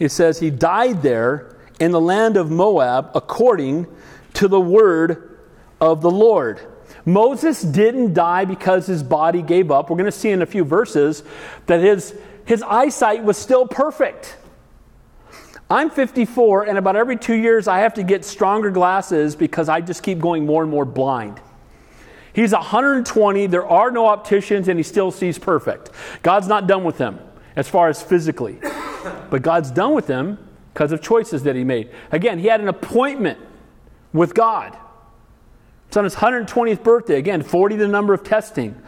it 0.00 0.10
says, 0.10 0.40
He 0.40 0.48
died 0.48 1.02
there 1.02 1.58
in 1.78 1.92
the 1.92 2.00
land 2.00 2.38
of 2.38 2.50
Moab 2.50 3.10
according 3.14 3.86
to 4.34 4.48
the 4.48 4.60
word 4.60 5.38
of 5.78 6.00
the 6.00 6.10
Lord. 6.10 6.60
Moses 7.04 7.60
didn't 7.60 8.14
die 8.14 8.46
because 8.46 8.86
his 8.86 9.02
body 9.02 9.42
gave 9.42 9.70
up. 9.70 9.90
We're 9.90 9.96
going 9.96 10.06
to 10.06 10.12
see 10.12 10.30
in 10.30 10.40
a 10.40 10.46
few 10.46 10.64
verses 10.64 11.22
that 11.66 11.80
his, 11.80 12.14
his 12.46 12.62
eyesight 12.62 13.24
was 13.24 13.36
still 13.36 13.66
perfect. 13.66 14.36
I'm 15.68 15.90
54, 15.90 16.64
and 16.64 16.78
about 16.78 16.96
every 16.96 17.18
two 17.18 17.34
years, 17.34 17.68
I 17.68 17.80
have 17.80 17.92
to 17.94 18.02
get 18.02 18.24
stronger 18.24 18.70
glasses 18.70 19.36
because 19.36 19.68
I 19.68 19.82
just 19.82 20.02
keep 20.02 20.18
going 20.18 20.46
more 20.46 20.62
and 20.62 20.70
more 20.70 20.86
blind. 20.86 21.42
He's 22.38 22.52
120, 22.52 23.48
there 23.48 23.66
are 23.66 23.90
no 23.90 24.06
opticians, 24.06 24.68
and 24.68 24.78
he 24.78 24.84
still 24.84 25.10
sees 25.10 25.40
perfect. 25.40 25.90
God's 26.22 26.46
not 26.46 26.68
done 26.68 26.84
with 26.84 26.96
him 26.96 27.18
as 27.56 27.68
far 27.68 27.88
as 27.88 28.00
physically, 28.00 28.60
but 29.28 29.42
God's 29.42 29.72
done 29.72 29.92
with 29.92 30.06
him 30.06 30.38
because 30.72 30.92
of 30.92 31.02
choices 31.02 31.42
that 31.42 31.56
he 31.56 31.64
made. 31.64 31.90
Again, 32.12 32.38
he 32.38 32.46
had 32.46 32.60
an 32.60 32.68
appointment 32.68 33.40
with 34.12 34.34
God. 34.34 34.78
It's 35.88 35.96
on 35.96 36.04
his 36.04 36.14
120th 36.14 36.84
birthday. 36.84 37.18
Again, 37.18 37.42
40 37.42 37.74
the 37.74 37.88
number 37.88 38.14
of 38.14 38.22
testing. 38.22 38.80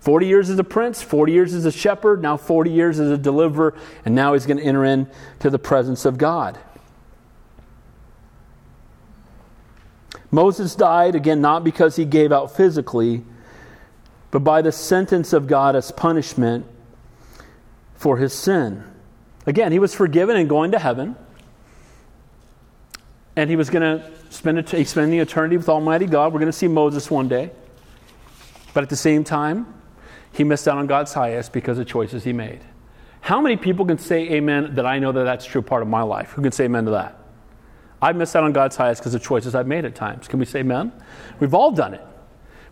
40 0.00 0.26
years 0.26 0.50
as 0.50 0.58
a 0.58 0.64
prince, 0.64 1.00
40 1.00 1.30
years 1.30 1.54
as 1.54 1.64
a 1.64 1.70
shepherd, 1.70 2.20
now 2.20 2.36
40 2.36 2.72
years 2.72 2.98
as 2.98 3.12
a 3.12 3.16
deliverer, 3.16 3.76
and 4.04 4.16
now 4.16 4.32
he's 4.32 4.46
going 4.46 4.58
to 4.58 4.64
enter 4.64 4.84
into 4.84 5.48
the 5.48 5.60
presence 5.60 6.06
of 6.06 6.18
God. 6.18 6.58
Moses 10.30 10.74
died, 10.74 11.14
again, 11.14 11.40
not 11.40 11.64
because 11.64 11.96
he 11.96 12.04
gave 12.04 12.32
out 12.32 12.54
physically, 12.56 13.22
but 14.30 14.40
by 14.40 14.60
the 14.62 14.72
sentence 14.72 15.32
of 15.32 15.46
God 15.46 15.76
as 15.76 15.92
punishment 15.92 16.66
for 17.94 18.16
his 18.16 18.32
sin. 18.32 18.84
Again, 19.46 19.72
he 19.72 19.78
was 19.78 19.94
forgiven 19.94 20.36
and 20.36 20.48
going 20.48 20.72
to 20.72 20.78
heaven 20.78 21.16
and 23.36 23.50
he 23.50 23.56
was 23.56 23.68
going 23.68 23.82
to 23.82 24.10
spend, 24.30 24.66
spend 24.88 25.12
the 25.12 25.18
eternity 25.18 25.56
with 25.58 25.68
Almighty 25.68 26.06
God. 26.06 26.32
We're 26.32 26.40
going 26.40 26.50
to 26.50 26.56
see 26.56 26.68
Moses 26.68 27.10
one 27.10 27.28
day. 27.28 27.50
But 28.72 28.82
at 28.82 28.88
the 28.88 28.96
same 28.96 29.24
time, 29.24 29.72
he 30.32 30.42
missed 30.42 30.66
out 30.66 30.78
on 30.78 30.86
God's 30.86 31.12
highest 31.12 31.52
because 31.52 31.78
of 31.78 31.86
choices 31.86 32.24
he 32.24 32.32
made. 32.32 32.60
How 33.20 33.40
many 33.40 33.56
people 33.56 33.84
can 33.84 33.98
say 33.98 34.30
amen 34.30 34.74
that 34.74 34.86
I 34.86 34.98
know 34.98 35.12
that 35.12 35.24
that's 35.24 35.44
true 35.44 35.62
part 35.62 35.82
of 35.82 35.88
my 35.88 36.02
life? 36.02 36.30
Who 36.30 36.42
can 36.42 36.52
say 36.52 36.64
amen 36.64 36.86
to 36.86 36.92
that? 36.92 37.15
I've 38.06 38.14
missed 38.14 38.36
out 38.36 38.44
on 38.44 38.52
God's 38.52 38.76
highest 38.76 39.00
because 39.00 39.16
of 39.16 39.22
choices 39.22 39.56
I've 39.56 39.66
made 39.66 39.84
at 39.84 39.96
times. 39.96 40.28
Can 40.28 40.38
we 40.38 40.44
say 40.44 40.60
amen? 40.60 40.92
We've 41.40 41.54
all 41.54 41.72
done 41.72 41.92
it. 41.92 42.06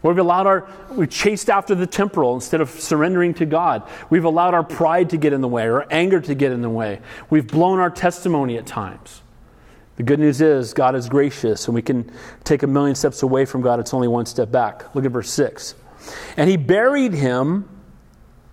We've 0.00 0.16
allowed 0.16 0.46
our, 0.46 0.68
we 0.92 1.08
chased 1.08 1.50
after 1.50 1.74
the 1.74 1.88
temporal 1.88 2.36
instead 2.36 2.60
of 2.60 2.70
surrendering 2.70 3.34
to 3.34 3.44
God. 3.44 3.82
We've 4.10 4.24
allowed 4.24 4.54
our 4.54 4.62
pride 4.62 5.10
to 5.10 5.16
get 5.16 5.32
in 5.32 5.40
the 5.40 5.48
way, 5.48 5.64
or 5.64 5.92
anger 5.92 6.20
to 6.20 6.36
get 6.36 6.52
in 6.52 6.62
the 6.62 6.70
way. 6.70 7.00
We've 7.30 7.48
blown 7.48 7.80
our 7.80 7.90
testimony 7.90 8.58
at 8.58 8.66
times. 8.66 9.22
The 9.96 10.04
good 10.04 10.20
news 10.20 10.40
is 10.40 10.72
God 10.72 10.94
is 10.94 11.08
gracious, 11.08 11.66
and 11.66 11.74
we 11.74 11.82
can 11.82 12.12
take 12.44 12.62
a 12.62 12.68
million 12.68 12.94
steps 12.94 13.24
away 13.24 13.44
from 13.44 13.60
God. 13.60 13.80
It's 13.80 13.92
only 13.92 14.06
one 14.06 14.26
step 14.26 14.52
back. 14.52 14.94
Look 14.94 15.04
at 15.04 15.10
verse 15.10 15.30
6. 15.30 15.74
And 16.36 16.48
he 16.48 16.56
buried 16.56 17.12
him 17.12 17.68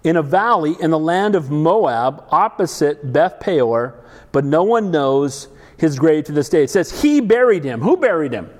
in 0.03 0.15
a 0.15 0.23
valley 0.23 0.75
in 0.79 0.89
the 0.89 0.97
land 0.97 1.35
of 1.35 1.51
Moab, 1.51 2.25
opposite 2.31 3.13
Beth 3.13 3.39
Peor, 3.39 4.03
but 4.31 4.43
no 4.43 4.63
one 4.63 4.89
knows 4.89 5.47
his 5.81 5.97
grave 5.97 6.25
to 6.25 6.31
this 6.31 6.47
day. 6.47 6.63
It 6.63 6.69
says 6.69 7.01
he 7.01 7.21
buried 7.21 7.63
him. 7.63 7.81
Who 7.81 7.97
buried 7.97 8.31
him? 8.31 8.51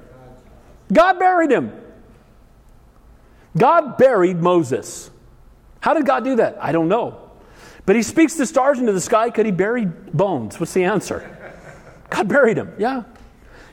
God 0.91 1.19
buried 1.19 1.51
him. 1.51 1.71
God 3.55 3.95
buried 3.99 4.37
Moses. 4.37 5.11
How 5.81 5.93
did 5.93 6.07
God 6.07 6.23
do 6.23 6.37
that? 6.37 6.57
I 6.59 6.71
don't 6.71 6.87
know. 6.87 7.29
But 7.85 7.95
he 7.95 8.01
speaks 8.01 8.33
the 8.33 8.47
stars 8.47 8.79
into 8.79 8.91
the 8.91 8.99
sky. 8.99 9.29
Could 9.29 9.45
he 9.45 9.51
bury 9.51 9.85
bones? 9.85 10.59
What's 10.59 10.73
the 10.73 10.83
answer? 10.83 11.37
God 12.09 12.27
buried 12.27 12.57
him. 12.57 12.73
Yeah. 12.79 13.03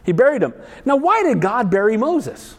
He 0.04 0.12
buried 0.12 0.42
him. 0.42 0.52
Now, 0.84 0.96
why 0.96 1.22
did 1.22 1.40
God 1.40 1.70
bury 1.70 1.96
Moses? 1.96 2.54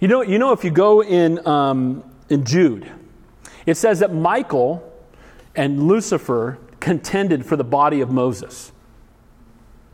You 0.00 0.08
know, 0.08 0.20
you 0.20 0.38
know 0.38 0.52
if 0.52 0.64
you 0.64 0.70
go 0.70 1.02
in, 1.02 1.46
um, 1.46 2.04
in 2.28 2.44
Jude, 2.44 2.90
it 3.64 3.78
says 3.78 4.00
that 4.00 4.12
Michael 4.12 4.84
and 5.56 5.84
Lucifer 5.84 6.58
contended 6.78 7.46
for 7.46 7.56
the 7.56 7.64
body 7.64 8.02
of 8.02 8.10
Moses. 8.10 8.70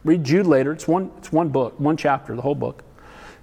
Read 0.04 0.22
Jude 0.22 0.46
later. 0.46 0.72
It's 0.72 0.86
one, 0.86 1.10
it's 1.18 1.32
one 1.32 1.48
book, 1.48 1.80
one 1.80 1.96
chapter, 1.96 2.36
the 2.36 2.42
whole 2.42 2.54
book. 2.54 2.84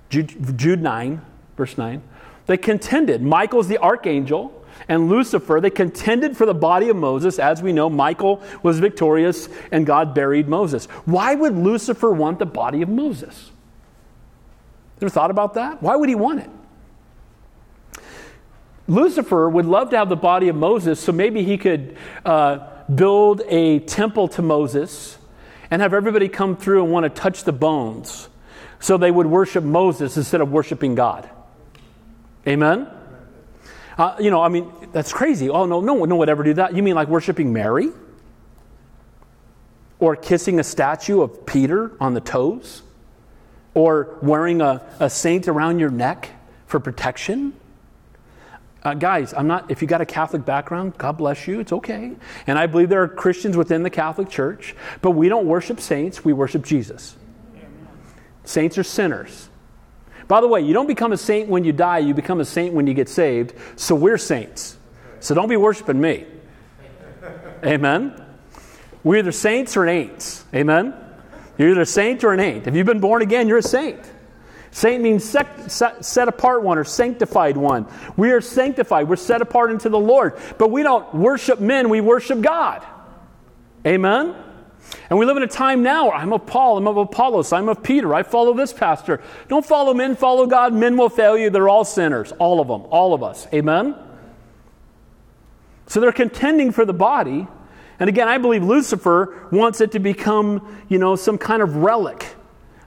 Jude, 0.09 0.57
Jude 0.57 0.81
9, 0.81 1.21
verse 1.57 1.77
9. 1.77 2.01
They 2.45 2.57
contended. 2.57 3.21
Michael's 3.21 3.67
the 3.67 3.77
archangel 3.79 4.61
and 4.87 5.09
Lucifer, 5.09 5.59
they 5.61 5.69
contended 5.69 6.35
for 6.35 6.45
the 6.45 6.53
body 6.53 6.89
of 6.89 6.95
Moses. 6.95 7.39
As 7.39 7.61
we 7.61 7.73
know, 7.73 7.89
Michael 7.89 8.41
was 8.63 8.79
victorious 8.79 9.49
and 9.71 9.85
God 9.85 10.13
buried 10.13 10.47
Moses. 10.47 10.85
Why 11.05 11.35
would 11.35 11.55
Lucifer 11.55 12.11
want 12.11 12.39
the 12.39 12.45
body 12.45 12.81
of 12.81 12.89
Moses? 12.89 13.51
Ever 15.01 15.09
thought 15.09 15.31
about 15.31 15.55
that? 15.55 15.81
Why 15.81 15.95
would 15.95 16.09
he 16.09 16.15
want 16.15 16.41
it? 16.41 16.49
Lucifer 18.87 19.49
would 19.49 19.65
love 19.65 19.89
to 19.91 19.97
have 19.97 20.09
the 20.09 20.15
body 20.15 20.47
of 20.49 20.55
Moses 20.55 20.99
so 20.99 21.11
maybe 21.11 21.43
he 21.43 21.57
could 21.57 21.95
uh, 22.25 22.67
build 22.93 23.41
a 23.47 23.79
temple 23.79 24.27
to 24.29 24.41
Moses 24.41 25.17
and 25.71 25.81
have 25.81 25.93
everybody 25.93 26.27
come 26.27 26.57
through 26.57 26.83
and 26.83 26.91
want 26.91 27.05
to 27.05 27.09
touch 27.09 27.45
the 27.45 27.53
bones 27.53 28.27
so 28.81 28.97
they 28.97 29.09
would 29.09 29.27
worship 29.27 29.63
Moses 29.63 30.17
instead 30.17 30.41
of 30.41 30.51
worshiping 30.51 30.95
God. 30.95 31.29
Amen? 32.45 32.87
Uh, 33.97 34.15
you 34.19 34.31
know, 34.31 34.41
I 34.41 34.49
mean, 34.49 34.71
that's 34.91 35.13
crazy. 35.13 35.49
Oh, 35.49 35.65
no, 35.65 35.79
no 35.79 35.93
one 35.93 36.15
would 36.17 36.29
ever 36.29 36.43
do 36.43 36.55
that. 36.55 36.75
You 36.75 36.83
mean 36.83 36.95
like 36.95 37.07
worshiping 37.07 37.53
Mary? 37.53 37.89
Or 39.99 40.15
kissing 40.15 40.59
a 40.59 40.63
statue 40.63 41.21
of 41.21 41.45
Peter 41.45 41.91
on 41.99 42.15
the 42.15 42.21
toes? 42.21 42.81
Or 43.73 44.17
wearing 44.21 44.59
a, 44.59 44.81
a 44.99 45.09
saint 45.09 45.47
around 45.47 45.79
your 45.79 45.91
neck 45.91 46.29
for 46.65 46.79
protection? 46.79 47.53
Uh, 48.83 48.95
guys, 48.95 49.33
I'm 49.33 49.47
not, 49.47 49.69
if 49.69 49.81
you 49.81 49.87
got 49.87 50.01
a 50.01 50.05
Catholic 50.05 50.43
background, 50.43 50.97
God 50.97 51.13
bless 51.13 51.47
you, 51.47 51.59
it's 51.59 51.71
okay. 51.71 52.13
And 52.47 52.57
I 52.57 52.65
believe 52.65 52.89
there 52.89 53.03
are 53.03 53.07
Christians 53.07 53.55
within 53.55 53.83
the 53.83 53.91
Catholic 53.91 54.27
Church, 54.27 54.75
but 55.01 55.11
we 55.11 55.29
don't 55.29 55.45
worship 55.45 55.79
saints, 55.79 56.25
we 56.25 56.33
worship 56.33 56.63
Jesus. 56.63 57.15
Saints 58.43 58.77
are 58.79 58.83
sinners. 58.83 59.49
By 60.27 60.41
the 60.41 60.47
way, 60.47 60.61
you 60.61 60.73
don't 60.73 60.87
become 60.87 61.11
a 61.11 61.17
saint 61.17 61.47
when 61.47 61.63
you 61.63 61.73
die, 61.73 61.99
you 61.99 62.15
become 62.15 62.39
a 62.39 62.45
saint 62.45 62.73
when 62.73 62.87
you 62.87 62.95
get 62.95 63.07
saved. 63.07 63.53
So 63.75 63.93
we're 63.93 64.17
saints. 64.17 64.77
So 65.19 65.35
don't 65.35 65.49
be 65.49 65.57
worshiping 65.57 66.01
me. 66.01 66.25
Amen. 67.63 68.19
We're 69.03 69.17
either 69.17 69.31
saints 69.31 69.77
or 69.77 69.81
ain'ts. 69.81 70.43
Amen. 70.55 70.95
You're 71.57 71.71
either 71.71 71.81
a 71.81 71.85
saint 71.85 72.23
or 72.23 72.33
an 72.33 72.39
ain't. 72.39 72.65
If 72.65 72.75
you've 72.75 72.87
been 72.87 72.99
born 72.99 73.21
again, 73.21 73.47
you're 73.47 73.59
a 73.59 73.63
saint. 73.63 74.10
Saint 74.71 75.03
means 75.03 75.23
set 75.23 76.27
apart 76.27 76.63
one 76.63 76.77
or 76.77 76.85
sanctified 76.85 77.57
one. 77.57 77.85
We 78.15 78.31
are 78.31 78.39
sanctified. 78.41 79.09
We're 79.09 79.17
set 79.17 79.41
apart 79.41 79.71
into 79.71 79.89
the 79.89 79.99
Lord. 79.99 80.39
But 80.57 80.71
we 80.71 80.81
don't 80.81 81.13
worship 81.13 81.59
men, 81.59 81.89
we 81.89 81.99
worship 81.99 82.41
God. 82.41 82.85
Amen? 83.85 84.33
And 85.09 85.19
we 85.19 85.25
live 85.25 85.37
in 85.37 85.43
a 85.43 85.47
time 85.47 85.83
now 85.83 86.05
where 86.05 86.15
I'm 86.15 86.31
of 86.33 86.45
Paul, 86.45 86.77
I'm 86.77 86.87
of 86.87 86.97
Apollos, 86.97 87.51
I'm 87.51 87.69
of 87.69 87.83
Peter, 87.83 88.13
I 88.13 88.23
follow 88.23 88.53
this 88.53 88.73
pastor. 88.73 89.21
Don't 89.49 89.65
follow 89.65 89.93
men, 89.93 90.15
follow 90.15 90.45
God. 90.47 90.73
Men 90.73 90.97
will 90.97 91.09
fail 91.09 91.37
you. 91.37 91.49
They're 91.49 91.69
all 91.69 91.85
sinners, 91.85 92.31
all 92.33 92.59
of 92.61 92.67
them, 92.67 92.83
all 92.89 93.13
of 93.13 93.23
us. 93.23 93.47
Amen? 93.53 93.95
So 95.87 95.99
they're 95.99 96.11
contending 96.11 96.71
for 96.71 96.85
the 96.85 96.93
body. 96.93 97.47
And 97.99 98.09
again, 98.09 98.27
I 98.29 98.37
believe 98.37 98.63
Lucifer 98.63 99.47
wants 99.51 99.81
it 99.81 99.91
to 99.91 99.99
become, 99.99 100.83
you 100.87 100.97
know, 100.97 101.15
some 101.17 101.37
kind 101.37 101.61
of 101.61 101.75
relic. 101.75 102.25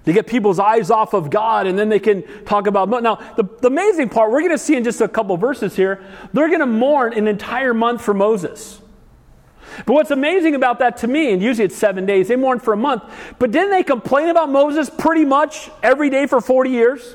To 0.04 0.12
get 0.12 0.26
people's 0.26 0.58
eyes 0.58 0.90
off 0.90 1.14
of 1.14 1.30
God, 1.30 1.66
and 1.66 1.78
then 1.78 1.88
they 1.88 1.98
can 1.98 2.22
talk 2.44 2.66
about. 2.66 2.90
Now, 2.90 3.16
the, 3.36 3.44
the 3.60 3.68
amazing 3.68 4.10
part, 4.10 4.30
we're 4.30 4.40
going 4.40 4.52
to 4.52 4.58
see 4.58 4.76
in 4.76 4.84
just 4.84 5.00
a 5.00 5.08
couple 5.08 5.36
verses 5.38 5.74
here, 5.74 6.04
they're 6.32 6.48
going 6.48 6.60
to 6.60 6.66
mourn 6.66 7.14
an 7.14 7.26
entire 7.26 7.72
month 7.72 8.02
for 8.02 8.12
Moses. 8.12 8.82
But 9.86 9.94
what's 9.94 10.10
amazing 10.10 10.54
about 10.54 10.78
that 10.80 10.98
to 10.98 11.08
me, 11.08 11.32
and 11.32 11.42
usually 11.42 11.64
it's 11.64 11.76
seven 11.76 12.06
days, 12.06 12.28
they 12.28 12.36
mourn 12.36 12.60
for 12.60 12.72
a 12.74 12.76
month, 12.76 13.02
but 13.38 13.50
didn't 13.50 13.70
they 13.70 13.82
complain 13.82 14.28
about 14.28 14.50
Moses 14.50 14.90
pretty 14.90 15.24
much 15.24 15.70
every 15.82 16.10
day 16.10 16.26
for 16.26 16.40
40 16.40 16.70
years? 16.70 17.14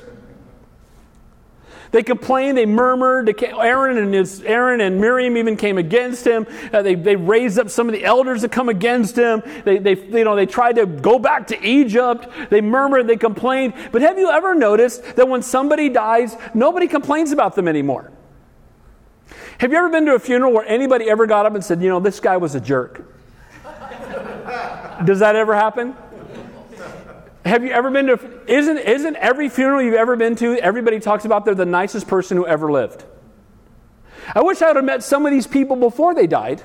They 1.92 2.02
complained, 2.04 2.56
they 2.56 2.66
murmured. 2.66 3.42
Aaron 3.42 3.98
and, 3.98 4.14
his, 4.14 4.42
Aaron 4.42 4.80
and 4.80 5.00
Miriam 5.00 5.36
even 5.36 5.56
came 5.56 5.76
against 5.76 6.24
him. 6.24 6.46
Uh, 6.72 6.82
they, 6.82 6.94
they 6.94 7.16
raised 7.16 7.58
up 7.58 7.68
some 7.68 7.88
of 7.88 7.94
the 7.94 8.04
elders 8.04 8.42
to 8.42 8.48
come 8.48 8.68
against 8.68 9.16
him. 9.16 9.42
They, 9.64 9.78
they, 9.78 9.96
you 9.96 10.24
know, 10.24 10.36
they 10.36 10.46
tried 10.46 10.76
to 10.76 10.86
go 10.86 11.18
back 11.18 11.48
to 11.48 11.66
Egypt. 11.66 12.28
They 12.48 12.60
murmured, 12.60 13.08
they 13.08 13.16
complained. 13.16 13.74
But 13.90 14.02
have 14.02 14.18
you 14.18 14.30
ever 14.30 14.54
noticed 14.54 15.16
that 15.16 15.28
when 15.28 15.42
somebody 15.42 15.88
dies, 15.88 16.36
nobody 16.54 16.86
complains 16.86 17.32
about 17.32 17.56
them 17.56 17.66
anymore? 17.66 18.12
Have 19.58 19.72
you 19.72 19.78
ever 19.78 19.90
been 19.90 20.06
to 20.06 20.14
a 20.14 20.18
funeral 20.18 20.52
where 20.52 20.64
anybody 20.64 21.10
ever 21.10 21.26
got 21.26 21.44
up 21.44 21.54
and 21.54 21.64
said, 21.64 21.82
you 21.82 21.88
know, 21.88 22.00
this 22.00 22.20
guy 22.20 22.36
was 22.36 22.54
a 22.54 22.60
jerk? 22.60 23.04
Does 25.04 25.18
that 25.18 25.34
ever 25.34 25.54
happen? 25.54 25.94
Have 27.44 27.64
you 27.64 27.70
ever 27.70 27.90
been 27.90 28.06
to, 28.06 28.40
isn't, 28.46 28.78
isn't 28.78 29.16
every 29.16 29.48
funeral 29.48 29.82
you've 29.82 29.94
ever 29.94 30.16
been 30.16 30.36
to, 30.36 30.56
everybody 30.56 31.00
talks 31.00 31.24
about 31.24 31.44
they're 31.44 31.54
the 31.54 31.64
nicest 31.64 32.06
person 32.06 32.36
who 32.36 32.46
ever 32.46 32.70
lived? 32.70 33.04
I 34.34 34.42
wish 34.42 34.60
I 34.62 34.68
would 34.68 34.76
have 34.76 34.84
met 34.84 35.02
some 35.02 35.24
of 35.26 35.32
these 35.32 35.46
people 35.46 35.76
before 35.76 36.14
they 36.14 36.26
died. 36.26 36.62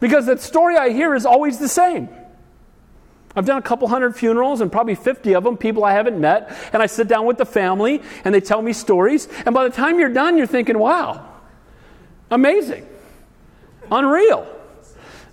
Because 0.00 0.26
the 0.26 0.38
story 0.38 0.76
I 0.76 0.90
hear 0.90 1.14
is 1.14 1.26
always 1.26 1.58
the 1.58 1.68
same. 1.68 2.08
I've 3.34 3.46
done 3.46 3.58
a 3.58 3.62
couple 3.62 3.88
hundred 3.88 4.14
funerals 4.16 4.60
and 4.60 4.70
probably 4.70 4.94
50 4.94 5.34
of 5.34 5.44
them, 5.44 5.56
people 5.56 5.84
I 5.84 5.92
haven't 5.92 6.20
met, 6.20 6.56
and 6.72 6.82
I 6.82 6.86
sit 6.86 7.08
down 7.08 7.26
with 7.26 7.38
the 7.38 7.46
family 7.46 8.02
and 8.24 8.34
they 8.34 8.40
tell 8.40 8.62
me 8.62 8.72
stories. 8.72 9.28
And 9.46 9.54
by 9.54 9.64
the 9.64 9.74
time 9.74 9.98
you're 9.98 10.12
done, 10.12 10.36
you're 10.36 10.46
thinking, 10.46 10.78
wow, 10.78 11.28
Amazing. 12.30 12.86
Unreal. 13.90 14.46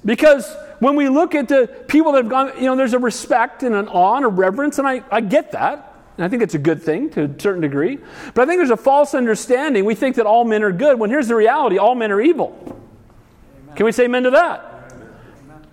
Because 0.03 0.55
when 0.86 0.96
we 0.96 1.10
look 1.10 1.34
at 1.34 1.48
the 1.48 1.66
people 1.88 2.12
that 2.12 2.26
have 2.26 2.30
gone, 2.30 2.52
you 2.58 2.68
know, 2.68 2.76
there's 2.76 2.94
a 2.94 3.00
respect 3.00 3.64
and 3.64 3.74
an 3.74 3.88
awe 3.88 4.18
and 4.18 4.24
a 4.24 4.28
reverence, 4.28 4.78
and 4.78 4.88
I, 4.88 5.02
I 5.10 5.20
get 5.20 5.54
that. 5.54 5.96
And 6.16 6.24
I 6.24 6.30
think 6.30 6.44
it's 6.44 6.54
a 6.54 6.60
good 6.60 6.80
thing 6.80 7.10
to 7.10 7.24
a 7.24 7.40
certain 7.40 7.62
degree. 7.62 7.98
But 8.36 8.44
I 8.44 8.46
think 8.46 8.60
there's 8.60 8.70
a 8.70 8.78
false 8.78 9.16
understanding. 9.16 9.84
We 9.84 9.96
think 9.96 10.18
that 10.18 10.28
all 10.28 10.46
men 10.46 10.62
are 10.62 10.72
good, 10.72 11.00
when 11.00 11.10
here's 11.10 11.28
the 11.28 11.34
reality 11.34 11.80
all 11.80 11.96
men 11.96 12.12
are 12.12 12.22
evil. 12.22 12.56
Amen. 12.62 13.76
Can 13.76 13.88
we 13.88 13.94
say 13.94 14.06
amen 14.06 14.24
to 14.24 14.30
that? 14.30 14.92
Amen. 14.92 15.68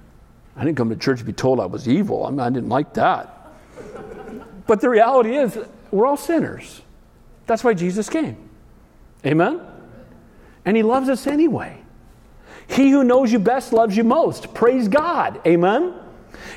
I 0.56 0.64
didn't 0.64 0.78
come 0.78 0.88
to 0.88 0.96
church 0.96 1.18
to 1.18 1.26
be 1.26 1.34
told 1.34 1.60
I 1.60 1.66
was 1.66 1.86
evil. 1.86 2.24
I, 2.24 2.30
mean, 2.30 2.40
I 2.40 2.48
didn't 2.48 2.70
like 2.70 2.94
that. 2.94 3.52
but 4.66 4.80
the 4.80 4.88
reality 4.88 5.36
is, 5.36 5.58
we're 5.90 6.06
all 6.06 6.16
sinners. 6.16 6.80
That's 7.46 7.62
why 7.62 7.74
Jesus 7.74 8.08
came. 8.08 8.38
Amen? 9.26 9.60
And 10.64 10.74
He 10.74 10.82
loves 10.82 11.10
us 11.10 11.26
anyway. 11.26 11.81
He 12.68 12.90
who 12.90 13.04
knows 13.04 13.32
you 13.32 13.38
best 13.38 13.72
loves 13.72 13.96
you 13.96 14.04
most. 14.04 14.54
Praise 14.54 14.88
God. 14.88 15.40
Amen. 15.46 15.94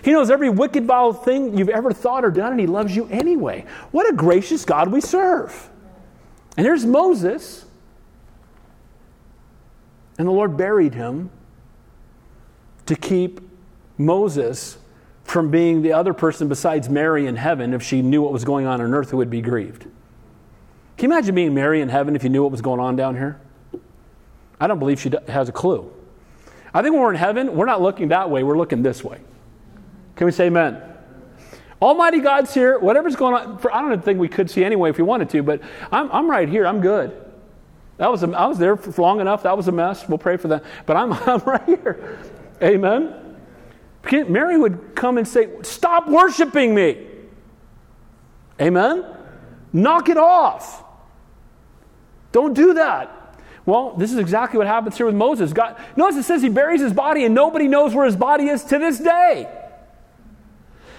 He 0.04 0.12
knows 0.12 0.30
every 0.30 0.50
wicked, 0.50 0.86
vile 0.86 1.14
thing 1.14 1.58
you've 1.58 1.70
ever 1.70 1.92
thought 1.92 2.24
or 2.24 2.32
done, 2.32 2.52
and 2.52 2.60
He 2.60 2.68
loves 2.68 2.96
you 2.96 3.08
anyway. 3.08 3.66
What 3.92 4.10
a 4.10 4.14
gracious 4.14 4.66
God 4.66 4.92
we 4.92 5.02
serve. 5.02 5.70
And 6.58 6.66
here's 6.66 6.86
Moses. 6.86 7.66
And 10.18 10.28
the 10.28 10.32
Lord 10.32 10.56
buried 10.56 10.94
him 10.94 11.30
to 12.86 12.96
keep 12.96 13.42
Moses 13.98 14.78
from 15.24 15.50
being 15.50 15.82
the 15.82 15.92
other 15.92 16.14
person 16.14 16.48
besides 16.48 16.88
Mary 16.88 17.26
in 17.26 17.36
heaven 17.36 17.74
if 17.74 17.82
she 17.82 18.02
knew 18.02 18.22
what 18.22 18.32
was 18.32 18.46
going 18.46 18.66
on 18.66 18.80
on 18.80 18.94
earth 18.94 19.10
who 19.10 19.18
would 19.18 19.30
be 19.30 19.42
grieved. 19.42 19.84
Can 20.98 21.10
you 21.10 21.16
imagine 21.16 21.36
being 21.36 21.54
Mary 21.54 21.82
in 21.82 21.90
heaven 21.90 22.16
if 22.16 22.24
you 22.24 22.30
knew 22.30 22.44
what 22.44 22.52
was 22.52 22.62
going 22.62 22.80
on 22.80 22.96
down 22.96 23.16
here? 23.16 23.42
I 24.60 24.68
don't 24.68 24.80
believe 24.80 25.02
she 25.02 25.12
has 25.28 25.50
a 25.50 25.52
clue. 25.52 25.92
I 26.76 26.82
think 26.82 26.92
when 26.92 27.04
we're 27.04 27.12
in 27.12 27.16
heaven, 27.16 27.56
we're 27.56 27.66
not 27.66 27.82
looking 27.82 28.10
that 28.10 28.30
way, 28.30 28.44
we're 28.44 28.58
looking 28.58 28.84
this 28.84 29.02
way. 29.02 29.22
Can 30.18 30.26
we 30.26 30.32
say 30.34 30.48
amen? 30.48 30.82
Almighty 31.82 32.20
God's 32.20 32.54
here. 32.54 32.78
Whatever's 32.78 33.16
going 33.16 33.34
on, 33.34 33.60
for, 33.60 33.74
I 33.74 33.82
don't 33.82 34.04
think 34.04 34.20
we 34.20 34.28
could 34.28 34.52
see 34.52 34.62
anyway 34.62 34.90
if 34.90 34.98
we 34.98 35.04
wanted 35.06 35.30
to, 35.30 35.42
but 35.42 35.62
I'm, 35.90 36.12
I'm 36.12 36.30
right 36.30 36.50
here. 36.50 36.68
I'm 36.68 36.82
good. 36.82 37.16
That 37.96 38.12
was 38.12 38.24
a, 38.24 38.30
I 38.32 38.48
was 38.48 38.58
there 38.58 38.76
for 38.76 39.02
long 39.02 39.22
enough. 39.22 39.44
That 39.44 39.56
was 39.56 39.70
a 39.70 39.72
mess. 39.72 40.08
We'll 40.10 40.18
pray 40.18 40.36
for 40.36 40.50
that. 40.50 40.66
But 40.86 40.98
I'm, 40.98 41.14
I'm 41.14 41.40
right 41.46 41.64
here. 41.66 42.20
Amen. 42.62 43.38
Mary 44.12 44.58
would 44.58 44.96
come 44.96 45.18
and 45.18 45.26
say, 45.26 45.50
Stop 45.62 46.10
worshiping 46.10 46.76
me. 46.76 47.08
Amen. 48.60 49.06
Knock 49.72 50.10
it 50.10 50.18
off. 50.18 50.84
Don't 52.34 52.54
do 52.54 52.74
that. 52.74 53.25
Well, 53.66 53.96
this 53.98 54.12
is 54.12 54.20
exactly 54.20 54.60
what 54.60 54.68
happens 54.68 54.96
here 54.96 55.08
with 55.08 55.16
Moses. 55.16 55.52
God, 55.52 55.76
notice 55.96 56.18
it 56.18 56.24
says 56.24 56.42
he 56.42 56.50
buries 56.50 56.82
his 56.82 56.94
body 56.94 57.26
and 57.26 57.34
nobody 57.34 57.68
knows 57.68 57.96
where 57.96 58.06
his 58.06 58.16
body 58.16 58.48
is 58.48 58.64
to 58.66 58.78
this 58.78 59.00
day. 59.00 59.52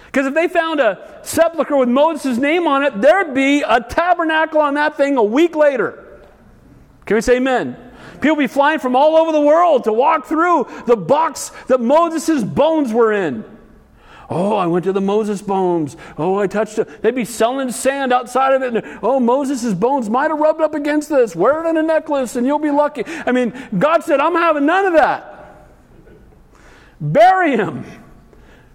Because 0.06 0.26
if 0.26 0.34
they 0.34 0.48
found 0.48 0.80
a 0.80 1.20
sepulchre 1.22 1.76
with 1.76 1.88
Moses' 1.88 2.38
name 2.38 2.66
on 2.66 2.82
it, 2.82 3.00
there'd 3.00 3.34
be 3.34 3.62
a 3.62 3.80
tabernacle 3.80 4.60
on 4.60 4.74
that 4.74 4.96
thing 4.96 5.16
a 5.16 5.22
week 5.22 5.54
later. 5.54 6.22
Can 7.04 7.16
we 7.16 7.20
say 7.20 7.36
amen? 7.36 7.76
People 8.20 8.36
be 8.36 8.46
flying 8.46 8.78
from 8.78 8.96
all 8.96 9.16
over 9.16 9.30
the 9.30 9.40
world 9.40 9.84
to 9.84 9.92
walk 9.92 10.26
through 10.26 10.66
the 10.86 10.96
box 10.96 11.50
that 11.68 11.80
Moses' 11.80 12.42
bones 12.42 12.92
were 12.92 13.12
in. 13.12 13.44
Oh, 14.28 14.56
I 14.56 14.66
went 14.66 14.84
to 14.86 14.92
the 14.92 15.00
Moses 15.00 15.40
bones. 15.40 15.96
Oh, 16.18 16.38
I 16.38 16.48
touched 16.48 16.78
it. 16.78 17.02
They'd 17.02 17.14
be 17.14 17.24
selling 17.24 17.70
sand 17.70 18.12
outside 18.12 18.54
of 18.54 18.62
it. 18.62 18.74
And, 18.74 18.98
oh, 19.02 19.20
Moses' 19.20 19.72
bones 19.72 20.10
might 20.10 20.30
have 20.30 20.40
rubbed 20.40 20.60
up 20.60 20.74
against 20.74 21.08
this. 21.08 21.36
Wear 21.36 21.64
it 21.64 21.68
in 21.68 21.76
a 21.76 21.82
necklace 21.82 22.34
and 22.34 22.46
you'll 22.46 22.58
be 22.58 22.70
lucky. 22.70 23.04
I 23.06 23.30
mean, 23.30 23.52
God 23.78 24.02
said, 24.02 24.18
I'm 24.18 24.34
having 24.34 24.66
none 24.66 24.86
of 24.86 24.94
that. 24.94 25.68
Bury 27.00 27.56
him. 27.56 27.84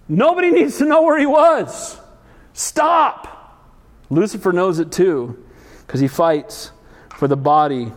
Nobody 0.07 0.51
needs 0.51 0.77
to 0.77 0.85
know 0.85 1.01
where 1.01 1.19
he 1.19 1.25
was. 1.25 1.99
Stop. 2.53 3.27
Lucifer 4.09 4.53
knows 4.53 4.79
it 4.79 4.91
too 4.91 5.43
because 5.85 5.99
he 5.99 6.07
fights 6.07 6.71
for 7.17 7.27
the 7.27 7.37
body 7.37 7.91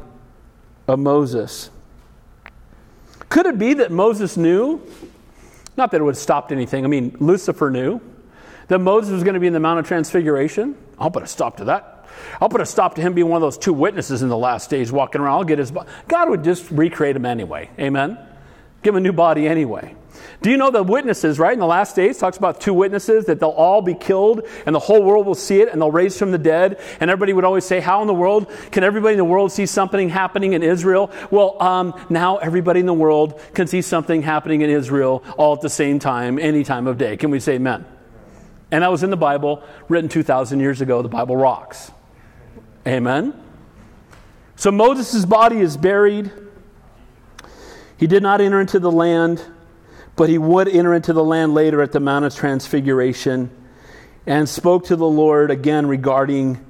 of 0.88 0.98
Moses. 0.98 1.70
Could 3.28 3.46
it 3.46 3.58
be 3.58 3.74
that 3.74 3.90
Moses 3.90 4.36
knew 4.36 4.80
not 5.76 5.90
that 5.90 6.00
it 6.00 6.04
would 6.04 6.14
have 6.14 6.22
stopped 6.22 6.52
anything. 6.52 6.84
I 6.84 6.88
mean, 6.88 7.16
Lucifer 7.20 7.70
knew 7.70 8.00
that 8.68 8.78
Moses 8.78 9.12
was 9.12 9.24
going 9.24 9.34
to 9.34 9.40
be 9.40 9.46
in 9.46 9.52
the 9.52 9.60
Mount 9.60 9.80
of 9.80 9.86
Transfiguration. 9.86 10.76
I'll 10.98 11.10
put 11.10 11.22
a 11.22 11.26
stop 11.26 11.56
to 11.58 11.64
that. 11.64 12.06
I'll 12.40 12.48
put 12.48 12.60
a 12.60 12.66
stop 12.66 12.94
to 12.94 13.02
him 13.02 13.14
being 13.14 13.28
one 13.28 13.36
of 13.36 13.42
those 13.42 13.58
two 13.58 13.72
witnesses 13.72 14.22
in 14.22 14.28
the 14.28 14.36
last 14.36 14.70
days 14.70 14.92
walking 14.92 15.20
around. 15.20 15.34
I'll 15.34 15.44
get 15.44 15.58
his. 15.58 15.72
God 16.08 16.28
would 16.28 16.44
just 16.44 16.70
recreate 16.70 17.16
him 17.16 17.26
anyway. 17.26 17.70
Amen? 17.78 18.18
Give 18.82 18.94
him 18.94 18.98
a 18.98 19.00
new 19.00 19.12
body 19.12 19.48
anyway. 19.48 19.94
Do 20.44 20.50
you 20.50 20.58
know 20.58 20.70
the 20.70 20.82
witnesses, 20.82 21.38
right? 21.38 21.54
In 21.54 21.58
the 21.58 21.64
last 21.64 21.96
days, 21.96 22.18
talks 22.18 22.36
about 22.36 22.60
two 22.60 22.74
witnesses 22.74 23.24
that 23.24 23.40
they'll 23.40 23.48
all 23.48 23.80
be 23.80 23.94
killed 23.94 24.46
and 24.66 24.74
the 24.74 24.78
whole 24.78 25.02
world 25.02 25.24
will 25.24 25.34
see 25.34 25.62
it 25.62 25.70
and 25.70 25.80
they'll 25.80 25.90
raise 25.90 26.18
from 26.18 26.32
the 26.32 26.38
dead. 26.38 26.78
And 27.00 27.10
everybody 27.10 27.32
would 27.32 27.46
always 27.46 27.64
say, 27.64 27.80
How 27.80 28.02
in 28.02 28.06
the 28.06 28.12
world 28.12 28.52
can 28.70 28.84
everybody 28.84 29.14
in 29.14 29.16
the 29.16 29.24
world 29.24 29.52
see 29.52 29.64
something 29.64 30.10
happening 30.10 30.52
in 30.52 30.62
Israel? 30.62 31.10
Well, 31.30 31.56
um, 31.62 31.98
now 32.10 32.36
everybody 32.36 32.80
in 32.80 32.84
the 32.84 32.92
world 32.92 33.40
can 33.54 33.66
see 33.66 33.80
something 33.80 34.20
happening 34.20 34.60
in 34.60 34.68
Israel 34.68 35.24
all 35.38 35.54
at 35.54 35.62
the 35.62 35.70
same 35.70 35.98
time, 35.98 36.38
any 36.38 36.62
time 36.62 36.88
of 36.88 36.98
day. 36.98 37.16
Can 37.16 37.30
we 37.30 37.40
say 37.40 37.54
amen? 37.54 37.86
And 38.70 38.82
that 38.82 38.90
was 38.90 39.02
in 39.02 39.08
the 39.08 39.16
Bible, 39.16 39.62
written 39.88 40.10
2,000 40.10 40.60
years 40.60 40.82
ago. 40.82 41.00
The 41.00 41.08
Bible 41.08 41.38
rocks. 41.38 41.90
Amen? 42.86 43.32
So 44.56 44.70
Moses' 44.70 45.24
body 45.24 45.60
is 45.60 45.78
buried. 45.78 46.30
He 47.96 48.06
did 48.06 48.22
not 48.22 48.42
enter 48.42 48.60
into 48.60 48.78
the 48.78 48.92
land, 48.92 49.42
but 50.16 50.28
he 50.28 50.38
would 50.38 50.68
enter 50.68 50.94
into 50.94 51.12
the 51.12 51.24
land 51.24 51.54
later 51.54 51.82
at 51.82 51.92
the 51.92 52.00
Mount 52.00 52.24
of 52.24 52.34
Transfiguration 52.34 53.50
and 54.26 54.48
spoke 54.48 54.86
to 54.86 54.96
the 54.96 55.06
Lord 55.06 55.50
again 55.50 55.86
regarding 55.86 56.64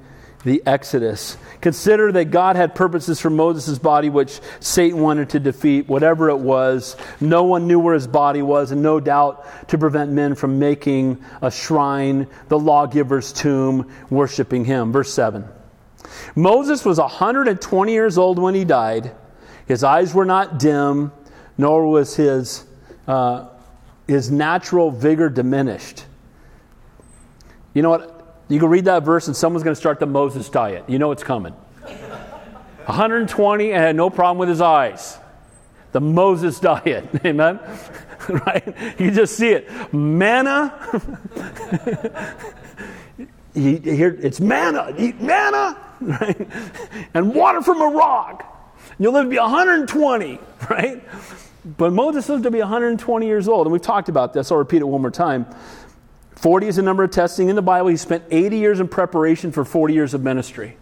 the 0.45 0.62
Exodus. 0.66 1.36
Consider 1.61 2.12
that 2.12 2.26
God 2.26 2.57
had 2.57 2.74
purposes 2.74 3.20
for 3.20 3.30
Moses' 3.30 3.78
body, 3.78 4.11
which 4.11 4.40
Satan 4.61 5.01
wanted 5.01 5.30
to 5.30 5.40
defeat, 5.40 5.88
whatever 5.88 6.28
it 6.28 6.38
was. 6.38 6.97
No 7.20 7.45
one 7.45 7.66
knew 7.66 7.78
where 7.78 7.95
his 7.95 8.07
body 8.07 8.42
was, 8.42 8.70
and 8.70 8.82
no 8.82 9.01
doubt 9.01 9.68
to 9.68 9.78
prevent 9.78 10.12
men 10.12 10.34
from 10.34 10.59
making 10.59 11.24
a 11.40 11.51
shrine, 11.51 12.26
the 12.49 12.59
lawgiver's 12.59 13.32
tomb, 13.32 13.90
worshiping 14.11 14.66
him. 14.66 14.92
Verse 14.92 15.12
7. 15.14 15.49
Moses 16.36 16.84
was 16.84 16.99
120 16.99 17.92
years 17.92 18.18
old 18.18 18.38
when 18.38 18.55
he 18.55 18.64
died. 18.64 19.12
His 19.66 19.82
eyes 19.82 20.12
were 20.12 20.26
not 20.26 20.59
dim, 20.59 21.12
nor 21.57 21.88
was 21.88 22.16
his, 22.16 22.66
uh, 23.07 23.49
his 24.07 24.31
natural 24.31 24.91
vigor 24.91 25.29
diminished. 25.29 26.05
You 27.73 27.83
know 27.83 27.91
what? 27.91 28.11
You 28.49 28.61
can 28.61 28.69
read 28.69 28.85
that 28.85 29.03
verse 29.03 29.27
and 29.27 29.37
someone's 29.37 29.65
going 29.65 29.75
to 29.75 29.81
start 29.81 30.01
the 30.01 30.07
Moses 30.07 30.49
diet. 30.49 30.85
You 30.89 30.99
know 30.99 31.11
it's 31.13 31.25
coming. 31.25 31.53
120 32.87 33.73
and 33.73 33.83
had 33.83 33.97
no 33.97 34.11
problem 34.11 34.39
with 34.39 34.49
his 34.49 34.61
eyes. 34.61 35.19
The 35.93 36.01
Moses 36.01 36.61
diet. 36.61 37.09
Amen? 37.25 37.59
right? 38.29 39.01
You 39.01 39.11
just 39.11 39.37
see 39.37 39.51
it. 39.51 39.93
Manna. 39.93 40.73
you 43.55 43.79
hear, 43.79 44.19
it's 44.21 44.41
manna. 44.41 44.95
Eat 44.99 45.21
manna. 45.21 45.79
Right? 46.01 46.49
And 47.15 47.35
water 47.35 47.63
from 47.63 47.81
a 47.81 47.89
rock. 47.89 48.51
You'll 48.99 49.13
live 49.13 49.25
to 49.25 49.31
be 49.31 49.39
120, 49.39 50.39
right? 50.71 51.03
But 51.65 51.93
Moses 51.93 52.29
lived 52.29 52.45
to 52.45 52.51
be 52.51 52.59
120 52.59 53.27
years 53.27 53.49
old. 53.49 53.67
And 53.67 53.73
we've 53.73 53.81
talked 53.81 54.09
about 54.09 54.33
this. 54.33 54.53
I'll 54.53 54.59
repeat 54.59 54.83
it 54.83 54.87
one 54.87 55.01
more 55.01 55.11
time. 55.11 55.47
40 56.37 56.67
is 56.69 56.77
the 56.77 56.83
number 56.83 57.03
of 57.05 57.11
testing 57.11 57.49
in 57.49 57.57
the 57.57 57.62
Bible. 57.62 57.89
He 57.89 57.97
spent 57.97 58.25
80 58.31 58.59
years 58.59 58.81
in 58.81 58.89
preparation 58.89 59.51
for 59.51 59.65
40 59.65 59.95
years 59.95 60.12
of 60.12 60.23
ministry. 60.23 60.77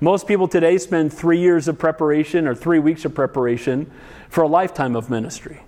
Most 0.00 0.28
people 0.28 0.46
today 0.46 0.78
spend 0.78 1.12
three 1.12 1.40
years 1.40 1.66
of 1.66 1.76
preparation 1.76 2.46
or 2.46 2.54
three 2.54 2.78
weeks 2.78 3.04
of 3.04 3.14
preparation 3.14 3.90
for 4.28 4.44
a 4.44 4.48
lifetime 4.48 4.94
of 4.94 5.10
ministry. 5.10 5.62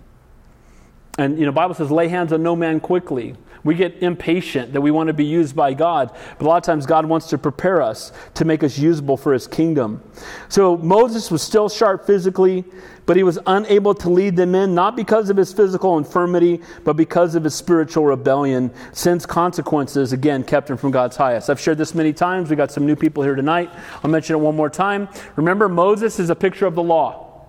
And 1.19 1.39
you 1.39 1.47
know, 1.47 1.53
Bible 1.53 1.75
says, 1.75 1.91
lay 1.91 2.07
hands 2.07 2.33
on 2.33 2.43
no 2.43 2.55
man 2.55 2.79
quickly. 2.79 3.35
We 3.63 3.75
get 3.75 4.03
impatient 4.03 4.73
that 4.73 4.81
we 4.81 4.91
want 4.91 5.09
to 5.09 5.13
be 5.13 5.25
used 5.25 5.55
by 5.55 5.75
God, 5.75 6.11
but 6.39 6.47
a 6.47 6.49
lot 6.49 6.57
of 6.57 6.63
times 6.63 6.87
God 6.87 7.05
wants 7.05 7.29
to 7.29 7.39
prepare 7.39 7.83
us 7.83 8.13
to 8.35 8.45
make 8.45 8.63
us 8.63 8.79
usable 8.79 9.17
for 9.17 9.33
his 9.33 9.47
kingdom. 9.47 10.03
So 10.49 10.77
Moses 10.79 11.31
was 11.31 11.43
still 11.43 11.69
sharp 11.69 12.07
physically, 12.07 12.65
but 13.05 13.17
he 13.17 13.23
was 13.23 13.39
unable 13.47 13.95
to 13.97 14.09
lead 14.09 14.37
them 14.37 14.55
in, 14.55 14.75
not 14.75 14.97
because 14.97 15.31
of 15.31 15.37
his 15.37 15.53
physical 15.53 15.99
infirmity, 15.99 16.61
but 16.85 16.95
because 16.95 17.35
of 17.35 17.45
his 17.45 17.55
spiritual 17.55 18.05
rebellion. 18.05 18.71
Sin's 18.93 19.27
consequences, 19.27 20.13
again, 20.13 20.45
kept 20.45 20.71
him 20.71 20.77
from 20.77 20.91
God's 20.91 21.17
highest. 21.17 21.51
I've 21.51 21.61
shared 21.61 21.77
this 21.77 21.95
many 21.95 22.13
times. 22.13 22.51
We 22.51 22.57
got 22.57 22.71
some 22.71 22.87
new 22.87 22.97
people 22.97 23.23
here 23.23 23.35
tonight. 23.35 23.71
I'll 24.03 24.11
mention 24.11 24.37
it 24.37 24.39
one 24.39 24.57
more 24.57 24.71
time. 24.71 25.09
Remember, 25.37 25.69
Moses 25.69 26.19
is 26.19 26.31
a 26.31 26.37
picture 26.37 26.67
of 26.67 26.75
the 26.75 26.83
law, 26.83 27.47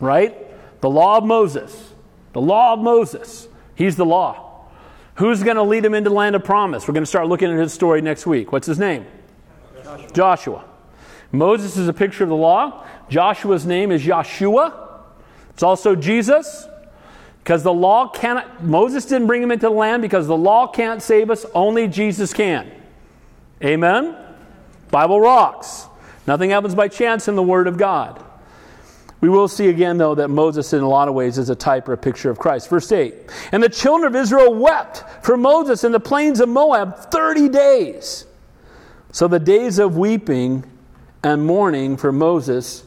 right? 0.00 0.36
The 0.80 0.90
law 0.90 1.18
of 1.18 1.24
Moses. 1.24 1.92
The 2.32 2.40
law 2.40 2.74
of 2.74 2.80
Moses. 2.80 3.48
He's 3.74 3.96
the 3.96 4.04
law. 4.04 4.53
Who's 5.16 5.42
going 5.42 5.56
to 5.56 5.62
lead 5.62 5.84
him 5.84 5.94
into 5.94 6.10
the 6.10 6.16
land 6.16 6.34
of 6.34 6.44
promise? 6.44 6.88
We're 6.88 6.94
going 6.94 7.04
to 7.04 7.08
start 7.08 7.28
looking 7.28 7.50
at 7.50 7.58
his 7.58 7.72
story 7.72 8.02
next 8.02 8.26
week. 8.26 8.50
What's 8.50 8.66
his 8.66 8.78
name? 8.78 9.06
Joshua. 9.82 10.08
Joshua. 10.12 10.64
Moses 11.30 11.76
is 11.76 11.88
a 11.88 11.92
picture 11.92 12.24
of 12.24 12.30
the 12.30 12.36
law. 12.36 12.84
Joshua's 13.08 13.66
name 13.66 13.92
is 13.92 14.02
Joshua. 14.02 15.02
It's 15.50 15.62
also 15.62 15.94
Jesus. 15.94 16.66
Because 17.44 17.62
the 17.62 17.72
law 17.72 18.08
cannot, 18.08 18.64
Moses 18.64 19.04
didn't 19.04 19.26
bring 19.26 19.42
him 19.42 19.50
into 19.50 19.66
the 19.66 19.70
land 19.70 20.00
because 20.00 20.26
the 20.26 20.36
law 20.36 20.66
can't 20.66 21.02
save 21.02 21.30
us, 21.30 21.44
only 21.54 21.86
Jesus 21.86 22.32
can. 22.32 22.70
Amen? 23.62 24.16
Bible 24.90 25.20
rocks. 25.20 25.86
Nothing 26.26 26.50
happens 26.50 26.74
by 26.74 26.88
chance 26.88 27.28
in 27.28 27.36
the 27.36 27.42
Word 27.42 27.66
of 27.66 27.76
God. 27.76 28.24
We 29.24 29.30
will 29.30 29.48
see 29.48 29.68
again, 29.68 29.96
though, 29.96 30.14
that 30.16 30.28
Moses, 30.28 30.74
in 30.74 30.82
a 30.82 30.86
lot 30.86 31.08
of 31.08 31.14
ways, 31.14 31.38
is 31.38 31.48
a 31.48 31.54
type 31.54 31.88
or 31.88 31.94
a 31.94 31.96
picture 31.96 32.28
of 32.28 32.38
Christ. 32.38 32.68
Verse 32.68 32.92
8 32.92 33.14
And 33.52 33.62
the 33.62 33.70
children 33.70 34.14
of 34.14 34.20
Israel 34.20 34.52
wept 34.52 35.02
for 35.24 35.38
Moses 35.38 35.82
in 35.82 35.92
the 35.92 35.98
plains 35.98 36.40
of 36.40 36.50
Moab 36.50 37.10
30 37.10 37.48
days. 37.48 38.26
So 39.12 39.26
the 39.26 39.38
days 39.38 39.78
of 39.78 39.96
weeping 39.96 40.70
and 41.22 41.46
mourning 41.46 41.96
for 41.96 42.12
Moses 42.12 42.84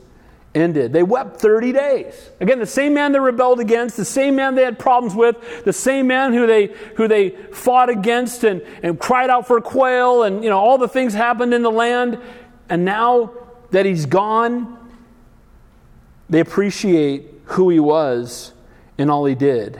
ended. 0.54 0.94
They 0.94 1.02
wept 1.02 1.42
30 1.42 1.72
days. 1.72 2.30
Again, 2.40 2.60
the 2.60 2.68
same 2.68 2.94
man 2.94 3.14
they 3.14 3.20
rebelled 3.20 3.60
against, 3.60 3.98
the 3.98 4.06
same 4.06 4.36
man 4.36 4.54
they 4.54 4.64
had 4.64 4.78
problems 4.78 5.16
with, 5.16 5.66
the 5.66 5.74
same 5.74 6.06
man 6.06 6.34
who 6.34 6.46
they, 6.46 6.68
who 6.98 7.08
they 7.08 7.32
fought 7.32 7.90
against 7.90 8.44
and, 8.44 8.62
and 8.84 9.00
cried 9.00 9.32
out 9.32 9.48
for 9.48 9.58
a 9.58 9.62
quail, 9.64 10.22
and 10.22 10.44
you 10.44 10.52
know, 10.52 10.60
all 10.60 10.78
the 10.78 10.88
things 10.88 11.16
happened 11.16 11.56
in 11.56 11.64
the 11.64 11.72
land. 11.72 12.20
And 12.70 12.86
now 12.86 13.34
that 13.72 13.88
he's 13.88 14.06
gone, 14.06 14.78
they 16.30 16.40
appreciate 16.40 17.26
who 17.46 17.70
he 17.70 17.80
was 17.80 18.54
and 18.98 19.10
all 19.10 19.26
he 19.26 19.36
did. 19.36 19.80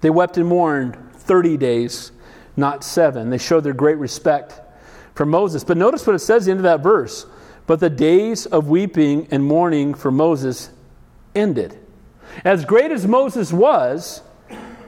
They 0.00 0.10
wept 0.10 0.36
and 0.36 0.46
mourned 0.46 0.96
30 1.14 1.56
days, 1.56 2.12
not 2.56 2.84
seven. 2.84 3.30
They 3.30 3.38
showed 3.38 3.64
their 3.64 3.72
great 3.72 3.98
respect 3.98 4.60
for 5.14 5.26
Moses. 5.26 5.64
But 5.64 5.76
notice 5.76 6.06
what 6.06 6.14
it 6.14 6.20
says 6.20 6.42
at 6.42 6.46
the 6.46 6.50
end 6.52 6.60
of 6.60 6.64
that 6.64 6.82
verse. 6.82 7.26
But 7.66 7.80
the 7.80 7.90
days 7.90 8.46
of 8.46 8.68
weeping 8.68 9.26
and 9.30 9.44
mourning 9.44 9.94
for 9.94 10.10
Moses 10.10 10.70
ended. 11.34 11.78
As 12.44 12.64
great 12.64 12.92
as 12.92 13.06
Moses 13.06 13.52
was, 13.52 14.22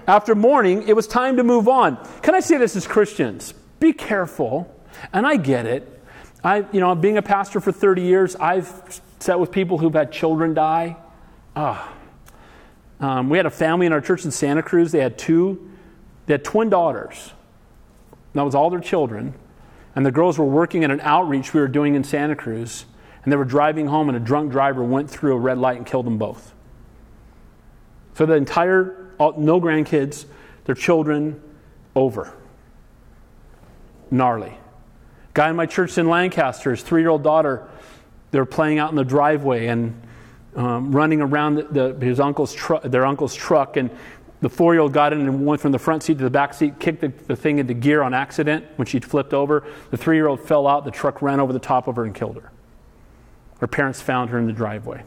after 0.07 0.35
mourning, 0.35 0.87
it 0.87 0.95
was 0.95 1.07
time 1.07 1.37
to 1.37 1.45
move 1.45 1.69
on. 1.69 1.97
Can 2.23 2.35
I 2.35 2.41
say 2.41 2.57
this 2.57 2.77
as 2.77 2.87
Christians? 2.87 3.53
Be 3.81 3.93
careful, 3.93 4.75
and 5.13 5.27
I 5.27 5.37
get 5.37 5.67
it. 5.67 6.01
I, 6.45 6.65
you 6.73 6.81
know, 6.81 6.95
being 6.95 7.17
a 7.17 7.23
pastor 7.23 7.61
for 7.61 7.73
30 7.73 8.03
years, 8.03 8.37
I've 8.37 9.01
sat 9.21 9.41
with 9.41 9.51
people 9.51 9.79
who've 9.79 9.95
had 9.95 10.13
children 10.13 10.55
die. 10.55 10.97
Ah. 11.57 11.93
Um, 13.01 13.29
we 13.29 13.37
had 13.37 13.47
a 13.47 13.51
family 13.51 13.87
in 13.87 13.93
our 13.93 14.01
church 14.01 14.25
in 14.25 14.31
Santa 14.31 14.63
Cruz. 14.63 14.93
They 14.93 15.01
had 15.01 15.19
two, 15.19 15.71
they 16.27 16.35
had 16.35 16.45
twin 16.45 16.69
daughters. 16.71 17.33
That 18.35 18.43
was 18.43 18.55
all 18.55 18.71
their 18.71 18.81
children. 18.81 19.35
And 19.95 20.05
the 20.05 20.11
girls 20.11 20.39
were 20.39 20.45
working 20.45 20.85
at 20.85 20.91
an 20.91 21.01
outreach 21.01 21.55
we 21.55 21.61
were 21.61 21.69
doing 21.69 21.95
in 21.95 22.05
Santa 22.05 22.37
Cruz. 22.37 22.85
And 23.23 23.33
they 23.33 23.37
were 23.37 23.45
driving 23.45 23.87
home, 23.87 24.09
and 24.09 24.17
a 24.17 24.21
drunk 24.21 24.53
driver 24.53 24.83
went 24.83 25.11
through 25.11 25.35
a 25.35 25.39
red 25.39 25.59
light 25.59 25.77
and 25.77 25.87
killed 25.87 26.07
them 26.07 26.19
both. 26.19 26.55
So 28.15 28.27
the 28.27 28.35
entire, 28.35 29.13
no 29.19 29.61
grandkids, 29.61 30.27
their 30.65 30.75
children, 30.75 31.41
over. 31.95 32.33
Gnarly. 34.11 34.57
Guy 35.35 35.51
in 35.51 35.57
my 35.57 35.67
church 35.67 35.99
in 35.99 36.09
Lancaster, 36.09 36.71
his 36.71 36.83
three 36.83 37.03
year 37.03 37.11
old 37.11 37.23
daughter 37.23 37.69
they 38.31 38.39
were 38.39 38.47
playing 38.47 38.79
out 38.79 38.91
in 38.91 38.97
the 38.97 39.05
driveway 39.05 39.67
and 39.67 40.01
um, 40.57 40.93
running 40.93 41.21
around 41.21 41.57
the, 41.57 41.93
the, 41.93 42.07
his 42.07 42.21
uncle's 42.21 42.55
tru- 42.55 42.81
their 42.81 43.07
uncle's 43.07 43.35
truck. 43.35 43.77
And 43.77 43.91
the 44.41 44.49
four 44.49 44.75
year 44.75 44.81
old 44.81 44.93
got 44.93 45.13
in 45.13 45.21
and 45.21 45.47
went 45.47 45.61
from 45.61 45.73
the 45.73 45.79
front 45.79 46.03
seat 46.03 46.19
to 46.19 46.25
the 46.25 46.31
back 46.31 46.55
seat, 46.55 46.79
kicked 46.79 47.01
the, 47.01 47.09
the 47.27 47.37
thing 47.37 47.59
into 47.59 47.75
gear 47.75 48.03
on 48.03 48.15
accident 48.15 48.67
when 48.77 48.87
she 48.87 49.01
flipped 49.01 49.35
over. 49.35 49.67
The 49.91 49.97
three 49.97 50.17
year 50.17 50.27
old 50.27 50.41
fell 50.41 50.67
out. 50.67 50.85
The 50.85 50.91
truck 50.91 51.23
ran 51.23 51.41
over 51.41 51.53
the 51.53 51.59
top 51.59 51.89
of 51.89 51.97
her 51.97 52.05
and 52.05 52.15
killed 52.15 52.37
her. 52.37 52.51
Her 53.61 53.67
parents 53.67 54.01
found 54.01 54.31
her 54.31 54.39
in 54.39 54.47
the 54.47 54.53
driveway. 54.53 55.03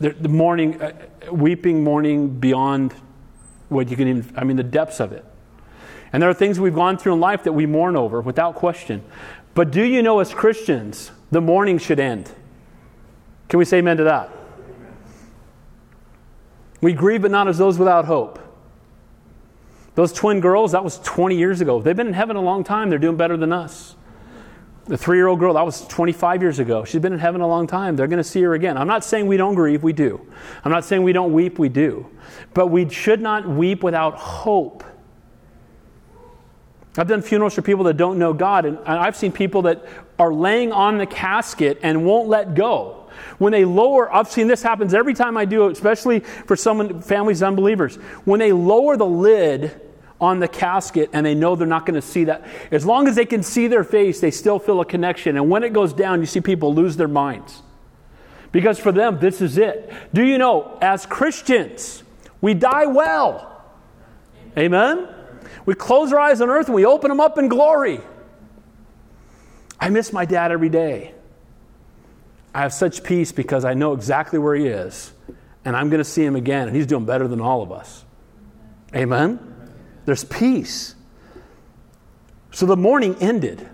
The, 0.00 0.10
the 0.10 0.30
mourning, 0.30 0.80
uh, 0.80 0.92
weeping, 1.30 1.84
mourning 1.84 2.40
beyond 2.40 2.94
what 3.68 3.90
you 3.90 3.96
can 3.96 4.08
even, 4.08 4.32
I 4.36 4.44
mean, 4.44 4.56
the 4.56 4.62
depths 4.62 4.98
of 4.98 5.12
it. 5.12 5.24
And 6.12 6.22
there 6.22 6.30
are 6.30 6.34
things 6.34 6.58
we've 6.58 6.74
gone 6.74 6.98
through 6.98 7.14
in 7.14 7.20
life 7.20 7.44
that 7.44 7.52
we 7.52 7.66
mourn 7.66 7.96
over 7.96 8.20
without 8.20 8.54
question. 8.56 9.04
But 9.54 9.70
do 9.70 9.82
you 9.82 10.02
know, 10.02 10.20
as 10.20 10.32
Christians, 10.32 11.10
the 11.30 11.40
mourning 11.40 11.78
should 11.78 12.00
end? 12.00 12.30
Can 13.48 13.58
we 13.58 13.64
say 13.64 13.78
amen 13.78 13.96
to 13.96 14.04
that? 14.04 14.30
We 16.80 16.92
grieve, 16.92 17.22
but 17.22 17.30
not 17.30 17.48
as 17.48 17.58
those 17.58 17.78
without 17.78 18.04
hope. 18.06 18.38
Those 19.96 20.12
twin 20.12 20.40
girls, 20.40 20.72
that 20.72 20.82
was 20.82 20.98
20 21.00 21.36
years 21.36 21.60
ago. 21.60 21.82
They've 21.82 21.96
been 21.96 22.06
in 22.06 22.14
heaven 22.14 22.36
a 22.36 22.40
long 22.40 22.64
time. 22.64 22.88
They're 22.88 22.98
doing 22.98 23.16
better 23.16 23.36
than 23.36 23.52
us. 23.52 23.96
The 24.86 24.96
three 24.96 25.18
year 25.18 25.26
old 25.26 25.38
girl, 25.40 25.54
that 25.54 25.64
was 25.64 25.86
25 25.88 26.42
years 26.42 26.58
ago. 26.58 26.84
She's 26.84 27.00
been 27.00 27.12
in 27.12 27.18
heaven 27.18 27.40
a 27.40 27.46
long 27.46 27.66
time. 27.66 27.96
They're 27.96 28.06
going 28.06 28.22
to 28.22 28.24
see 28.24 28.40
her 28.42 28.54
again. 28.54 28.78
I'm 28.78 28.86
not 28.86 29.04
saying 29.04 29.26
we 29.26 29.36
don't 29.36 29.54
grieve, 29.54 29.82
we 29.82 29.92
do. 29.92 30.26
I'm 30.64 30.72
not 30.72 30.84
saying 30.84 31.02
we 31.02 31.12
don't 31.12 31.32
weep, 31.32 31.58
we 31.58 31.68
do. 31.68 32.08
But 32.54 32.68
we 32.68 32.88
should 32.88 33.20
not 33.20 33.46
weep 33.46 33.82
without 33.82 34.14
hope. 34.14 34.82
I've 36.96 37.08
done 37.08 37.22
funerals 37.22 37.54
for 37.54 37.62
people 37.62 37.84
that 37.84 37.96
don't 37.96 38.18
know 38.18 38.32
God, 38.32 38.64
and 38.64 38.78
I've 38.80 39.16
seen 39.16 39.32
people 39.32 39.62
that 39.62 39.84
are 40.18 40.32
laying 40.32 40.72
on 40.72 40.98
the 40.98 41.06
casket 41.06 41.78
and 41.82 42.04
won't 42.04 42.28
let 42.28 42.54
go. 42.54 43.08
When 43.38 43.52
they 43.52 43.64
lower, 43.64 44.12
I've 44.12 44.28
seen 44.28 44.48
this 44.48 44.62
happens 44.62 44.92
every 44.92 45.14
time 45.14 45.36
I 45.36 45.44
do 45.44 45.66
it, 45.66 45.72
especially 45.72 46.20
for 46.20 46.56
someone, 46.56 47.00
families, 47.00 47.42
unbelievers. 47.42 47.96
When 48.24 48.40
they 48.40 48.52
lower 48.52 48.96
the 48.96 49.06
lid 49.06 49.80
on 50.20 50.38
the 50.40 50.48
casket 50.48 51.10
and 51.12 51.24
they 51.24 51.34
know 51.34 51.56
they're 51.56 51.66
not 51.66 51.86
going 51.86 52.00
to 52.00 52.06
see 52.06 52.24
that. 52.24 52.46
As 52.70 52.84
long 52.84 53.08
as 53.08 53.16
they 53.16 53.24
can 53.24 53.42
see 53.42 53.68
their 53.68 53.84
face, 53.84 54.20
they 54.20 54.30
still 54.30 54.58
feel 54.58 54.80
a 54.80 54.84
connection. 54.84 55.36
And 55.36 55.48
when 55.48 55.64
it 55.64 55.72
goes 55.72 55.92
down, 55.92 56.20
you 56.20 56.26
see 56.26 56.40
people 56.40 56.74
lose 56.74 56.96
their 56.96 57.08
minds. 57.08 57.62
Because 58.52 58.78
for 58.78 58.92
them, 58.92 59.18
this 59.20 59.40
is 59.40 59.58
it. 59.58 59.90
Do 60.12 60.24
you 60.24 60.36
know, 60.36 60.76
as 60.82 61.06
Christians, 61.06 62.02
we 62.40 62.52
die 62.54 62.86
well. 62.86 63.64
Amen? 64.58 65.08
We 65.66 65.74
close 65.74 66.12
our 66.12 66.18
eyes 66.18 66.40
on 66.40 66.50
earth 66.50 66.66
and 66.66 66.74
we 66.74 66.84
open 66.84 67.08
them 67.08 67.20
up 67.20 67.38
in 67.38 67.48
glory. 67.48 68.00
I 69.78 69.88
miss 69.88 70.12
my 70.12 70.24
dad 70.24 70.52
every 70.52 70.68
day. 70.68 71.14
I 72.54 72.62
have 72.62 72.72
such 72.72 73.02
peace 73.02 73.32
because 73.32 73.64
I 73.64 73.74
know 73.74 73.92
exactly 73.92 74.38
where 74.38 74.54
he 74.54 74.66
is. 74.66 75.12
And 75.64 75.76
I'm 75.76 75.88
going 75.90 75.98
to 75.98 76.04
see 76.04 76.24
him 76.24 76.36
again, 76.36 76.68
and 76.68 76.76
he's 76.76 76.86
doing 76.86 77.04
better 77.04 77.28
than 77.28 77.40
all 77.40 77.62
of 77.62 77.70
us. 77.70 78.04
Amen? 78.94 79.38
There's 80.06 80.24
peace. 80.24 80.94
So 82.50 82.66
the 82.66 82.76
mourning 82.76 83.16
ended. 83.16 83.68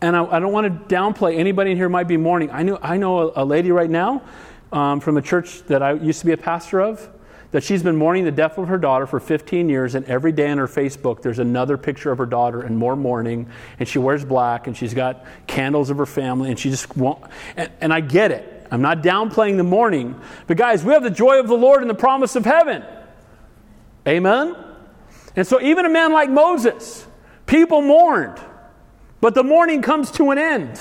And 0.00 0.14
I, 0.14 0.24
I, 0.24 0.38
don't 0.38 0.52
want 0.52 0.88
to 0.88 0.94
downplay 0.94 1.38
anybody 1.38 1.72
in 1.72 1.76
here 1.76 1.88
might 1.88 2.06
be 2.06 2.16
mourning. 2.16 2.50
I 2.50 2.62
know, 2.62 2.78
I 2.80 2.98
know 2.98 3.30
a, 3.30 3.42
a 3.42 3.44
lady 3.44 3.72
right 3.72 3.90
now 3.90 4.22
um, 4.70 5.00
from 5.00 5.16
a 5.16 5.22
church 5.22 5.62
that 5.64 5.82
I 5.82 5.94
used 5.94 6.20
to 6.20 6.26
be 6.26 6.32
a 6.32 6.36
pastor 6.36 6.80
of 6.80 7.08
that 7.50 7.64
she's 7.64 7.82
been 7.82 7.96
mourning 7.96 8.24
the 8.24 8.30
death 8.30 8.58
of 8.58 8.68
her 8.68 8.76
daughter 8.76 9.06
for 9.06 9.20
15 9.20 9.68
years, 9.68 9.94
and 9.94 10.04
every 10.06 10.32
day 10.32 10.50
on 10.50 10.58
her 10.58 10.66
Facebook, 10.66 11.22
there's 11.22 11.38
another 11.38 11.78
picture 11.78 12.10
of 12.10 12.18
her 12.18 12.26
daughter 12.26 12.60
and 12.60 12.76
more 12.76 12.94
mourning, 12.94 13.48
and 13.78 13.88
she 13.88 13.98
wears 13.98 14.24
black, 14.24 14.66
and 14.66 14.76
she's 14.76 14.92
got 14.92 15.24
candles 15.46 15.88
of 15.88 15.96
her 15.96 16.06
family, 16.06 16.50
and 16.50 16.58
she 16.58 16.68
just 16.70 16.94
won't. 16.96 17.22
And, 17.56 17.70
and 17.80 17.92
I 17.92 18.00
get 18.00 18.32
it. 18.32 18.66
I'm 18.70 18.82
not 18.82 19.02
downplaying 19.02 19.56
the 19.56 19.64
mourning, 19.64 20.20
but 20.46 20.58
guys, 20.58 20.84
we 20.84 20.92
have 20.92 21.02
the 21.02 21.10
joy 21.10 21.40
of 21.40 21.48
the 21.48 21.56
Lord 21.56 21.80
and 21.80 21.88
the 21.88 21.94
promise 21.94 22.36
of 22.36 22.44
heaven. 22.44 22.84
Amen? 24.06 24.54
And 25.34 25.46
so, 25.46 25.60
even 25.60 25.86
a 25.86 25.88
man 25.88 26.12
like 26.12 26.28
Moses, 26.28 27.06
people 27.46 27.80
mourned, 27.80 28.38
but 29.22 29.34
the 29.34 29.42
mourning 29.42 29.80
comes 29.80 30.10
to 30.12 30.30
an 30.32 30.38
end. 30.38 30.80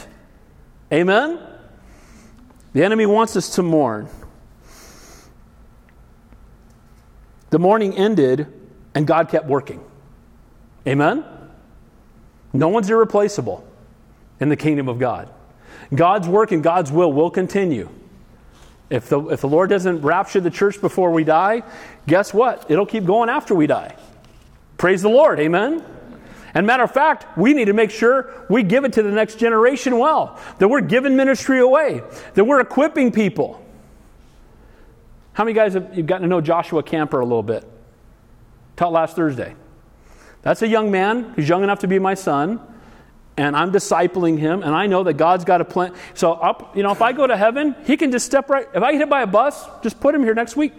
Amen? 0.92 1.40
The 2.74 2.84
enemy 2.84 3.06
wants 3.06 3.38
us 3.38 3.56
to 3.56 3.64
mourn. 3.64 4.10
The 7.50 7.60
mourning 7.60 7.96
ended, 7.96 8.48
and 8.94 9.08
God 9.08 9.30
kept 9.30 9.48
working. 9.48 9.84
Amen? 10.86 11.24
No 12.54 12.70
one's 12.70 12.90
irreplaceable 12.90 13.68
in 14.40 14.50
the 14.50 14.56
kingdom 14.56 14.88
of 14.88 15.00
God. 15.00 15.30
God's 15.94 16.28
work 16.28 16.52
and 16.52 16.64
God's 16.64 16.92
will 16.92 17.12
will 17.12 17.30
continue. 17.30 17.90
If 18.90 19.10
the, 19.10 19.22
if 19.28 19.42
the 19.42 19.48
Lord 19.48 19.70
doesn't 19.70 20.02
rapture 20.02 20.40
the 20.40 20.50
church 20.50 20.80
before 20.80 21.12
we 21.12 21.24
die, 21.24 21.64
guess 22.08 22.34
what? 22.34 22.70
It'll 22.70 22.86
keep 22.86 23.06
going 23.06 23.30
after 23.30 23.54
we 23.54 23.68
die. 23.68 23.96
Praise 24.78 25.02
the 25.02 25.10
Lord. 25.10 25.40
Amen? 25.40 25.84
And 26.54 26.66
matter 26.66 26.84
of 26.84 26.92
fact, 26.92 27.38
we 27.38 27.54
need 27.54 27.66
to 27.66 27.74
make 27.74 27.92
sure 27.92 28.34
we 28.50 28.64
give 28.64 28.86
it 28.86 28.94
to 28.94 29.04
the 29.04 29.12
next 29.12 29.36
generation 29.36 30.00
well, 30.00 30.40
that 30.60 30.68
we're 30.68 30.82
giving 30.82 31.16
ministry 31.16 31.60
away, 31.60 32.02
that 32.34 32.46
we're 32.46 32.62
equipping 32.62 33.12
people. 33.12 33.64
How 35.38 35.44
many 35.44 35.54
guys 35.54 35.76
have 35.76 35.96
you've 35.96 36.08
gotten 36.08 36.24
to 36.24 36.28
know 36.28 36.42
Joshua 36.42 36.82
Camper 36.82 37.20
a 37.20 37.24
little 37.24 37.44
bit? 37.44 37.64
Taught 38.76 38.92
last 38.92 39.16
Thursday. 39.16 39.54
That's 40.42 40.64
a 40.64 40.68
young 40.68 40.90
man 40.90 41.26
who's 41.36 41.48
young 41.48 41.62
enough 41.62 41.78
to 41.82 41.88
be 41.88 42.00
my 42.00 42.16
son, 42.16 42.60
and 43.38 43.56
I'm 43.56 43.72
discipling 43.72 44.40
him, 44.40 44.64
and 44.64 44.74
I 44.74 44.88
know 44.88 45.04
that 45.04 45.14
God's 45.14 45.46
got 45.46 45.62
a 45.62 45.66
plan. 45.66 45.94
So 46.16 46.32
up, 46.32 46.76
you 46.76 46.82
know, 46.82 46.92
if 46.92 47.04
I 47.04 47.14
go 47.14 47.28
to 47.28 47.38
heaven, 47.38 47.76
he 47.86 47.98
can 47.98 48.12
just 48.12 48.26
step 48.26 48.50
right. 48.50 48.68
If 48.74 48.82
I 48.82 48.94
get 48.94 48.98
hit 48.98 49.10
by 49.12 49.22
a 49.22 49.28
bus, 49.28 49.64
just 49.84 50.00
put 50.00 50.16
him 50.16 50.24
here 50.24 50.34
next 50.34 50.56
week. 50.56 50.74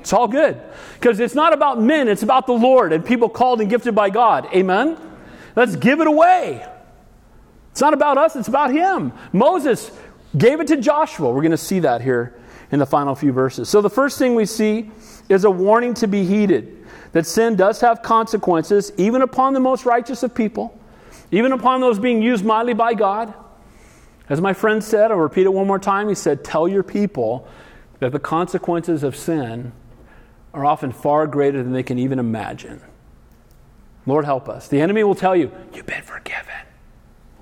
It's 0.00 0.12
all 0.12 0.26
good. 0.26 0.60
Because 0.94 1.20
it's 1.20 1.36
not 1.36 1.52
about 1.52 1.80
men, 1.80 2.08
it's 2.08 2.24
about 2.24 2.48
the 2.48 2.52
Lord 2.52 2.92
and 2.92 3.06
people 3.06 3.28
called 3.28 3.60
and 3.60 3.70
gifted 3.70 3.94
by 3.94 4.10
God. 4.10 4.48
Amen? 4.52 4.98
Let's 5.54 5.76
give 5.76 6.00
it 6.00 6.08
away. 6.08 6.66
It's 7.70 7.80
not 7.80 7.94
about 7.94 8.18
us, 8.18 8.34
it's 8.34 8.48
about 8.48 8.72
him. 8.72 9.12
Moses 9.32 9.92
gave 10.36 10.58
it 10.58 10.66
to 10.66 10.78
Joshua. 10.78 11.30
We're 11.30 11.42
going 11.42 11.52
to 11.52 11.56
see 11.56 11.78
that 11.78 12.00
here 12.00 12.34
in 12.72 12.78
the 12.78 12.86
final 12.86 13.14
few 13.14 13.32
verses. 13.32 13.68
So 13.68 13.80
the 13.80 13.90
first 13.90 14.18
thing 14.18 14.34
we 14.34 14.46
see 14.46 14.90
is 15.28 15.44
a 15.44 15.50
warning 15.50 15.94
to 15.94 16.06
be 16.06 16.24
heeded 16.24 16.86
that 17.12 17.26
sin 17.26 17.56
does 17.56 17.80
have 17.80 18.02
consequences, 18.02 18.92
even 18.96 19.22
upon 19.22 19.52
the 19.52 19.60
most 19.60 19.84
righteous 19.84 20.22
of 20.22 20.34
people, 20.34 20.78
even 21.30 21.52
upon 21.52 21.80
those 21.80 21.98
being 21.98 22.22
used 22.22 22.44
mightily 22.44 22.74
by 22.74 22.94
God. 22.94 23.34
As 24.28 24.40
my 24.40 24.52
friend 24.52 24.82
said, 24.82 25.10
I'll 25.10 25.18
repeat 25.18 25.46
it 25.46 25.52
one 25.52 25.66
more 25.66 25.78
time. 25.78 26.08
He 26.08 26.14
said, 26.14 26.44
Tell 26.44 26.68
your 26.68 26.84
people 26.84 27.48
that 27.98 28.12
the 28.12 28.20
consequences 28.20 29.02
of 29.02 29.16
sin 29.16 29.72
are 30.54 30.64
often 30.64 30.92
far 30.92 31.26
greater 31.26 31.62
than 31.62 31.72
they 31.72 31.82
can 31.82 31.98
even 31.98 32.18
imagine. 32.18 32.80
Lord, 34.06 34.24
help 34.24 34.48
us. 34.48 34.68
The 34.68 34.80
enemy 34.80 35.02
will 35.02 35.16
tell 35.16 35.34
you, 35.34 35.50
You've 35.74 35.86
been 35.86 36.02
forgiven. 36.02 36.54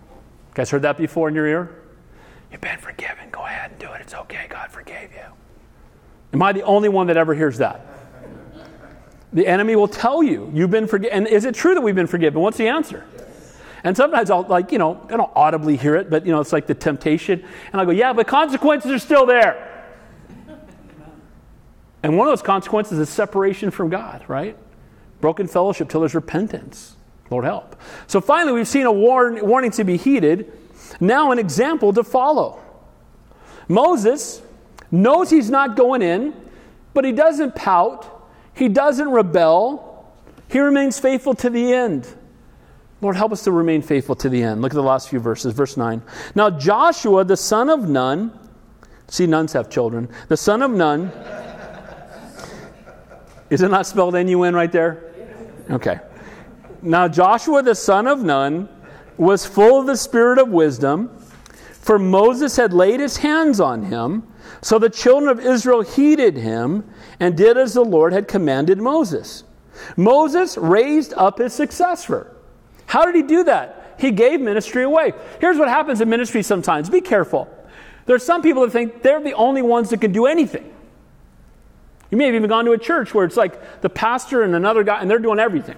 You 0.09 0.55
guys 0.55 0.71
heard 0.71 0.83
that 0.83 0.97
before 0.97 1.29
in 1.29 1.35
your 1.35 1.47
ear? 1.47 1.71
You've 2.51 2.63
been 2.63 2.79
forgiven. 2.79 3.29
Go 3.31 3.45
ahead 3.45 3.73
and 3.73 3.81
do 3.81 3.93
it. 3.93 4.01
It's 4.01 4.15
okay. 4.15 4.48
Forgave 4.89 5.13
you. 5.13 5.21
Am 6.33 6.43
I 6.43 6.53
the 6.53 6.63
only 6.63 6.89
one 6.89 7.09
that 7.09 7.17
ever 7.17 7.35
hears 7.35 7.59
that? 7.59 7.87
The 9.33 9.47
enemy 9.47 9.77
will 9.77 9.89
tell 9.89 10.23
you, 10.23 10.51
you've 10.55 10.71
been 10.71 10.87
forgiven. 10.87 11.17
And 11.17 11.27
is 11.27 11.45
it 11.45 11.55
true 11.55 11.75
that 11.75 11.83
we've 11.83 11.95
been 11.95 12.07
forgiven? 12.07 12.41
What's 12.41 12.57
the 12.57 12.69
answer? 12.69 13.05
And 13.85 13.97
sometimes 13.97 14.31
I'll, 14.31 14.43
like, 14.43 14.73
you 14.73 14.79
know, 14.79 15.07
I 15.11 15.17
don't 15.17 15.31
audibly 15.37 15.77
hear 15.77 15.95
it, 15.97 16.09
but, 16.09 16.25
you 16.25 16.33
know, 16.33 16.41
it's 16.41 16.53
like 16.53 16.67
the 16.67 16.75
temptation. 16.75 17.45
And 17.73 17.81
I 17.81 17.85
go, 17.85 17.91
yeah, 17.91 18.13
but 18.13 18.27
consequences 18.27 18.91
are 18.91 18.99
still 18.99 19.27
there. 19.27 19.67
And 22.03 22.17
one 22.17 22.27
of 22.27 22.33
those 22.33 22.43
consequences 22.43 22.99
is 22.99 23.09
separation 23.09 23.71
from 23.71 23.91
God, 23.91 24.25
right? 24.29 24.57
Broken 25.21 25.47
fellowship 25.47 25.89
till 25.89 26.01
there's 26.01 26.15
repentance. 26.15 26.97
Lord 27.31 27.45
help. 27.45 27.77
So 28.07 28.21
finally, 28.21 28.53
we've 28.53 28.69
seen 28.69 28.87
a 28.87 28.93
warn, 28.93 29.47
warning 29.47 29.71
to 29.73 29.85
be 29.85 29.99
heeded 29.99 30.51
now, 31.01 31.33
an 31.33 31.39
example 31.39 31.93
to 31.93 32.03
follow. 32.03 32.61
Moses 33.69 34.41
knows 34.91 35.31
he's 35.31 35.51
not 35.51 35.77
going 35.77 36.03
in, 36.03 36.35
but 36.95 37.05
he 37.05 37.13
doesn't 37.13 37.55
pout, 37.55 38.29
he 38.55 38.69
doesn't 38.69 39.09
rebel, 39.09 40.13
he 40.49 40.61
remains 40.61 40.99
faithful 40.99 41.35
to 41.35 41.51
the 41.51 41.73
end. 41.73 42.07
Lord, 43.01 43.17
help 43.17 43.33
us 43.33 43.45
to 43.45 43.53
remain 43.53 43.83
faithful 43.83 44.17
to 44.17 44.29
the 44.29 44.43
end. 44.43 44.61
Look 44.61 44.73
at 44.73 44.77
the 44.77 44.83
last 44.83 45.09
few 45.09 45.21
verses, 45.21 45.53
verse 45.53 45.77
9. 45.77 46.03
Now, 46.35 46.51
Joshua, 46.51 47.25
the 47.25 47.37
son 47.37 47.71
of 47.71 47.89
Nun, 47.89 48.37
see, 49.07 49.27
nuns 49.27 49.53
have 49.53 49.71
children, 49.71 50.09
the 50.29 50.37
son 50.37 50.63
of 50.63 50.71
Nun, 50.71 51.13
is 53.51 53.63
it 53.63 53.71
not 53.71 53.87
spelled 53.87 54.15
N 54.15 54.29
U 54.29 54.43
N 54.43 54.55
right 54.55 54.71
there? 54.71 55.13
Okay. 55.71 56.01
Now, 56.83 57.09
Joshua, 57.09 57.63
the 57.63 57.75
son 57.75 58.07
of 58.07 58.23
Nun, 58.23 58.69
was 59.17 59.47
full 59.47 59.81
of 59.81 59.87
the 59.87 59.97
spirit 59.97 60.39
of 60.39 60.49
wisdom, 60.49 61.11
for 61.73 61.99
Moses 61.99 62.57
had 62.57 62.73
laid 62.73 63.01
his 63.01 63.17
hands 63.17 63.61
on 63.61 63.83
him. 63.83 64.27
So 64.61 64.79
the 64.79 64.91
children 64.91 65.31
of 65.31 65.41
Israel 65.45 65.83
heeded 65.83 66.37
him 66.37 66.89
and 67.21 67.37
did 67.37 67.57
as 67.57 67.75
the 67.75 67.85
Lord 67.85 68.13
had 68.13 68.29
commanded 68.29 68.79
Moses. 68.79 69.45
Moses 69.97 70.57
raised 70.57 71.15
up 71.15 71.39
his 71.39 71.53
successor. 71.53 72.35
How 72.87 73.05
did 73.05 73.15
he 73.15 73.23
do 73.23 73.45
that? 73.45 73.95
He 73.99 74.11
gave 74.11 74.41
ministry 74.41 74.83
away. 74.83 75.13
Here's 75.41 75.59
what 75.59 75.69
happens 75.69 76.01
in 76.01 76.09
ministry 76.09 76.43
sometimes 76.43 76.89
be 76.89 77.01
careful. 77.01 77.49
There 78.07 78.17
are 78.17 78.21
some 78.21 78.43
people 78.43 78.63
that 78.63 78.71
think 78.71 79.03
they're 79.03 79.23
the 79.23 79.35
only 79.35 79.63
ones 79.63 79.91
that 79.91 80.01
can 80.01 80.13
do 80.13 80.27
anything. 80.27 80.73
You 82.11 82.17
may 82.17 82.27
have 82.27 82.35
even 82.35 82.49
gone 82.49 82.65
to 82.65 82.73
a 82.73 82.79
church 82.79 83.13
where 83.13 83.27
it's 83.27 83.37
like 83.37 83.83
the 83.83 83.91
pastor 83.91 84.43
and 84.43 84.55
another 84.55 84.83
guy, 84.83 85.01
and 85.01 85.11
they're 85.11 85.19
doing 85.19 85.39
everything. 85.39 85.77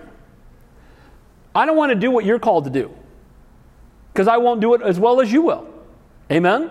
I 1.55 1.66
don't 1.66 1.77
want 1.77 1.91
to 1.91 1.97
do 1.97 2.11
what 2.11 2.25
you're 2.25 2.39
called 2.39 2.64
to 2.64 2.71
do 2.71 2.95
because 4.12 4.29
I 4.29 4.37
won't 4.37 4.61
do 4.61 4.75
it 4.75 4.83
as 4.83 5.01
well 5.01 5.21
as 5.21 5.33
you 5.33 5.43
will. 5.43 5.66
Amen? 6.31 6.71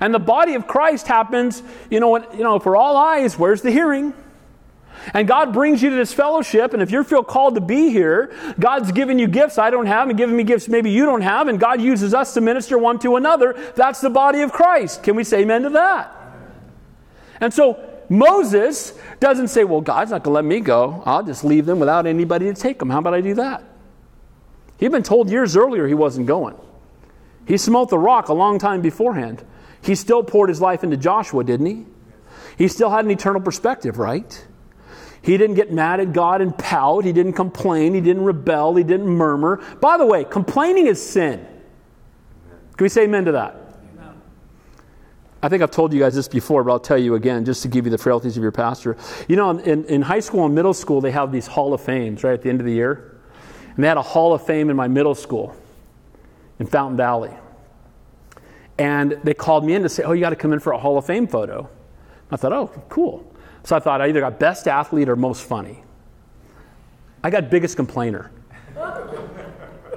And 0.00 0.14
the 0.14 0.18
body 0.18 0.54
of 0.54 0.66
Christ 0.66 1.06
happens, 1.06 1.62
you 1.90 2.00
know, 2.00 2.16
you 2.32 2.42
know, 2.42 2.58
for 2.58 2.76
all 2.76 2.96
eyes, 2.96 3.38
where's 3.38 3.62
the 3.62 3.70
hearing? 3.70 4.14
And 5.14 5.26
God 5.26 5.52
brings 5.52 5.82
you 5.82 5.90
to 5.90 5.96
this 5.96 6.12
fellowship, 6.12 6.72
and 6.74 6.82
if 6.82 6.90
you 6.90 7.02
feel 7.04 7.22
called 7.22 7.54
to 7.54 7.60
be 7.60 7.90
here, 7.90 8.32
God's 8.58 8.92
given 8.92 9.18
you 9.18 9.26
gifts 9.26 9.58
I 9.58 9.70
don't 9.70 9.86
have, 9.86 10.08
and 10.08 10.18
giving 10.18 10.36
me 10.36 10.44
gifts 10.44 10.68
maybe 10.68 10.90
you 10.90 11.06
don't 11.06 11.22
have, 11.22 11.48
and 11.48 11.58
God 11.58 11.80
uses 11.80 12.14
us 12.14 12.34
to 12.34 12.40
minister 12.40 12.78
one 12.78 12.98
to 13.00 13.16
another. 13.16 13.54
That's 13.74 14.00
the 14.00 14.10
body 14.10 14.42
of 14.42 14.52
Christ. 14.52 15.02
Can 15.02 15.16
we 15.16 15.24
say 15.24 15.40
amen 15.42 15.62
to 15.62 15.70
that? 15.70 16.14
And 17.40 17.54
so 17.54 17.78
Moses 18.08 18.98
doesn't 19.20 19.48
say, 19.48 19.64
Well, 19.64 19.80
God's 19.80 20.10
not 20.10 20.24
going 20.24 20.32
to 20.32 20.36
let 20.36 20.44
me 20.44 20.60
go. 20.60 21.02
I'll 21.06 21.22
just 21.22 21.44
leave 21.44 21.66
them 21.66 21.78
without 21.78 22.06
anybody 22.06 22.46
to 22.46 22.54
take 22.54 22.78
them. 22.78 22.90
How 22.90 22.98
about 22.98 23.14
I 23.14 23.20
do 23.20 23.34
that? 23.34 23.62
He'd 24.78 24.92
been 24.92 25.02
told 25.02 25.30
years 25.30 25.56
earlier 25.56 25.86
he 25.86 25.94
wasn't 25.94 26.26
going. 26.26 26.56
He 27.46 27.56
smote 27.56 27.90
the 27.90 27.98
rock 27.98 28.28
a 28.28 28.34
long 28.34 28.58
time 28.58 28.80
beforehand. 28.80 29.44
He 29.82 29.94
still 29.94 30.22
poured 30.22 30.48
his 30.48 30.60
life 30.60 30.84
into 30.84 30.96
Joshua, 30.96 31.44
didn't 31.44 31.66
he? 31.66 31.86
He 32.56 32.68
still 32.68 32.90
had 32.90 33.04
an 33.04 33.10
eternal 33.10 33.40
perspective, 33.40 33.98
right? 33.98 34.46
He 35.22 35.36
didn't 35.36 35.56
get 35.56 35.72
mad 35.72 36.00
at 36.00 36.12
God 36.12 36.40
and 36.40 36.56
pout. 36.56 37.04
He 37.04 37.12
didn't 37.12 37.34
complain. 37.34 37.94
He 37.94 38.00
didn't 38.00 38.24
rebel. 38.24 38.74
He 38.74 38.84
didn't 38.84 39.06
murmur. 39.06 39.62
By 39.80 39.96
the 39.96 40.06
way, 40.06 40.24
complaining 40.24 40.86
is 40.86 41.04
sin. 41.04 41.38
Can 42.76 42.84
we 42.84 42.88
say 42.88 43.04
amen 43.04 43.24
to 43.26 43.32
that? 43.32 43.56
I 45.40 45.48
think 45.48 45.62
I've 45.62 45.70
told 45.70 45.92
you 45.92 46.00
guys 46.00 46.16
this 46.16 46.26
before, 46.26 46.64
but 46.64 46.72
I'll 46.72 46.80
tell 46.80 46.98
you 46.98 47.14
again 47.14 47.44
just 47.44 47.62
to 47.62 47.68
give 47.68 47.84
you 47.84 47.90
the 47.90 47.98
frailties 47.98 48.36
of 48.36 48.42
your 48.42 48.50
pastor. 48.50 48.96
You 49.28 49.36
know, 49.36 49.50
in, 49.50 49.84
in 49.84 50.02
high 50.02 50.18
school 50.18 50.44
and 50.44 50.54
middle 50.54 50.74
school, 50.74 51.00
they 51.00 51.12
have 51.12 51.30
these 51.30 51.46
Hall 51.46 51.72
of 51.72 51.80
Fames 51.80 52.24
right 52.24 52.32
at 52.32 52.42
the 52.42 52.48
end 52.48 52.60
of 52.60 52.66
the 52.66 52.72
year. 52.72 53.20
And 53.74 53.84
they 53.84 53.86
had 53.86 53.96
a 53.96 54.02
Hall 54.02 54.34
of 54.34 54.44
Fame 54.44 54.68
in 54.68 54.76
my 54.76 54.88
middle 54.88 55.14
school 55.14 55.54
in 56.58 56.66
Fountain 56.66 56.96
Valley. 56.96 57.30
And 58.78 59.18
they 59.24 59.34
called 59.34 59.64
me 59.64 59.74
in 59.74 59.82
to 59.82 59.88
say, 59.88 60.04
Oh, 60.04 60.12
you 60.12 60.20
got 60.20 60.30
to 60.30 60.36
come 60.36 60.52
in 60.52 60.60
for 60.60 60.72
a 60.72 60.78
Hall 60.78 60.96
of 60.98 61.06
Fame 61.06 61.26
photo. 61.26 61.68
I 62.30 62.36
thought, 62.36 62.52
Oh, 62.52 62.68
cool. 62.88 63.30
So 63.64 63.76
I 63.76 63.80
thought 63.80 64.00
I 64.00 64.08
either 64.08 64.20
got 64.20 64.38
best 64.38 64.68
athlete 64.68 65.08
or 65.08 65.16
most 65.16 65.42
funny. 65.42 65.82
I 67.22 67.30
got 67.30 67.50
biggest 67.50 67.76
complainer. 67.76 68.30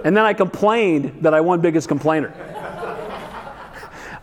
and 0.03 0.17
then 0.17 0.25
I 0.25 0.33
complained 0.33 1.23
that 1.23 1.33
I 1.33 1.41
won 1.41 1.61
biggest 1.61 1.87
complainer. 1.87 2.33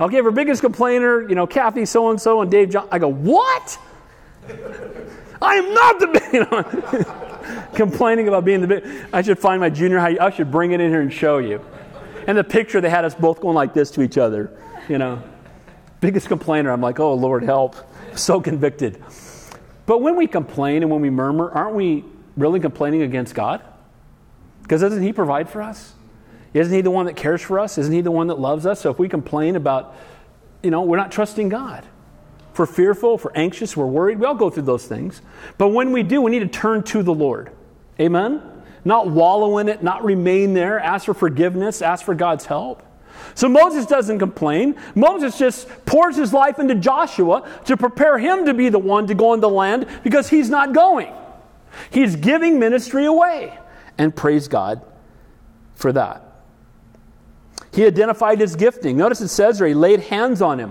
Okay, 0.00 0.20
for 0.20 0.30
biggest 0.30 0.62
complainer, 0.62 1.28
you 1.28 1.34
know, 1.34 1.46
Kathy 1.46 1.84
so 1.84 2.10
and 2.10 2.20
so 2.20 2.40
and 2.40 2.50
Dave 2.50 2.70
John. 2.70 2.88
I 2.90 2.98
go, 2.98 3.08
what? 3.08 3.78
I 5.42 5.54
am 5.54 5.74
not 5.74 5.98
the 5.98 6.28
you 6.32 6.40
know, 6.40 7.68
complaining 7.74 8.28
about 8.28 8.44
being 8.44 8.60
the 8.60 8.66
big. 8.66 8.84
I 9.12 9.22
should 9.22 9.38
find 9.38 9.60
my 9.60 9.70
junior 9.70 9.98
high. 9.98 10.16
I 10.20 10.30
should 10.30 10.50
bring 10.50 10.72
it 10.72 10.80
in 10.80 10.90
here 10.90 11.00
and 11.00 11.12
show 11.12 11.38
you. 11.38 11.64
And 12.28 12.36
the 12.36 12.44
picture 12.44 12.80
they 12.80 12.90
had 12.90 13.04
us 13.04 13.14
both 13.14 13.40
going 13.40 13.54
like 13.54 13.74
this 13.74 13.90
to 13.92 14.02
each 14.02 14.18
other. 14.18 14.56
You 14.88 14.98
know, 14.98 15.22
biggest 16.00 16.28
complainer. 16.28 16.70
I'm 16.70 16.80
like, 16.80 17.00
oh 17.00 17.14
Lord, 17.14 17.42
help! 17.42 17.74
So 18.14 18.40
convicted. 18.40 19.02
But 19.86 20.02
when 20.02 20.14
we 20.14 20.26
complain 20.26 20.82
and 20.82 20.90
when 20.92 21.00
we 21.00 21.08
murmur, 21.08 21.50
aren't 21.50 21.74
we 21.74 22.04
really 22.36 22.60
complaining 22.60 23.02
against 23.02 23.34
God? 23.34 23.62
Because 24.62 24.82
doesn't 24.82 25.02
He 25.02 25.14
provide 25.14 25.48
for 25.48 25.62
us? 25.62 25.94
Isn't 26.52 26.74
He 26.74 26.82
the 26.82 26.90
one 26.90 27.06
that 27.06 27.16
cares 27.16 27.40
for 27.40 27.58
us? 27.58 27.78
Isn't 27.78 27.92
He 27.92 28.02
the 28.02 28.10
one 28.10 28.26
that 28.26 28.38
loves 28.38 28.66
us? 28.66 28.82
So 28.82 28.90
if 28.90 28.98
we 28.98 29.08
complain 29.08 29.56
about, 29.56 29.96
you 30.62 30.70
know, 30.70 30.82
we're 30.82 30.98
not 30.98 31.10
trusting 31.10 31.48
God. 31.48 31.84
We're 32.58 32.66
fearful, 32.66 33.18
we're 33.22 33.32
anxious, 33.36 33.76
we're 33.76 33.86
worried, 33.86 34.18
we 34.18 34.26
all 34.26 34.34
go 34.34 34.50
through 34.50 34.64
those 34.64 34.84
things. 34.84 35.22
But 35.58 35.68
when 35.68 35.92
we 35.92 36.02
do, 36.02 36.20
we 36.20 36.32
need 36.32 36.40
to 36.40 36.48
turn 36.48 36.82
to 36.84 37.04
the 37.04 37.14
Lord. 37.14 37.52
Amen? 38.00 38.42
Not 38.84 39.08
wallow 39.08 39.58
in 39.58 39.68
it, 39.68 39.82
not 39.82 40.04
remain 40.04 40.54
there, 40.54 40.78
ask 40.78 41.06
for 41.06 41.14
forgiveness, 41.14 41.82
ask 41.82 42.04
for 42.04 42.14
God's 42.14 42.46
help. 42.46 42.82
So 43.34 43.48
Moses 43.48 43.86
doesn't 43.86 44.18
complain. 44.18 44.76
Moses 44.94 45.38
just 45.38 45.68
pours 45.86 46.16
his 46.16 46.32
life 46.32 46.58
into 46.58 46.74
Joshua 46.74 47.48
to 47.66 47.76
prepare 47.76 48.18
him 48.18 48.46
to 48.46 48.54
be 48.54 48.68
the 48.68 48.78
one 48.78 49.06
to 49.08 49.14
go 49.14 49.34
in 49.34 49.40
the 49.40 49.48
land 49.48 49.86
because 50.02 50.28
he's 50.28 50.50
not 50.50 50.72
going. 50.72 51.12
He's 51.90 52.16
giving 52.16 52.58
ministry 52.58 53.04
away. 53.04 53.56
And 53.96 54.14
praise 54.14 54.48
God 54.48 54.82
for 55.74 55.92
that. 55.92 56.24
He 57.72 57.86
identified 57.86 58.40
his 58.40 58.56
gifting. 58.56 58.96
Notice 58.96 59.20
it 59.20 59.28
says 59.28 59.58
there, 59.58 59.68
he 59.68 59.74
laid 59.74 60.00
hands 60.00 60.40
on 60.42 60.58
him. 60.58 60.70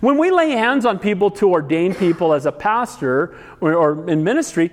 When 0.00 0.16
we 0.16 0.30
lay 0.30 0.50
hands 0.50 0.86
on 0.86 0.98
people 0.98 1.30
to 1.32 1.50
ordain 1.50 1.94
people 1.94 2.32
as 2.32 2.46
a 2.46 2.52
pastor 2.52 3.36
or, 3.60 3.74
or, 3.74 4.08
in 4.08 4.22
ministry, 4.22 4.72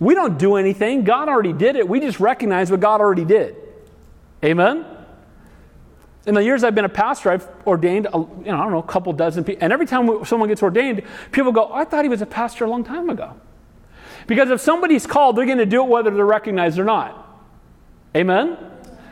we 0.00 0.14
don't 0.14 0.38
do 0.38 0.56
anything. 0.56 1.04
God 1.04 1.28
already 1.28 1.52
did 1.52 1.76
it. 1.76 1.88
We 1.88 2.00
just 2.00 2.20
recognize 2.20 2.70
what 2.70 2.80
God 2.80 3.00
already 3.00 3.24
did. 3.24 3.56
Amen? 4.44 4.84
In 6.26 6.34
the 6.34 6.42
years 6.42 6.64
I've 6.64 6.74
been 6.74 6.84
a 6.84 6.90
pastor, 6.90 7.30
I've 7.30 7.48
ordained, 7.66 8.06
a, 8.06 8.18
you 8.18 8.44
know, 8.46 8.56
I 8.56 8.62
don't 8.62 8.72
know, 8.72 8.78
a 8.78 8.82
couple 8.82 9.12
dozen 9.12 9.44
people. 9.44 9.62
And 9.62 9.72
every 9.72 9.86
time 9.86 10.24
someone 10.24 10.48
gets 10.48 10.62
ordained, 10.62 11.02
people 11.32 11.52
go, 11.52 11.72
I 11.72 11.84
thought 11.84 12.04
he 12.04 12.08
was 12.08 12.22
a 12.22 12.26
pastor 12.26 12.64
a 12.64 12.68
long 12.68 12.84
time 12.84 13.10
ago. 13.10 13.34
Because 14.26 14.50
if 14.50 14.60
somebody's 14.60 15.06
called, 15.06 15.36
they're 15.36 15.46
going 15.46 15.58
to 15.58 15.66
do 15.66 15.82
it 15.82 15.88
whether 15.88 16.10
they're 16.10 16.24
recognized 16.24 16.78
or 16.78 16.84
not. 16.84 17.20
Amen? 18.16 18.56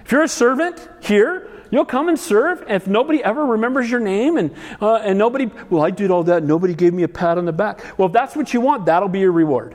If 0.05 0.13
you're 0.13 0.23
a 0.23 0.29
servant 0.29 0.89
here, 1.01 1.49
You'll 1.73 1.87
come 1.87 2.11
and 2.11 2.19
serve. 2.21 2.61
And 2.61 2.73
if 2.73 2.87
nobody 2.87 3.25
ever 3.25 3.45
remembers 3.45 3.91
your 3.91 3.99
name 3.99 4.37
and, 4.37 4.55
uh, 4.81 4.97
and 4.97 5.19
nobody, 5.19 5.51
well, 5.71 5.83
I 5.83 5.91
did 5.91 6.11
all 6.11 6.23
that, 6.25 6.45
nobody 6.45 6.75
gave 6.75 6.93
me 6.93 7.03
a 7.03 7.09
pat 7.09 7.39
on 7.39 7.47
the 7.47 7.53
back. 7.53 7.99
Well, 7.99 8.09
if 8.09 8.13
that's 8.13 8.37
what 8.37 8.53
you 8.53 8.61
want, 8.61 8.85
that'll 8.85 9.09
be 9.09 9.21
your 9.21 9.33
reward. 9.33 9.75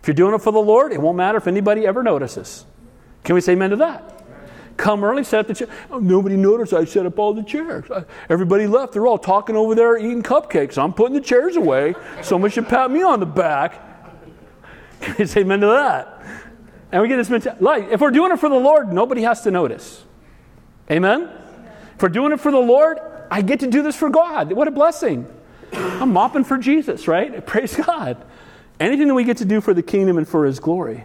If 0.00 0.08
you're 0.08 0.14
doing 0.14 0.34
it 0.34 0.40
for 0.40 0.52
the 0.52 0.60
Lord, 0.60 0.92
it 0.92 1.00
won't 1.00 1.16
matter 1.16 1.38
if 1.38 1.46
anybody 1.46 1.86
ever 1.86 2.02
notices. 2.02 2.64
Can 3.24 3.34
we 3.34 3.40
say 3.40 3.52
amen 3.52 3.70
to 3.70 3.76
that? 3.76 4.16
Come 4.76 5.04
early, 5.04 5.24
set 5.24 5.40
up 5.40 5.46
the 5.46 5.54
chair. 5.54 5.68
Oh, 5.90 5.98
nobody 5.98 6.36
noticed 6.36 6.72
I 6.72 6.86
set 6.86 7.04
up 7.04 7.18
all 7.18 7.34
the 7.34 7.42
chairs. 7.42 7.84
Everybody 8.30 8.66
left. 8.66 8.94
They're 8.94 9.06
all 9.06 9.18
talking 9.18 9.54
over 9.54 9.74
there 9.74 9.98
eating 9.98 10.22
cupcakes. 10.22 10.78
I'm 10.82 10.94
putting 10.94 11.14
the 11.14 11.20
chairs 11.20 11.56
away. 11.56 11.94
Someone 12.22 12.50
should 12.50 12.66
pat 12.66 12.90
me 12.90 13.02
on 13.02 13.20
the 13.20 13.26
back. 13.26 13.78
Can 15.02 15.16
we 15.18 15.26
say 15.26 15.42
amen 15.42 15.60
to 15.60 15.66
that? 15.66 16.22
And 16.92 17.02
we 17.02 17.08
get 17.08 17.18
this 17.18 17.28
mentality. 17.28 17.62
Like, 17.62 17.88
if 17.90 18.00
we're 18.00 18.10
doing 18.10 18.32
it 18.32 18.40
for 18.40 18.48
the 18.48 18.56
Lord, 18.56 18.90
nobody 18.90 19.22
has 19.22 19.42
to 19.42 19.50
notice. 19.50 20.02
Amen? 20.90 21.30
For 21.98 22.08
doing 22.08 22.32
it 22.32 22.40
for 22.40 22.50
the 22.50 22.58
Lord, 22.58 22.98
I 23.30 23.42
get 23.42 23.60
to 23.60 23.66
do 23.66 23.82
this 23.82 23.96
for 23.96 24.08
God. 24.08 24.52
What 24.52 24.66
a 24.66 24.70
blessing. 24.70 25.26
I'm 25.72 26.12
mopping 26.12 26.44
for 26.44 26.56
Jesus, 26.56 27.06
right? 27.06 27.44
Praise 27.46 27.76
God. 27.76 28.16
Anything 28.80 29.08
that 29.08 29.14
we 29.14 29.24
get 29.24 29.36
to 29.36 29.44
do 29.44 29.60
for 29.60 29.74
the 29.74 29.82
kingdom 29.82 30.16
and 30.18 30.26
for 30.26 30.46
his 30.46 30.58
glory. 30.58 31.04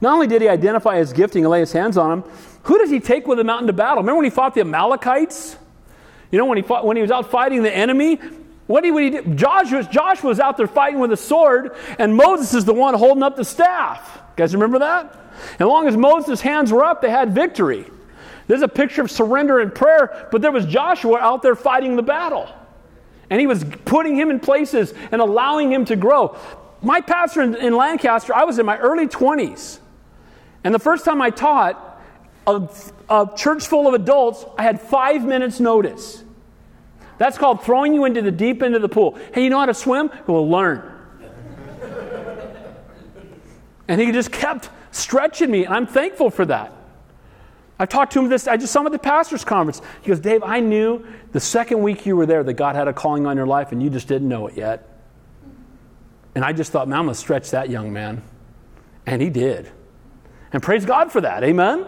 Not 0.00 0.14
only 0.14 0.28
did 0.28 0.40
he 0.40 0.48
identify 0.48 0.98
his 0.98 1.12
gifting 1.12 1.44
and 1.44 1.50
lay 1.50 1.60
his 1.60 1.72
hands 1.72 1.98
on 1.98 2.12
him, 2.12 2.24
who 2.64 2.78
does 2.78 2.90
he 2.90 3.00
take 3.00 3.26
with 3.26 3.38
him 3.38 3.50
out 3.50 3.60
into 3.60 3.72
battle? 3.72 3.98
Remember 3.98 4.16
when 4.16 4.24
he 4.24 4.30
fought 4.30 4.54
the 4.54 4.60
Amalekites? 4.60 5.56
You 6.30 6.38
know, 6.38 6.46
when 6.46 6.56
he, 6.56 6.62
fought, 6.62 6.86
when 6.86 6.96
he 6.96 7.02
was 7.02 7.10
out 7.10 7.30
fighting 7.30 7.62
the 7.62 7.74
enemy, 7.74 8.16
what 8.66 8.82
did 8.82 8.94
he 8.96 9.10
do? 9.10 9.34
Joshua, 9.34 9.82
Joshua 9.82 10.28
was 10.28 10.40
out 10.40 10.56
there 10.56 10.66
fighting 10.66 11.00
with 11.00 11.12
a 11.12 11.16
sword, 11.16 11.74
and 11.98 12.16
Moses 12.16 12.54
is 12.54 12.64
the 12.64 12.72
one 12.72 12.94
holding 12.94 13.22
up 13.22 13.36
the 13.36 13.44
staff. 13.44 14.10
You 14.14 14.22
guys 14.36 14.54
remember 14.54 14.78
that? 14.78 15.14
As 15.58 15.66
long 15.66 15.88
as 15.88 15.96
Moses' 15.96 16.40
hands 16.40 16.72
were 16.72 16.84
up, 16.84 17.02
they 17.02 17.10
had 17.10 17.34
victory. 17.34 17.84
There's 18.46 18.62
a 18.62 18.68
picture 18.68 19.02
of 19.02 19.10
surrender 19.10 19.60
and 19.60 19.74
prayer, 19.74 20.28
but 20.30 20.40
there 20.40 20.52
was 20.52 20.66
Joshua 20.66 21.18
out 21.18 21.42
there 21.42 21.54
fighting 21.54 21.96
the 21.96 22.02
battle. 22.02 22.48
And 23.32 23.40
he 23.40 23.46
was 23.46 23.64
putting 23.86 24.14
him 24.14 24.30
in 24.30 24.40
places 24.40 24.92
and 25.10 25.22
allowing 25.22 25.72
him 25.72 25.86
to 25.86 25.96
grow. 25.96 26.36
My 26.82 27.00
pastor 27.00 27.40
in, 27.40 27.54
in 27.54 27.74
Lancaster, 27.74 28.34
I 28.34 28.44
was 28.44 28.58
in 28.58 28.66
my 28.66 28.76
early 28.76 29.06
20s. 29.08 29.78
And 30.62 30.74
the 30.74 30.78
first 30.78 31.06
time 31.06 31.22
I 31.22 31.30
taught 31.30 32.02
a, 32.46 32.68
a 33.08 33.30
church 33.34 33.66
full 33.66 33.88
of 33.88 33.94
adults, 33.94 34.44
I 34.58 34.64
had 34.64 34.82
five 34.82 35.24
minutes' 35.24 35.60
notice. 35.60 36.22
That's 37.16 37.38
called 37.38 37.64
throwing 37.64 37.94
you 37.94 38.04
into 38.04 38.20
the 38.20 38.30
deep 38.30 38.62
end 38.62 38.74
of 38.74 38.82
the 38.82 38.90
pool. 38.90 39.18
Hey, 39.32 39.44
you 39.44 39.48
know 39.48 39.60
how 39.60 39.64
to 39.64 39.72
swim? 39.72 40.10
Well, 40.26 40.46
learn. 40.46 40.82
and 43.88 43.98
he 43.98 44.12
just 44.12 44.30
kept 44.30 44.68
stretching 44.90 45.50
me, 45.50 45.64
and 45.64 45.72
I'm 45.72 45.86
thankful 45.86 46.28
for 46.28 46.44
that. 46.44 46.70
I 47.82 47.86
talked 47.86 48.12
to 48.12 48.20
him 48.20 48.28
this, 48.28 48.46
I 48.46 48.56
just 48.56 48.72
saw 48.72 48.78
him 48.78 48.86
at 48.86 48.92
the 48.92 48.98
pastor's 49.00 49.44
conference. 49.44 49.82
He 50.02 50.08
goes, 50.08 50.20
Dave, 50.20 50.44
I 50.44 50.60
knew 50.60 51.04
the 51.32 51.40
second 51.40 51.82
week 51.82 52.06
you 52.06 52.14
were 52.14 52.26
there 52.26 52.44
that 52.44 52.52
God 52.52 52.76
had 52.76 52.86
a 52.86 52.92
calling 52.92 53.26
on 53.26 53.36
your 53.36 53.48
life 53.48 53.72
and 53.72 53.82
you 53.82 53.90
just 53.90 54.06
didn't 54.06 54.28
know 54.28 54.46
it 54.46 54.56
yet. 54.56 54.88
And 56.36 56.44
I 56.44 56.52
just 56.52 56.70
thought, 56.70 56.86
man, 56.86 57.00
I'm 57.00 57.06
going 57.06 57.14
to 57.14 57.20
stretch 57.20 57.50
that 57.50 57.70
young 57.70 57.92
man. 57.92 58.22
And 59.04 59.20
he 59.20 59.30
did. 59.30 59.68
And 60.52 60.62
praise 60.62 60.84
God 60.84 61.10
for 61.10 61.22
that. 61.22 61.42
Amen? 61.42 61.84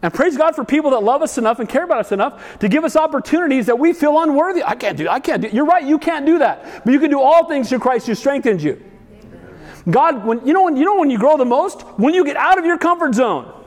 And 0.00 0.14
praise 0.14 0.38
God 0.38 0.56
for 0.56 0.64
people 0.64 0.92
that 0.92 1.02
love 1.02 1.20
us 1.20 1.36
enough 1.36 1.58
and 1.58 1.68
care 1.68 1.84
about 1.84 1.98
us 1.98 2.10
enough 2.10 2.58
to 2.60 2.68
give 2.70 2.84
us 2.84 2.96
opportunities 2.96 3.66
that 3.66 3.78
we 3.78 3.92
feel 3.92 4.18
unworthy. 4.22 4.64
I 4.64 4.76
can't 4.76 4.96
do 4.96 5.10
I 5.10 5.20
can't 5.20 5.42
do 5.42 5.48
You're 5.52 5.66
right, 5.66 5.84
you 5.84 5.98
can't 5.98 6.24
do 6.24 6.38
that. 6.38 6.86
But 6.86 6.94
you 6.94 7.00
can 7.00 7.10
do 7.10 7.20
all 7.20 7.46
things 7.46 7.68
through 7.68 7.80
Christ 7.80 8.06
who 8.06 8.14
strengthens 8.14 8.64
you. 8.64 8.82
God, 9.90 10.24
when 10.24 10.46
you 10.46 10.54
know 10.54 10.62
when 10.62 10.78
you 10.78 10.86
know 10.86 10.96
when 10.96 11.10
you 11.10 11.18
grow 11.18 11.36
the 11.36 11.44
most? 11.44 11.82
When 11.98 12.14
you 12.14 12.24
get 12.24 12.38
out 12.38 12.58
of 12.58 12.64
your 12.64 12.78
comfort 12.78 13.14
zone. 13.14 13.57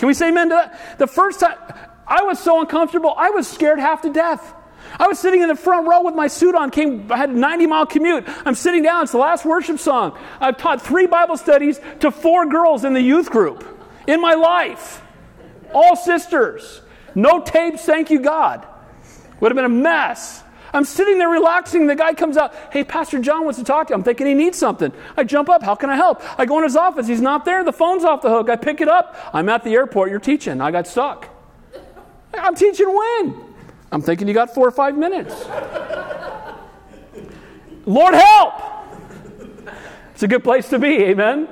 Can 0.00 0.06
we 0.06 0.14
say 0.14 0.28
amen 0.28 0.48
to 0.48 0.54
that? 0.54 0.98
The 0.98 1.06
first 1.06 1.40
time, 1.40 1.58
I 2.06 2.22
was 2.22 2.38
so 2.38 2.58
uncomfortable, 2.62 3.12
I 3.18 3.28
was 3.28 3.46
scared 3.46 3.78
half 3.78 4.00
to 4.00 4.10
death. 4.10 4.54
I 4.98 5.06
was 5.06 5.18
sitting 5.18 5.42
in 5.42 5.48
the 5.48 5.54
front 5.54 5.86
row 5.86 6.00
with 6.02 6.14
my 6.14 6.26
suit 6.26 6.54
on, 6.54 6.70
came, 6.70 7.12
I 7.12 7.18
had 7.18 7.28
a 7.28 7.34
90 7.34 7.66
mile 7.66 7.84
commute. 7.84 8.24
I'm 8.46 8.54
sitting 8.54 8.82
down, 8.82 9.02
it's 9.02 9.12
the 9.12 9.18
last 9.18 9.44
worship 9.44 9.78
song. 9.78 10.18
I've 10.40 10.56
taught 10.56 10.80
three 10.80 11.06
Bible 11.06 11.36
studies 11.36 11.78
to 12.00 12.10
four 12.10 12.46
girls 12.46 12.86
in 12.86 12.94
the 12.94 13.02
youth 13.02 13.28
group 13.28 13.62
in 14.06 14.22
my 14.22 14.32
life. 14.32 15.02
All 15.74 15.94
sisters. 15.96 16.80
No 17.14 17.42
tapes, 17.42 17.84
thank 17.84 18.08
you 18.08 18.20
God. 18.20 18.66
Would 19.40 19.52
have 19.52 19.56
been 19.56 19.66
a 19.66 19.68
mess. 19.68 20.42
I'm 20.72 20.84
sitting 20.84 21.18
there 21.18 21.28
relaxing. 21.28 21.86
The 21.86 21.94
guy 21.94 22.14
comes 22.14 22.36
out. 22.36 22.54
Hey, 22.72 22.84
Pastor 22.84 23.18
John 23.18 23.44
wants 23.44 23.58
to 23.58 23.64
talk 23.64 23.88
to 23.88 23.92
you. 23.92 23.96
I'm 23.96 24.02
thinking 24.02 24.26
he 24.26 24.34
needs 24.34 24.58
something. 24.58 24.92
I 25.16 25.24
jump 25.24 25.48
up. 25.48 25.62
How 25.62 25.74
can 25.74 25.90
I 25.90 25.96
help? 25.96 26.22
I 26.38 26.46
go 26.46 26.58
in 26.58 26.64
his 26.64 26.76
office. 26.76 27.06
He's 27.06 27.20
not 27.20 27.44
there. 27.44 27.64
The 27.64 27.72
phone's 27.72 28.04
off 28.04 28.22
the 28.22 28.30
hook. 28.30 28.48
I 28.48 28.56
pick 28.56 28.80
it 28.80 28.88
up. 28.88 29.16
I'm 29.32 29.48
at 29.48 29.64
the 29.64 29.70
airport. 29.70 30.10
You're 30.10 30.20
teaching. 30.20 30.60
I 30.60 30.70
got 30.70 30.86
stuck. 30.86 31.28
I'm 32.34 32.54
teaching 32.54 32.86
when? 32.86 33.44
I'm 33.92 34.02
thinking 34.02 34.28
you 34.28 34.34
got 34.34 34.54
four 34.54 34.68
or 34.68 34.70
five 34.70 34.96
minutes. 34.96 35.34
Lord 37.86 38.14
help! 38.14 38.54
It's 40.12 40.22
a 40.22 40.28
good 40.28 40.44
place 40.44 40.68
to 40.68 40.78
be. 40.78 40.96
Amen. 41.04 41.48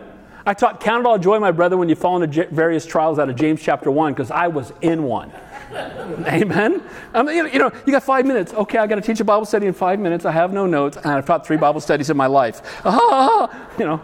I 0.46 0.54
taught 0.54 0.80
Count 0.80 1.00
it 1.00 1.06
all 1.06 1.18
joy, 1.18 1.40
my 1.40 1.50
brother, 1.50 1.76
when 1.76 1.88
you 1.88 1.94
fall 1.94 2.22
into 2.22 2.46
various 2.46 2.86
trials 2.86 3.18
out 3.18 3.28
of 3.28 3.36
James 3.36 3.60
chapter 3.60 3.90
1, 3.90 4.12
because 4.12 4.30
I 4.30 4.48
was 4.48 4.72
in 4.80 5.02
one. 5.02 5.32
Amen. 6.26 6.82
Um, 7.14 7.28
you, 7.28 7.42
know, 7.42 7.48
you 7.48 7.58
know, 7.58 7.72
you 7.86 7.92
got 7.92 8.02
five 8.02 8.24
minutes. 8.26 8.54
Okay, 8.54 8.78
I 8.78 8.86
got 8.86 8.96
to 8.96 9.00
teach 9.00 9.20
a 9.20 9.24
Bible 9.24 9.44
study 9.44 9.66
in 9.66 9.74
five 9.74 9.98
minutes. 10.00 10.24
I 10.24 10.32
have 10.32 10.52
no 10.52 10.66
notes, 10.66 10.96
and 10.96 11.06
I've 11.06 11.26
taught 11.26 11.46
three 11.46 11.56
Bible 11.56 11.80
studies 11.80 12.10
in 12.10 12.16
my 12.16 12.26
life. 12.26 12.62
Ah, 12.84 13.68
you 13.78 13.84
know. 13.84 14.00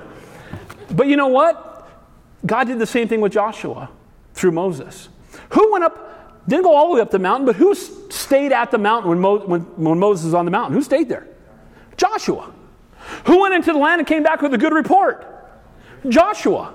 But 0.90 1.06
you 1.08 1.16
know 1.16 1.28
what? 1.28 1.88
God 2.44 2.64
did 2.64 2.78
the 2.78 2.86
same 2.86 3.08
thing 3.08 3.20
with 3.20 3.32
Joshua 3.32 3.88
through 4.34 4.52
Moses. 4.52 5.08
Who 5.50 5.72
went 5.72 5.84
up 5.84 6.44
Didn't 6.46 6.64
go 6.64 6.74
all 6.74 6.88
the 6.88 6.96
way 6.96 7.00
up 7.00 7.10
the 7.10 7.18
mountain, 7.18 7.46
but 7.46 7.56
who 7.56 7.74
stayed 7.74 8.52
at 8.52 8.70
the 8.70 8.78
mountain 8.78 9.08
when, 9.08 9.20
Mo- 9.20 9.46
when, 9.46 9.60
when 9.62 9.98
Moses 9.98 10.26
was 10.26 10.34
on 10.34 10.44
the 10.44 10.50
mountain? 10.50 10.74
Who 10.74 10.82
stayed 10.82 11.08
there? 11.08 11.26
Joshua. 11.96 12.52
Who 13.24 13.40
went 13.40 13.54
into 13.54 13.72
the 13.72 13.78
land 13.78 14.00
and 14.00 14.06
came 14.06 14.22
back 14.22 14.42
with 14.42 14.52
a 14.52 14.58
good 14.58 14.72
report? 14.74 15.26
Joshua. 16.08 16.74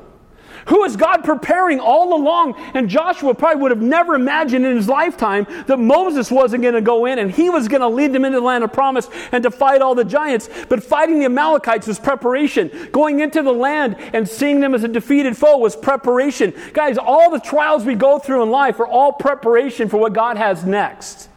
Who 0.68 0.84
is 0.84 0.95
God 0.95 1.24
preparing 1.24 1.80
all 1.80 2.16
along? 2.16 2.55
And 2.74 2.89
Joshua 2.89 3.34
probably 3.34 3.62
would 3.62 3.72
have 3.72 3.82
never 3.82 4.16
imagined 4.16 4.66
in 4.66 4.76
his 4.76 4.88
lifetime 4.88 5.47
that 5.68 5.78
Moses 5.78 6.30
wasn't 6.30 6.64
going 6.64 6.76
to 6.76 6.82
go 6.82 7.05
in 7.05 7.20
and 7.20 7.32
he 7.32 7.49
was 7.49 7.68
going 7.68 7.82
to 7.82 7.88
lead 7.88 8.14
them 8.14 8.26
into 8.26 8.39
the 8.39 8.45
land 8.45 8.64
of 8.64 8.74
promise 8.74 9.10
and 9.32 9.43
to 9.43 9.51
fight 9.51 9.82
all 9.82 9.95
the 9.95 10.05
giants. 10.05 10.49
But 10.68 10.84
fighting 10.84 11.20
the 11.20 11.26
Amalekites 11.26 11.88
was 11.88 11.99
preparation. 11.99 12.89
Going 12.91 13.20
into 13.20 13.41
the 13.41 13.53
land 13.53 13.95
and 14.14 14.28
seeing 14.28 14.60
them 14.60 14.74
as 14.74 14.84
a 14.84 14.88
defeated 14.88 15.38
foe 15.38 15.57
was 15.57 15.76
preparation. 15.76 16.53
Guys, 16.74 16.97
all 16.97 17.32
the 17.32 17.39
trials 17.39 17.86
we 17.86 17.95
go 17.95 18.20
through 18.20 18.43
in 18.43 18.49
life 18.49 18.80
are 18.80 18.88
all 18.88 19.14
preparation 19.14 19.89
for 19.89 19.97
what 19.97 20.14
God 20.14 20.38
has 20.38 20.66
next. 20.66 21.30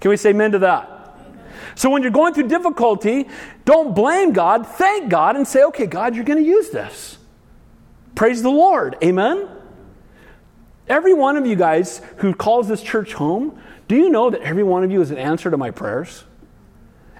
Can 0.00 0.10
we 0.10 0.16
say 0.16 0.30
amen 0.30 0.52
to 0.52 0.58
that? 0.60 0.90
So 1.76 1.90
when 1.90 2.02
you're 2.02 2.10
going 2.10 2.34
through 2.34 2.48
difficulty, 2.48 3.28
don't 3.64 3.94
blame 3.94 4.32
God, 4.32 4.66
thank 4.66 5.10
God, 5.10 5.36
and 5.36 5.46
say, 5.46 5.64
okay, 5.64 5.86
God, 5.86 6.14
you're 6.14 6.24
going 6.24 6.42
to 6.42 6.48
use 6.48 6.70
this. 6.70 7.13
Praise 8.14 8.42
the 8.42 8.50
Lord. 8.50 8.96
Amen? 9.02 9.48
Every 10.88 11.14
one 11.14 11.36
of 11.36 11.46
you 11.46 11.56
guys 11.56 12.00
who 12.18 12.34
calls 12.34 12.68
this 12.68 12.82
church 12.82 13.14
home, 13.14 13.58
do 13.88 13.96
you 13.96 14.10
know 14.10 14.30
that 14.30 14.40
every 14.42 14.62
one 14.62 14.84
of 14.84 14.90
you 14.90 15.00
is 15.00 15.10
an 15.10 15.18
answer 15.18 15.50
to 15.50 15.56
my 15.56 15.70
prayers? 15.70 16.24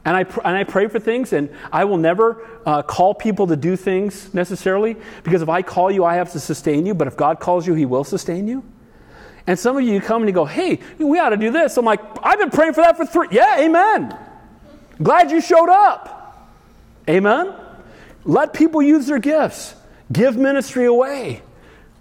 And 0.04 0.14
I, 0.14 0.20
and 0.20 0.56
I 0.56 0.64
pray 0.64 0.88
for 0.88 1.00
things, 1.00 1.32
and 1.32 1.48
I 1.72 1.84
will 1.86 1.96
never 1.96 2.46
uh, 2.66 2.82
call 2.82 3.14
people 3.14 3.46
to 3.46 3.56
do 3.56 3.74
things 3.74 4.34
necessarily, 4.34 4.96
because 5.22 5.40
if 5.40 5.48
I 5.48 5.62
call 5.62 5.90
you, 5.90 6.04
I 6.04 6.16
have 6.16 6.32
to 6.32 6.40
sustain 6.40 6.84
you, 6.84 6.94
but 6.94 7.06
if 7.06 7.16
God 7.16 7.40
calls 7.40 7.66
you, 7.66 7.72
He 7.72 7.86
will 7.86 8.04
sustain 8.04 8.46
you. 8.46 8.62
And 9.46 9.58
some 9.58 9.78
of 9.78 9.82
you 9.82 10.00
come 10.00 10.22
and 10.22 10.28
you 10.28 10.34
go, 10.34 10.44
hey, 10.44 10.80
we 10.98 11.18
ought 11.18 11.30
to 11.30 11.38
do 11.38 11.50
this. 11.50 11.76
I'm 11.78 11.86
like, 11.86 12.00
I've 12.22 12.38
been 12.38 12.50
praying 12.50 12.74
for 12.74 12.82
that 12.82 12.96
for 12.98 13.06
three. 13.06 13.28
Yeah, 13.30 13.60
amen. 13.60 14.16
Glad 15.02 15.30
you 15.30 15.40
showed 15.40 15.70
up. 15.70 16.50
Amen. 17.08 17.54
Let 18.24 18.52
people 18.52 18.82
use 18.82 19.06
their 19.06 19.18
gifts. 19.18 19.74
Give 20.12 20.36
ministry 20.36 20.86
away. 20.86 21.42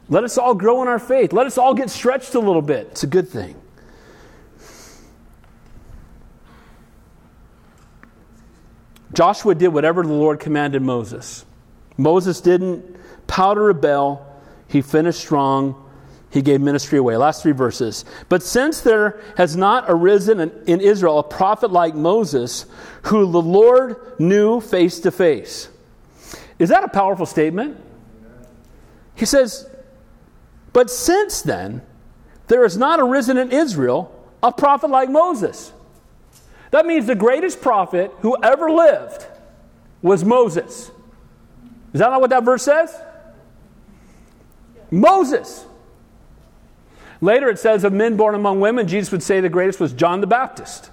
Let 0.10 0.24
us 0.24 0.38
all 0.38 0.54
grow 0.54 0.82
in 0.82 0.88
our 0.88 1.00
faith. 1.00 1.34
Let 1.34 1.48
us 1.48 1.58
all 1.58 1.74
get 1.74 1.90
stretched 1.90 2.36
a 2.36 2.40
little 2.40 2.62
bit. 2.62 2.88
It's 2.92 3.04
a 3.04 3.08
good 3.08 3.30
thing. 3.30 3.56
Joshua 9.14 9.56
did 9.56 9.70
whatever 9.70 10.04
the 10.04 10.10
Lord 10.10 10.40
commanded 10.40 10.82
Moses. 10.82 11.46
Moses 11.98 12.42
didn't 12.42 12.98
pout 13.28 13.58
or 13.58 13.66
rebel. 13.66 14.26
He 14.68 14.82
finished 14.82 15.20
strong. 15.20 15.80
He 16.32 16.42
gave 16.42 16.62
ministry 16.62 16.98
away. 16.98 17.16
Last 17.16 17.44
three 17.44 17.52
verses. 17.52 18.06
But 18.28 18.42
since 18.42 18.82
there 18.82 19.22
has 19.38 19.56
not 19.56 19.86
arisen 19.88 20.40
in 20.40 20.82
Israel 20.82 21.20
a 21.20 21.24
prophet 21.24 21.72
like 21.72 21.94
Moses, 21.94 22.66
who 23.04 23.32
the 23.32 23.42
Lord 23.42 24.20
knew 24.20 24.60
face 24.60 25.00
to 25.02 25.12
face. 25.12 25.70
Is 26.58 26.70
that 26.70 26.84
a 26.84 26.88
powerful 26.88 27.28
statement? 27.28 27.78
He 29.16 29.26
says, 29.26 29.70
But 30.72 30.90
since 30.90 31.42
then, 31.42 31.82
there 32.48 32.64
has 32.64 32.78
not 32.78 33.00
arisen 33.00 33.38
in 33.38 33.52
Israel 33.52 34.14
a 34.42 34.52
prophet 34.52 34.90
like 34.90 35.10
Moses. 35.10 35.72
That 36.72 36.86
means 36.86 37.06
the 37.06 37.16
greatest 37.16 37.62
prophet 37.62 38.12
who 38.20 38.36
ever 38.42 38.70
lived 38.70 39.28
was 40.02 40.26
Moses. 40.26 40.92
Is 41.94 42.00
that 42.00 42.10
not 42.10 42.20
what 42.20 42.32
that 42.32 42.44
verse 42.44 42.64
says? 42.64 43.00
Moses. 44.90 45.66
Later 47.22 47.50
it 47.50 47.60
says, 47.60 47.84
of 47.84 47.94
men 47.94 48.18
born 48.18 48.36
among 48.36 48.60
women, 48.60 48.88
Jesus 48.88 49.12
would 49.12 49.24
say 49.24 49.40
the 49.40 49.50
greatest 49.50 49.80
was 49.80 49.94
John 49.94 50.20
the 50.20 50.28
Baptist. 50.28 50.92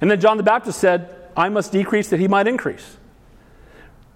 And 0.00 0.10
then 0.10 0.20
John 0.20 0.36
the 0.36 0.42
Baptist 0.42 0.78
said, 0.78 1.14
I 1.36 1.48
must 1.48 1.72
decrease 1.72 2.08
that 2.10 2.20
he 2.20 2.28
might 2.28 2.46
increase. 2.46 2.96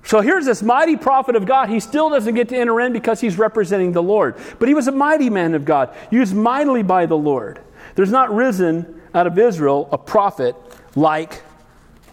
So 0.08 0.22
here's 0.22 0.46
this 0.46 0.62
mighty 0.62 0.96
prophet 0.96 1.36
of 1.36 1.44
God. 1.44 1.68
He 1.68 1.80
still 1.80 2.08
doesn't 2.08 2.34
get 2.34 2.48
to 2.48 2.56
enter 2.56 2.80
in 2.80 2.94
because 2.94 3.20
he's 3.20 3.36
representing 3.36 3.92
the 3.92 4.02
Lord. 4.02 4.36
But 4.58 4.66
he 4.66 4.72
was 4.72 4.88
a 4.88 4.92
mighty 4.92 5.28
man 5.28 5.54
of 5.54 5.66
God, 5.66 5.94
used 6.10 6.34
mightily 6.34 6.82
by 6.82 7.04
the 7.04 7.16
Lord. 7.16 7.60
There's 7.94 8.10
not 8.10 8.34
risen 8.34 9.02
out 9.12 9.26
of 9.26 9.38
Israel 9.38 9.86
a 9.92 9.98
prophet 9.98 10.56
like 10.96 11.42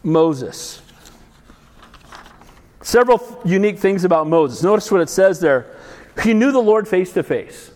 Moses. 0.03 0.81
Several 2.81 3.41
unique 3.45 3.79
things 3.79 4.03
about 4.03 4.27
Moses. 4.27 4.61
Notice 4.61 4.91
what 4.91 4.99
it 4.99 5.09
says 5.09 5.39
there. 5.39 5.65
He 6.21 6.33
knew 6.33 6.51
the 6.51 6.59
Lord 6.59 6.89
face 6.89 7.13
to 7.13 7.23
face. 7.23 7.71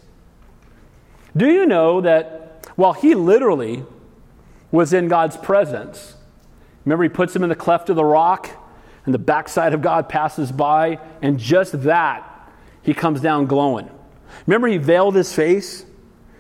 Do 1.38 1.50
you 1.50 1.66
know 1.66 2.02
that 2.02 2.68
while 2.76 2.92
he 2.92 3.16
literally 3.16 3.86
was 4.70 4.92
in 4.92 5.08
God's 5.08 5.38
presence, 5.38 6.16
remember 6.84 7.04
he 7.04 7.10
puts 7.10 7.34
him 7.34 7.44
in 7.44 7.48
the 7.48 7.56
cleft 7.56 7.90
of 7.90 7.96
the 7.96 8.04
rock? 8.04 8.59
And 9.06 9.14
the 9.14 9.20
backside 9.20 9.74
of 9.74 9.82
God 9.82 10.10
passes 10.10 10.52
by, 10.52 11.00
and 11.22 11.40
just 11.40 11.84
that, 11.84 12.26
he 12.82 12.94
comes 12.94 13.22
down 13.22 13.46
glowing. 13.46 13.90
Remember, 14.46 14.68
he 14.68 14.78
veiled 14.78 15.16
his 15.16 15.34
face 15.34 15.86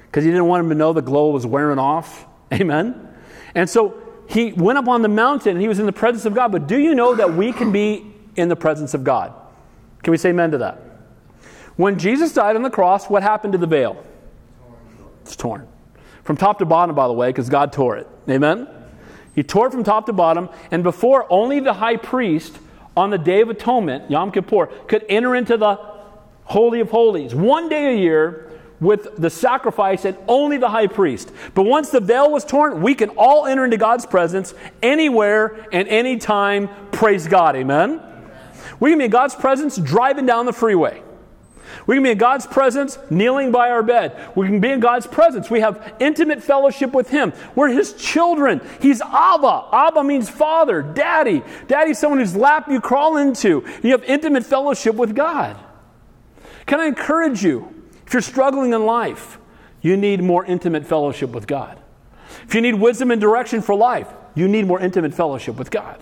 because 0.05 0.23
he 0.23 0.29
didn't 0.31 0.47
want 0.47 0.63
him 0.63 0.69
to 0.69 0.75
know 0.75 0.93
the 0.93 1.01
glow 1.01 1.31
was 1.31 1.45
wearing 1.45 1.79
off? 1.79 2.25
Amen? 2.53 3.07
And 3.55 3.69
so 3.69 4.01
he 4.27 4.53
went 4.53 4.77
up 4.77 4.87
on 4.87 5.01
the 5.01 5.07
mountain 5.09 5.53
and 5.53 5.61
he 5.61 5.67
was 5.67 5.79
in 5.79 5.85
the 5.85 5.91
presence 5.91 6.25
of 6.25 6.33
God. 6.33 6.51
But 6.51 6.67
do 6.67 6.77
you 6.77 6.95
know 6.95 7.15
that 7.15 7.33
we 7.33 7.51
can 7.51 7.71
be 7.71 8.13
in 8.35 8.49
the 8.49 8.55
presence 8.55 8.93
of 8.93 9.03
God? 9.03 9.33
Can 10.03 10.11
we 10.11 10.17
say 10.17 10.29
amen 10.29 10.51
to 10.51 10.59
that? 10.59 10.81
When 11.75 11.97
Jesus 11.99 12.33
died 12.33 12.55
on 12.55 12.61
the 12.61 12.69
cross, 12.69 13.09
what 13.09 13.23
happened 13.23 13.53
to 13.53 13.59
the 13.59 13.67
veil? 13.67 14.03
It's 15.21 15.35
torn. 15.35 15.67
From 16.23 16.37
top 16.37 16.59
to 16.59 16.65
bottom, 16.65 16.95
by 16.95 17.07
the 17.07 17.13
way, 17.13 17.29
because 17.29 17.49
God 17.49 17.73
tore 17.73 17.97
it. 17.97 18.07
Amen? 18.29 18.67
He 19.35 19.43
tore 19.43 19.67
it 19.67 19.71
from 19.71 19.83
top 19.83 20.05
to 20.07 20.13
bottom, 20.13 20.49
and 20.71 20.83
before 20.83 21.25
only 21.29 21.59
the 21.59 21.73
high 21.73 21.97
priest 21.97 22.57
on 22.97 23.09
the 23.09 23.17
Day 23.17 23.41
of 23.41 23.49
Atonement, 23.49 24.09
Yom 24.11 24.31
Kippur, 24.31 24.67
could 24.87 25.05
enter 25.07 25.35
into 25.35 25.57
the 25.57 25.75
Holy 26.45 26.79
of 26.79 26.89
Holies 26.89 27.35
one 27.35 27.69
day 27.69 27.93
a 27.93 27.97
year 27.97 28.51
with 28.79 29.15
the 29.17 29.29
sacrifice 29.29 30.05
and 30.05 30.17
only 30.27 30.57
the 30.57 30.69
high 30.69 30.87
priest. 30.87 31.31
But 31.53 31.63
once 31.63 31.89
the 31.89 31.99
veil 31.99 32.31
was 32.31 32.45
torn, 32.45 32.81
we 32.81 32.95
can 32.95 33.09
all 33.11 33.45
enter 33.45 33.65
into 33.65 33.77
God's 33.77 34.05
presence 34.05 34.53
anywhere 34.81 35.67
and 35.71 35.87
anytime. 35.87 36.69
Praise 36.91 37.27
God. 37.27 37.55
Amen? 37.55 38.01
We 38.79 38.91
can 38.91 38.99
be 38.99 39.05
in 39.05 39.11
God's 39.11 39.35
presence 39.35 39.77
driving 39.77 40.25
down 40.25 40.45
the 40.45 40.53
freeway. 40.53 41.03
We 41.87 41.95
can 41.95 42.03
be 42.03 42.11
in 42.11 42.17
God's 42.17 42.45
presence 42.45 42.97
kneeling 43.09 43.51
by 43.51 43.69
our 43.69 43.83
bed. 43.83 44.31
We 44.35 44.47
can 44.47 44.59
be 44.59 44.71
in 44.71 44.79
God's 44.79 45.07
presence. 45.07 45.49
We 45.49 45.59
have 45.61 45.95
intimate 45.99 46.43
fellowship 46.43 46.93
with 46.93 47.09
Him. 47.09 47.33
We're 47.55 47.69
His 47.69 47.93
children. 47.93 48.61
He's 48.81 49.01
Abba. 49.01 49.65
Abba 49.71 50.03
means 50.03 50.29
father, 50.29 50.81
daddy. 50.81 51.43
Daddy's 51.67 51.99
someone 51.99 52.19
whose 52.19 52.35
lap 52.35 52.67
you 52.69 52.81
crawl 52.81 53.17
into. 53.17 53.65
You 53.83 53.91
have 53.91 54.03
intimate 54.03 54.45
fellowship 54.45 54.95
with 54.95 55.15
God. 55.15 55.57
Can 56.65 56.79
I 56.79 56.85
encourage 56.85 57.43
you, 57.43 57.73
if 58.05 58.13
you're 58.13 58.21
struggling 58.21 58.73
in 58.73 58.85
life, 58.85 59.37
you 59.81 59.97
need 59.97 60.21
more 60.21 60.45
intimate 60.45 60.85
fellowship 60.85 61.31
with 61.31 61.47
God. 61.47 61.79
If 62.43 62.55
you 62.55 62.61
need 62.61 62.75
wisdom 62.75 63.11
and 63.11 63.21
direction 63.21 63.61
for 63.61 63.75
life, 63.75 64.07
you 64.35 64.47
need 64.47 64.65
more 64.67 64.79
intimate 64.79 65.13
fellowship 65.13 65.55
with 65.55 65.71
God. 65.71 66.01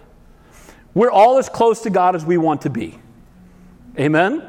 We're 0.94 1.12
all 1.12 1.38
as 1.38 1.48
close 1.48 1.82
to 1.82 1.90
God 1.90 2.16
as 2.16 2.26
we 2.26 2.38
want 2.38 2.62
to 2.62 2.70
be. 2.70 3.00
Amen? 4.00 4.44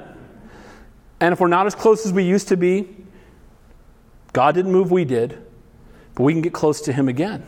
And 1.20 1.32
if 1.32 1.40
we're 1.40 1.48
not 1.48 1.66
as 1.66 1.74
close 1.74 2.06
as 2.06 2.12
we 2.12 2.24
used 2.24 2.48
to 2.48 2.56
be, 2.56 2.88
God 4.32 4.54
didn't 4.54 4.72
move, 4.72 4.90
we 4.90 5.04
did, 5.04 5.38
but 6.14 6.22
we 6.22 6.32
can 6.32 6.42
get 6.42 6.52
close 6.52 6.80
to 6.82 6.92
Him 6.92 7.08
again. 7.08 7.44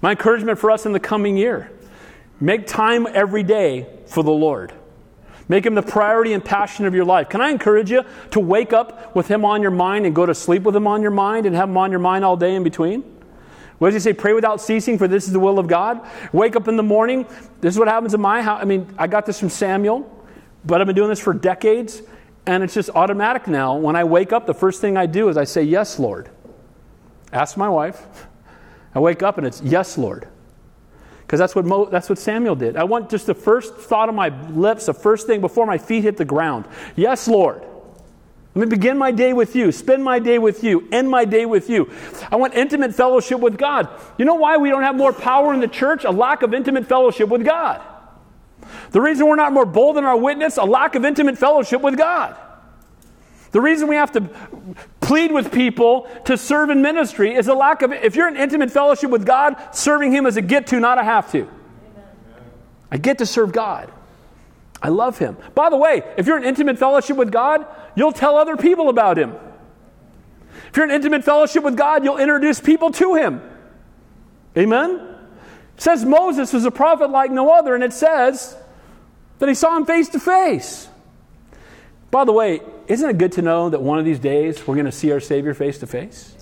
My 0.00 0.12
encouragement 0.12 0.58
for 0.58 0.70
us 0.70 0.86
in 0.86 0.92
the 0.92 1.00
coming 1.00 1.36
year 1.36 1.70
make 2.40 2.66
time 2.66 3.06
every 3.12 3.42
day 3.42 3.86
for 4.06 4.24
the 4.24 4.32
Lord. 4.32 4.72
Make 5.48 5.66
Him 5.66 5.74
the 5.74 5.82
priority 5.82 6.32
and 6.32 6.44
passion 6.44 6.86
of 6.86 6.94
your 6.94 7.04
life. 7.04 7.28
Can 7.28 7.40
I 7.40 7.50
encourage 7.50 7.90
you 7.90 8.04
to 8.30 8.40
wake 8.40 8.72
up 8.72 9.14
with 9.14 9.28
Him 9.28 9.44
on 9.44 9.62
your 9.62 9.70
mind 9.70 10.06
and 10.06 10.14
go 10.14 10.26
to 10.26 10.34
sleep 10.34 10.62
with 10.62 10.74
Him 10.74 10.86
on 10.86 11.02
your 11.02 11.10
mind 11.10 11.46
and 11.46 11.54
have 11.54 11.68
Him 11.68 11.76
on 11.76 11.90
your 11.90 12.00
mind 12.00 12.24
all 12.24 12.36
day 12.36 12.54
in 12.54 12.64
between? 12.64 13.02
What 13.78 13.88
does 13.88 14.02
He 14.02 14.10
say? 14.10 14.12
Pray 14.14 14.32
without 14.32 14.60
ceasing, 14.60 14.98
for 14.98 15.06
this 15.06 15.26
is 15.26 15.32
the 15.32 15.40
will 15.40 15.58
of 15.58 15.66
God. 15.66 16.00
Wake 16.32 16.56
up 16.56 16.68
in 16.68 16.76
the 16.76 16.82
morning. 16.82 17.26
This 17.60 17.74
is 17.74 17.78
what 17.78 17.88
happens 17.88 18.14
in 18.14 18.20
my 18.20 18.40
house. 18.42 18.60
I 18.62 18.64
mean, 18.64 18.92
I 18.96 19.06
got 19.06 19.26
this 19.26 19.38
from 19.38 19.50
Samuel, 19.50 20.08
but 20.64 20.80
I've 20.80 20.86
been 20.86 20.96
doing 20.96 21.08
this 21.08 21.20
for 21.20 21.34
decades. 21.34 22.02
And 22.46 22.62
it's 22.62 22.74
just 22.74 22.90
automatic 22.90 23.46
now. 23.46 23.76
When 23.76 23.94
I 23.94 24.04
wake 24.04 24.32
up, 24.32 24.46
the 24.46 24.54
first 24.54 24.80
thing 24.80 24.96
I 24.96 25.06
do 25.06 25.28
is 25.28 25.36
I 25.36 25.44
say, 25.44 25.62
Yes, 25.62 25.98
Lord. 25.98 26.28
Ask 27.32 27.56
my 27.56 27.68
wife. 27.68 28.26
I 28.94 28.98
wake 28.98 29.22
up 29.22 29.38
and 29.38 29.46
it's, 29.46 29.62
Yes, 29.62 29.96
Lord. 29.96 30.28
Because 31.20 31.38
that's, 31.38 31.54
what 31.54 31.64
Mo, 31.64 31.86
that's 31.86 32.10
what 32.10 32.18
Samuel 32.18 32.54
did. 32.54 32.76
I 32.76 32.84
want 32.84 33.08
just 33.08 33.26
the 33.26 33.34
first 33.34 33.74
thought 33.74 34.08
on 34.08 34.14
my 34.14 34.28
lips, 34.50 34.86
the 34.86 34.94
first 34.94 35.26
thing 35.26 35.40
before 35.40 35.64
my 35.64 35.78
feet 35.78 36.02
hit 36.02 36.18
the 36.18 36.24
ground. 36.26 36.66
Yes, 36.94 37.26
Lord. 37.26 37.62
Let 38.54 38.68
me 38.68 38.76
begin 38.76 38.98
my 38.98 39.12
day 39.12 39.32
with 39.32 39.56
you, 39.56 39.72
spend 39.72 40.04
my 40.04 40.18
day 40.18 40.38
with 40.38 40.62
you, 40.62 40.86
end 40.92 41.08
my 41.08 41.24
day 41.24 41.46
with 41.46 41.70
you. 41.70 41.90
I 42.30 42.36
want 42.36 42.52
intimate 42.52 42.94
fellowship 42.94 43.40
with 43.40 43.56
God. 43.56 43.88
You 44.18 44.26
know 44.26 44.34
why 44.34 44.58
we 44.58 44.68
don't 44.68 44.82
have 44.82 44.94
more 44.94 45.14
power 45.14 45.54
in 45.54 45.60
the 45.60 45.68
church? 45.68 46.04
A 46.04 46.10
lack 46.10 46.42
of 46.42 46.52
intimate 46.52 46.86
fellowship 46.86 47.30
with 47.30 47.46
God. 47.46 47.80
The 48.90 49.00
reason 49.00 49.26
we're 49.26 49.36
not 49.36 49.52
more 49.52 49.66
bold 49.66 49.98
in 49.98 50.04
our 50.04 50.16
witness, 50.16 50.56
a 50.56 50.64
lack 50.64 50.94
of 50.94 51.04
intimate 51.04 51.38
fellowship 51.38 51.80
with 51.80 51.96
God. 51.96 52.36
The 53.52 53.60
reason 53.60 53.86
we 53.86 53.96
have 53.96 54.12
to 54.12 54.30
plead 55.00 55.30
with 55.30 55.52
people 55.52 56.08
to 56.24 56.38
serve 56.38 56.70
in 56.70 56.80
ministry 56.80 57.34
is 57.34 57.48
a 57.48 57.54
lack 57.54 57.82
of, 57.82 57.92
if 57.92 58.16
you're 58.16 58.28
in 58.28 58.36
intimate 58.36 58.70
fellowship 58.70 59.10
with 59.10 59.26
God, 59.26 59.56
serving 59.72 60.10
Him 60.10 60.24
is 60.24 60.38
a 60.38 60.42
get 60.42 60.66
to, 60.68 60.80
not 60.80 60.98
a 60.98 61.04
have 61.04 61.30
to. 61.32 61.40
Amen. 61.40 61.52
I 62.90 62.96
get 62.96 63.18
to 63.18 63.26
serve 63.26 63.52
God. 63.52 63.92
I 64.80 64.88
love 64.88 65.18
Him. 65.18 65.36
By 65.54 65.68
the 65.68 65.76
way, 65.76 66.02
if 66.16 66.26
you're 66.26 66.38
in 66.38 66.44
intimate 66.44 66.78
fellowship 66.78 67.16
with 67.16 67.30
God, 67.30 67.66
you'll 67.94 68.12
tell 68.12 68.36
other 68.36 68.56
people 68.56 68.88
about 68.88 69.18
Him. 69.18 69.34
If 70.68 70.76
you're 70.78 70.86
in 70.86 70.90
intimate 70.90 71.22
fellowship 71.22 71.62
with 71.62 71.76
God, 71.76 72.04
you'll 72.04 72.18
introduce 72.18 72.58
people 72.58 72.90
to 72.92 73.14
Him. 73.14 73.42
Amen? 74.56 74.92
It 75.76 75.82
says 75.82 76.06
Moses 76.06 76.54
was 76.54 76.64
a 76.64 76.70
prophet 76.70 77.10
like 77.10 77.30
no 77.30 77.50
other, 77.50 77.74
and 77.74 77.84
it 77.84 77.92
says 77.92 78.56
that 79.42 79.48
he 79.48 79.56
saw 79.56 79.76
him 79.76 79.84
face 79.84 80.08
to 80.08 80.20
face. 80.20 80.88
By 82.12 82.24
the 82.24 82.30
way, 82.30 82.60
isn't 82.86 83.10
it 83.10 83.18
good 83.18 83.32
to 83.32 83.42
know 83.42 83.70
that 83.70 83.82
one 83.82 83.98
of 83.98 84.04
these 84.04 84.20
days 84.20 84.64
we're 84.64 84.76
going 84.76 84.86
to 84.86 84.92
see 84.92 85.10
our 85.10 85.18
Savior 85.18 85.52
face 85.52 85.80
to 85.80 85.86
face? 85.88 86.36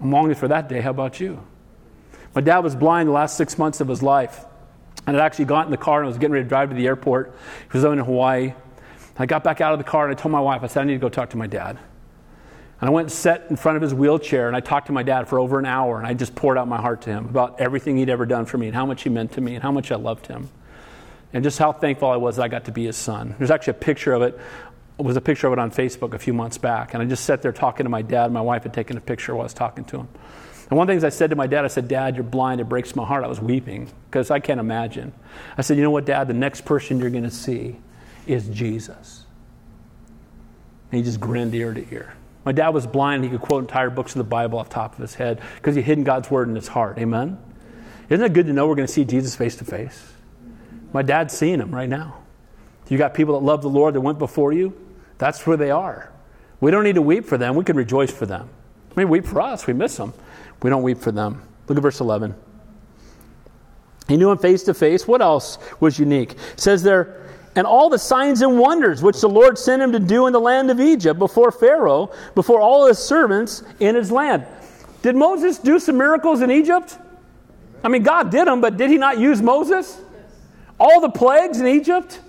I'm 0.00 0.10
longing 0.10 0.34
for 0.34 0.48
that 0.48 0.68
day. 0.68 0.80
How 0.80 0.90
about 0.90 1.20
you? 1.20 1.40
My 2.34 2.40
dad 2.40 2.58
was 2.58 2.74
blind 2.74 3.10
the 3.10 3.12
last 3.12 3.36
six 3.36 3.58
months 3.58 3.80
of 3.80 3.86
his 3.86 4.02
life. 4.02 4.44
And 5.06 5.16
I'd 5.16 5.22
actually 5.22 5.44
got 5.44 5.66
in 5.66 5.70
the 5.70 5.76
car 5.76 6.00
and 6.00 6.06
I 6.06 6.08
was 6.08 6.18
getting 6.18 6.32
ready 6.32 6.44
to 6.44 6.48
drive 6.48 6.70
to 6.70 6.74
the 6.74 6.84
airport. 6.88 7.32
He 7.62 7.72
was 7.72 7.84
living 7.84 8.00
in 8.00 8.04
Hawaii. 8.04 8.54
I 9.16 9.26
got 9.26 9.44
back 9.44 9.60
out 9.60 9.72
of 9.72 9.78
the 9.78 9.84
car 9.84 10.04
and 10.08 10.18
I 10.18 10.20
told 10.20 10.32
my 10.32 10.40
wife, 10.40 10.64
I 10.64 10.66
said, 10.66 10.80
I 10.80 10.84
need 10.86 10.94
to 10.94 10.98
go 10.98 11.08
talk 11.08 11.30
to 11.30 11.36
my 11.36 11.46
dad. 11.46 11.78
And 12.80 12.90
I 12.90 12.92
went 12.92 13.04
and 13.04 13.12
sat 13.12 13.46
in 13.50 13.54
front 13.54 13.76
of 13.76 13.82
his 13.82 13.94
wheelchair 13.94 14.48
and 14.48 14.56
I 14.56 14.60
talked 14.60 14.88
to 14.88 14.92
my 14.92 15.04
dad 15.04 15.28
for 15.28 15.38
over 15.38 15.60
an 15.60 15.64
hour 15.64 15.98
and 15.98 16.08
I 16.08 16.14
just 16.14 16.34
poured 16.34 16.58
out 16.58 16.66
my 16.66 16.80
heart 16.80 17.02
to 17.02 17.10
him 17.10 17.26
about 17.26 17.60
everything 17.60 17.98
he'd 17.98 18.10
ever 18.10 18.26
done 18.26 18.46
for 18.46 18.58
me 18.58 18.66
and 18.66 18.74
how 18.74 18.84
much 18.84 19.04
he 19.04 19.10
meant 19.10 19.30
to 19.34 19.40
me 19.40 19.54
and 19.54 19.62
how 19.62 19.70
much 19.70 19.92
I 19.92 19.94
loved 19.94 20.26
him. 20.26 20.50
And 21.34 21.42
just 21.42 21.58
how 21.58 21.72
thankful 21.72 22.08
I 22.08 22.16
was 22.16 22.36
that 22.36 22.42
I 22.42 22.48
got 22.48 22.66
to 22.66 22.72
be 22.72 22.86
his 22.86 22.96
son. 22.96 23.34
There's 23.38 23.50
actually 23.50 23.72
a 23.72 23.74
picture 23.74 24.14
of 24.14 24.22
it. 24.22 24.38
It 24.98 25.04
was 25.04 25.16
a 25.16 25.20
picture 25.20 25.48
of 25.48 25.52
it 25.52 25.58
on 25.58 25.72
Facebook 25.72 26.14
a 26.14 26.18
few 26.18 26.32
months 26.32 26.58
back. 26.58 26.94
And 26.94 27.02
I 27.02 27.06
just 27.06 27.24
sat 27.24 27.42
there 27.42 27.52
talking 27.52 27.84
to 27.84 27.90
my 27.90 28.02
dad. 28.02 28.30
My 28.30 28.40
wife 28.40 28.62
had 28.62 28.72
taken 28.72 28.96
a 28.96 29.00
picture 29.00 29.34
while 29.34 29.42
I 29.42 29.46
was 29.46 29.54
talking 29.54 29.84
to 29.86 29.98
him. 29.98 30.08
And 30.70 30.78
one 30.78 30.84
of 30.84 30.86
the 30.88 30.92
things 30.92 31.04
I 31.04 31.14
said 31.14 31.30
to 31.30 31.36
my 31.36 31.48
dad, 31.48 31.64
I 31.64 31.68
said, 31.68 31.88
Dad, 31.88 32.14
you're 32.14 32.24
blind. 32.24 32.60
It 32.60 32.68
breaks 32.68 32.96
my 32.96 33.04
heart. 33.04 33.24
I 33.24 33.26
was 33.26 33.40
weeping 33.40 33.90
because 34.08 34.30
I 34.30 34.38
can't 34.38 34.60
imagine. 34.60 35.12
I 35.58 35.62
said, 35.62 35.76
You 35.76 35.82
know 35.82 35.90
what, 35.90 36.06
Dad? 36.06 36.28
The 36.28 36.34
next 36.34 36.64
person 36.64 37.00
you're 37.00 37.10
going 37.10 37.24
to 37.24 37.30
see 37.30 37.76
is 38.26 38.48
Jesus. 38.48 39.26
And 40.90 40.98
he 40.98 41.04
just 41.04 41.20
grinned 41.20 41.54
ear 41.54 41.74
to 41.74 41.92
ear. 41.92 42.14
My 42.44 42.52
dad 42.52 42.68
was 42.68 42.86
blind. 42.86 43.24
He 43.24 43.30
could 43.30 43.40
quote 43.40 43.64
entire 43.64 43.90
books 43.90 44.12
of 44.12 44.18
the 44.18 44.24
Bible 44.24 44.58
off 44.58 44.68
the 44.68 44.74
top 44.76 44.94
of 44.94 45.00
his 45.00 45.14
head 45.14 45.40
because 45.56 45.74
he 45.74 45.82
hidden 45.82 46.04
God's 46.04 46.30
word 46.30 46.48
in 46.48 46.54
his 46.54 46.68
heart. 46.68 46.98
Amen? 46.98 47.38
Isn't 48.08 48.24
it 48.24 48.32
good 48.32 48.46
to 48.46 48.52
know 48.52 48.68
we're 48.68 48.76
going 48.76 48.86
to 48.86 48.92
see 48.92 49.04
Jesus 49.04 49.34
face 49.34 49.56
to 49.56 49.64
face? 49.64 50.13
My 50.94 51.02
dad's 51.02 51.36
seeing 51.36 51.60
him 51.60 51.74
right 51.74 51.88
now. 51.88 52.16
You 52.88 52.96
got 52.96 53.14
people 53.14 53.38
that 53.38 53.44
love 53.44 53.62
the 53.62 53.68
Lord 53.68 53.94
that 53.94 54.00
went 54.00 54.18
before 54.18 54.52
you. 54.52 54.72
That's 55.18 55.46
where 55.46 55.56
they 55.56 55.70
are. 55.70 56.12
We 56.60 56.70
don't 56.70 56.84
need 56.84 56.94
to 56.94 57.02
weep 57.02 57.24
for 57.26 57.36
them. 57.36 57.56
We 57.56 57.64
can 57.64 57.76
rejoice 57.76 58.12
for 58.12 58.26
them. 58.26 58.48
I 58.92 59.00
mean, 59.00 59.08
weep 59.08 59.26
for 59.26 59.40
us. 59.40 59.66
We 59.66 59.72
miss 59.72 59.96
them. 59.96 60.14
We 60.62 60.70
don't 60.70 60.84
weep 60.84 60.98
for 60.98 61.10
them. 61.10 61.42
Look 61.66 61.76
at 61.76 61.82
verse 61.82 62.00
11. 62.00 62.34
He 64.06 64.16
knew 64.16 64.30
him 64.30 64.38
face 64.38 64.62
to 64.64 64.74
face. 64.74 65.08
What 65.08 65.20
else 65.20 65.58
was 65.80 65.98
unique? 65.98 66.32
It 66.32 66.60
says 66.60 66.82
there, 66.84 67.26
and 67.56 67.66
all 67.66 67.88
the 67.88 67.98
signs 67.98 68.42
and 68.42 68.58
wonders 68.58 69.02
which 69.02 69.20
the 69.20 69.28
Lord 69.28 69.58
sent 69.58 69.82
him 69.82 69.90
to 69.92 69.98
do 69.98 70.26
in 70.28 70.32
the 70.32 70.40
land 70.40 70.70
of 70.70 70.78
Egypt 70.78 71.18
before 71.18 71.50
Pharaoh, 71.50 72.12
before 72.36 72.60
all 72.60 72.86
his 72.86 72.98
servants 72.98 73.64
in 73.80 73.96
his 73.96 74.12
land. 74.12 74.46
Did 75.02 75.16
Moses 75.16 75.58
do 75.58 75.80
some 75.80 75.96
miracles 75.96 76.40
in 76.40 76.50
Egypt? 76.52 76.98
I 77.82 77.88
mean, 77.88 78.04
God 78.04 78.30
did 78.30 78.46
them, 78.46 78.60
but 78.60 78.76
did 78.76 78.90
he 78.90 78.96
not 78.96 79.18
use 79.18 79.42
Moses? 79.42 80.00
All 80.78 81.00
the 81.00 81.10
plagues 81.10 81.60
in 81.60 81.66
Egypt? 81.66 82.20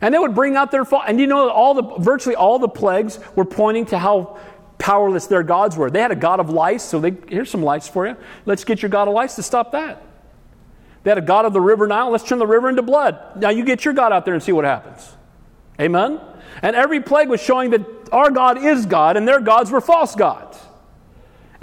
And 0.00 0.12
they 0.12 0.18
would 0.18 0.34
bring 0.34 0.56
out 0.56 0.70
their 0.70 0.84
fault. 0.84 1.04
And 1.06 1.20
you 1.20 1.26
know, 1.26 1.48
all 1.48 1.74
the 1.74 1.82
virtually 1.98 2.34
all 2.34 2.58
the 2.58 2.68
plagues 2.68 3.18
were 3.36 3.44
pointing 3.44 3.86
to 3.86 3.98
how 3.98 4.38
powerless 4.78 5.26
their 5.26 5.42
gods 5.42 5.76
were. 5.76 5.90
They 5.90 6.00
had 6.00 6.10
a 6.10 6.16
god 6.16 6.40
of 6.40 6.50
lice, 6.50 6.82
so 6.82 7.00
they 7.00 7.16
here's 7.28 7.50
some 7.50 7.62
lice 7.62 7.88
for 7.88 8.06
you. 8.06 8.16
Let's 8.44 8.64
get 8.64 8.82
your 8.82 8.90
god 8.90 9.08
of 9.08 9.14
lice 9.14 9.36
to 9.36 9.42
stop 9.42 9.72
that. 9.72 10.02
They 11.04 11.10
had 11.10 11.18
a 11.18 11.22
god 11.22 11.44
of 11.44 11.52
the 11.52 11.60
river 11.60 11.86
Nile. 11.86 12.10
Let's 12.10 12.24
turn 12.24 12.38
the 12.38 12.46
river 12.46 12.68
into 12.68 12.82
blood. 12.82 13.18
Now 13.36 13.50
you 13.50 13.64
get 13.64 13.84
your 13.84 13.94
God 13.94 14.12
out 14.12 14.24
there 14.24 14.34
and 14.34 14.42
see 14.42 14.52
what 14.52 14.64
happens. 14.64 15.12
Amen? 15.78 16.18
And 16.62 16.74
every 16.74 17.00
plague 17.00 17.28
was 17.28 17.42
showing 17.42 17.70
that 17.70 17.82
our 18.10 18.30
God 18.30 18.64
is 18.64 18.86
God 18.86 19.16
and 19.16 19.28
their 19.28 19.40
gods 19.40 19.70
were 19.70 19.82
false 19.82 20.14
gods. 20.14 20.58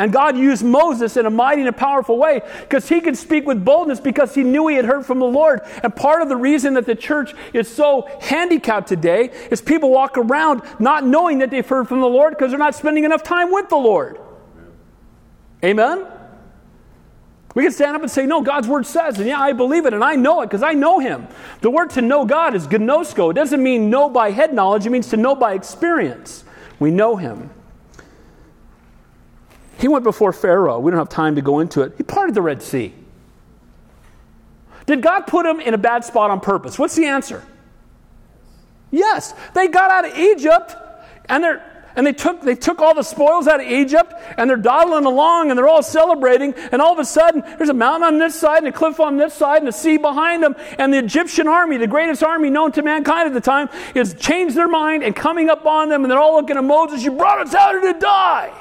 And 0.01 0.11
God 0.11 0.35
used 0.35 0.65
Moses 0.65 1.15
in 1.15 1.27
a 1.27 1.29
mighty 1.29 1.61
and 1.61 1.69
a 1.69 1.73
powerful 1.73 2.17
way 2.17 2.41
because 2.61 2.89
he 2.89 3.01
could 3.01 3.15
speak 3.15 3.45
with 3.45 3.63
boldness 3.63 3.99
because 3.99 4.33
he 4.33 4.41
knew 4.41 4.67
he 4.67 4.75
had 4.75 4.85
heard 4.85 5.05
from 5.05 5.19
the 5.19 5.27
Lord. 5.27 5.61
And 5.83 5.95
part 5.95 6.23
of 6.23 6.27
the 6.27 6.35
reason 6.35 6.73
that 6.73 6.87
the 6.87 6.95
church 6.95 7.35
is 7.53 7.71
so 7.71 8.09
handicapped 8.19 8.87
today 8.87 9.29
is 9.51 9.61
people 9.61 9.91
walk 9.91 10.17
around 10.17 10.63
not 10.79 11.05
knowing 11.05 11.37
that 11.37 11.51
they've 11.51 11.67
heard 11.67 11.87
from 11.87 12.01
the 12.01 12.07
Lord 12.07 12.33
because 12.33 12.49
they're 12.49 12.57
not 12.57 12.73
spending 12.73 13.03
enough 13.03 13.21
time 13.21 13.51
with 13.51 13.69
the 13.69 13.75
Lord. 13.75 14.19
Amen? 15.63 16.07
We 17.53 17.61
can 17.61 17.71
stand 17.71 17.95
up 17.95 18.01
and 18.01 18.09
say, 18.09 18.25
No, 18.25 18.41
God's 18.41 18.67
word 18.67 18.87
says, 18.87 19.19
and 19.19 19.27
yeah, 19.27 19.39
I 19.39 19.53
believe 19.53 19.85
it, 19.85 19.93
and 19.93 20.03
I 20.03 20.15
know 20.15 20.41
it 20.41 20.47
because 20.47 20.63
I 20.63 20.73
know 20.73 20.97
him. 20.97 21.27
The 21.59 21.69
word 21.69 21.91
to 21.91 22.01
know 22.01 22.25
God 22.25 22.55
is 22.55 22.65
ginosko. 22.65 23.29
It 23.29 23.35
doesn't 23.35 23.61
mean 23.61 23.91
know 23.91 24.09
by 24.09 24.31
head 24.31 24.51
knowledge, 24.51 24.87
it 24.87 24.89
means 24.89 25.09
to 25.09 25.17
know 25.17 25.35
by 25.35 25.53
experience. 25.53 26.43
We 26.79 26.89
know 26.89 27.17
him. 27.17 27.51
He 29.81 29.87
went 29.87 30.03
before 30.03 30.31
Pharaoh. 30.31 30.77
We 30.77 30.91
don't 30.91 30.99
have 30.99 31.09
time 31.09 31.35
to 31.35 31.41
go 31.41 31.59
into 31.59 31.81
it. 31.81 31.93
He 31.97 32.03
parted 32.03 32.35
the 32.35 32.41
Red 32.43 32.61
Sea. 32.61 32.93
Did 34.85 35.01
God 35.01 35.21
put 35.21 35.45
him 35.45 35.59
in 35.59 35.73
a 35.73 35.77
bad 35.77 36.05
spot 36.05 36.29
on 36.29 36.39
purpose? 36.39 36.77
What's 36.77 36.95
the 36.95 37.05
answer? 37.05 37.43
Yes. 38.91 39.33
They 39.55 39.67
got 39.67 39.89
out 39.89 40.11
of 40.11 40.17
Egypt 40.17 40.75
and 41.27 41.43
they're 41.43 41.67
and 41.95 42.07
they 42.07 42.13
took 42.13 42.41
they 42.41 42.55
took 42.55 42.79
all 42.79 42.93
the 42.93 43.03
spoils 43.03 43.47
out 43.47 43.59
of 43.59 43.67
Egypt 43.67 44.13
and 44.37 44.49
they're 44.49 44.55
dawdling 44.55 45.05
along 45.05 45.49
and 45.49 45.57
they're 45.57 45.67
all 45.67 45.83
celebrating 45.83 46.53
and 46.71 46.81
all 46.81 46.93
of 46.93 46.99
a 46.99 47.05
sudden 47.05 47.41
there's 47.57 47.69
a 47.69 47.73
mountain 47.73 48.03
on 48.07 48.17
this 48.17 48.39
side 48.39 48.59
and 48.59 48.67
a 48.67 48.71
cliff 48.71 48.99
on 48.99 49.17
this 49.17 49.33
side 49.33 49.59
and 49.59 49.67
a 49.67 49.73
sea 49.73 49.97
behind 49.97 50.41
them 50.41 50.55
and 50.77 50.93
the 50.93 50.97
Egyptian 50.97 51.49
army 51.49 51.75
the 51.77 51.87
greatest 51.87 52.23
army 52.23 52.49
known 52.49 52.71
to 52.71 52.81
mankind 52.81 53.27
at 53.27 53.33
the 53.33 53.41
time 53.41 53.67
has 53.93 54.13
changed 54.13 54.55
their 54.55 54.69
mind 54.69 55.03
and 55.03 55.15
coming 55.15 55.49
up 55.49 55.65
on 55.65 55.89
them 55.89 56.03
and 56.03 56.11
they're 56.11 56.19
all 56.19 56.35
looking 56.35 56.55
at 56.55 56.63
Moses 56.63 57.03
you 57.03 57.11
brought 57.11 57.45
us 57.45 57.53
out 57.53 57.71
here 57.71 57.93
to 57.93 57.99
die 57.99 58.60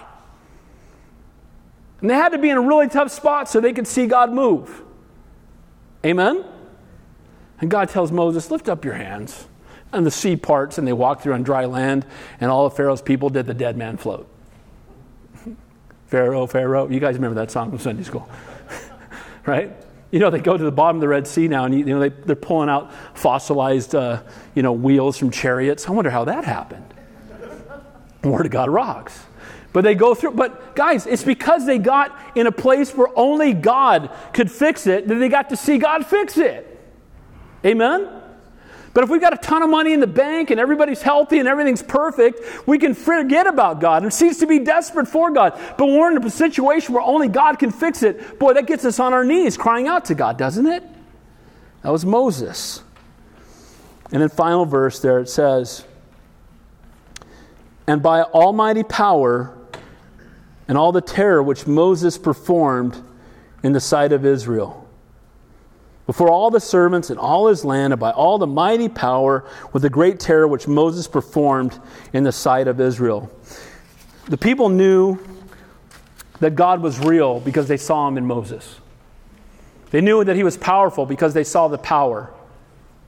and 2.00 2.08
they 2.08 2.14
had 2.14 2.30
to 2.30 2.38
be 2.38 2.48
in 2.48 2.56
a 2.56 2.60
really 2.60 2.88
tough 2.88 3.10
spot 3.10 3.48
so 3.48 3.60
they 3.60 3.72
could 3.72 3.86
see 3.86 4.06
God 4.06 4.32
move. 4.32 4.82
Amen? 6.04 6.44
And 7.60 7.70
God 7.70 7.88
tells 7.90 8.10
Moses, 8.10 8.50
Lift 8.50 8.68
up 8.68 8.84
your 8.84 8.94
hands. 8.94 9.46
And 9.92 10.06
the 10.06 10.10
sea 10.10 10.36
parts, 10.36 10.78
and 10.78 10.86
they 10.86 10.92
walk 10.92 11.20
through 11.20 11.34
on 11.34 11.42
dry 11.42 11.64
land, 11.64 12.06
and 12.40 12.48
all 12.48 12.64
of 12.64 12.76
Pharaoh's 12.76 13.02
people 13.02 13.28
did 13.28 13.46
the 13.46 13.54
dead 13.54 13.76
man 13.76 13.96
float. 13.96 14.28
Pharaoh, 16.06 16.46
Pharaoh. 16.46 16.88
You 16.88 17.00
guys 17.00 17.16
remember 17.16 17.34
that 17.40 17.50
song 17.50 17.70
from 17.70 17.80
Sunday 17.80 18.04
school, 18.04 18.28
right? 19.46 19.72
You 20.12 20.20
know, 20.20 20.30
they 20.30 20.38
go 20.38 20.56
to 20.56 20.62
the 20.62 20.70
bottom 20.70 20.96
of 20.96 21.00
the 21.00 21.08
Red 21.08 21.26
Sea 21.26 21.48
now, 21.48 21.64
and 21.64 21.76
you 21.76 21.84
know, 21.84 21.98
they, 21.98 22.10
they're 22.10 22.36
pulling 22.36 22.68
out 22.68 22.92
fossilized, 23.14 23.96
uh, 23.96 24.22
you 24.54 24.62
know, 24.62 24.72
wheels 24.72 25.18
from 25.18 25.32
chariots. 25.32 25.88
I 25.88 25.90
wonder 25.90 26.10
how 26.10 26.24
that 26.24 26.44
happened. 26.44 26.94
Word 28.22 28.46
of 28.46 28.52
God 28.52 28.70
rocks. 28.70 29.24
But 29.72 29.84
they 29.84 29.94
go 29.94 30.14
through, 30.14 30.32
but 30.32 30.74
guys, 30.74 31.06
it's 31.06 31.22
because 31.22 31.64
they 31.64 31.78
got 31.78 32.18
in 32.34 32.46
a 32.46 32.52
place 32.52 32.94
where 32.94 33.08
only 33.16 33.52
God 33.52 34.10
could 34.32 34.50
fix 34.50 34.86
it 34.86 35.06
that 35.06 35.14
they 35.14 35.28
got 35.28 35.50
to 35.50 35.56
see 35.56 35.78
God 35.78 36.04
fix 36.04 36.36
it. 36.38 36.66
Amen? 37.64 38.20
But 38.92 39.04
if 39.04 39.10
we've 39.10 39.20
got 39.20 39.32
a 39.32 39.36
ton 39.36 39.62
of 39.62 39.70
money 39.70 39.92
in 39.92 40.00
the 40.00 40.06
bank 40.08 40.50
and 40.50 40.58
everybody's 40.58 41.00
healthy 41.00 41.38
and 41.38 41.46
everything's 41.46 41.82
perfect, 41.82 42.66
we 42.66 42.76
can 42.78 42.94
forget 42.94 43.46
about 43.46 43.80
God 43.80 44.02
and 44.02 44.12
cease 44.12 44.40
to 44.40 44.46
be 44.46 44.58
desperate 44.58 45.06
for 45.06 45.30
God. 45.30 45.52
But 45.78 45.86
when 45.86 45.98
we're 45.98 46.16
in 46.16 46.24
a 46.24 46.30
situation 46.30 46.94
where 46.94 47.02
only 47.02 47.28
God 47.28 47.60
can 47.60 47.70
fix 47.70 48.02
it, 48.02 48.40
boy, 48.40 48.54
that 48.54 48.66
gets 48.66 48.84
us 48.84 48.98
on 48.98 49.12
our 49.12 49.24
knees 49.24 49.56
crying 49.56 49.86
out 49.86 50.06
to 50.06 50.16
God, 50.16 50.36
doesn't 50.36 50.66
it? 50.66 50.82
That 51.82 51.90
was 51.90 52.04
Moses. 52.04 52.82
And 54.10 54.20
then 54.20 54.28
final 54.28 54.64
verse 54.66 54.98
there 54.98 55.20
it 55.20 55.28
says, 55.28 55.84
And 57.86 58.02
by 58.02 58.22
almighty 58.22 58.82
power 58.82 59.56
and 60.70 60.78
all 60.78 60.92
the 60.92 61.00
terror 61.00 61.42
which 61.42 61.66
Moses 61.66 62.16
performed 62.16 63.02
in 63.64 63.72
the 63.72 63.80
sight 63.80 64.12
of 64.12 64.24
Israel. 64.24 64.88
Before 66.06 66.30
all 66.30 66.48
the 66.48 66.60
servants 66.60 67.10
and 67.10 67.18
all 67.18 67.48
his 67.48 67.64
land, 67.64 67.92
and 67.92 67.98
by 67.98 68.12
all 68.12 68.38
the 68.38 68.46
mighty 68.46 68.88
power 68.88 69.44
with 69.72 69.82
the 69.82 69.90
great 69.90 70.20
terror 70.20 70.46
which 70.46 70.68
Moses 70.68 71.08
performed 71.08 71.76
in 72.12 72.22
the 72.22 72.30
sight 72.30 72.68
of 72.68 72.80
Israel. 72.80 73.28
The 74.26 74.38
people 74.38 74.68
knew 74.68 75.18
that 76.38 76.54
God 76.54 76.80
was 76.82 77.00
real 77.00 77.40
because 77.40 77.66
they 77.66 77.76
saw 77.76 78.06
him 78.06 78.16
in 78.16 78.24
Moses. 78.24 78.78
They 79.90 80.00
knew 80.00 80.22
that 80.22 80.36
he 80.36 80.44
was 80.44 80.56
powerful 80.56 81.04
because 81.04 81.34
they 81.34 81.42
saw 81.42 81.66
the 81.66 81.78
power 81.78 82.32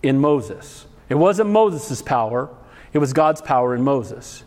in 0.03 0.19
Moses. 0.19 0.85
It 1.09 1.15
wasn't 1.15 1.51
Moses' 1.51 2.03
power, 2.03 2.51
it 2.93 2.99
was 2.99 3.13
God's 3.13 3.41
power 3.41 3.73
in 3.73 3.85
Moses. 3.85 4.43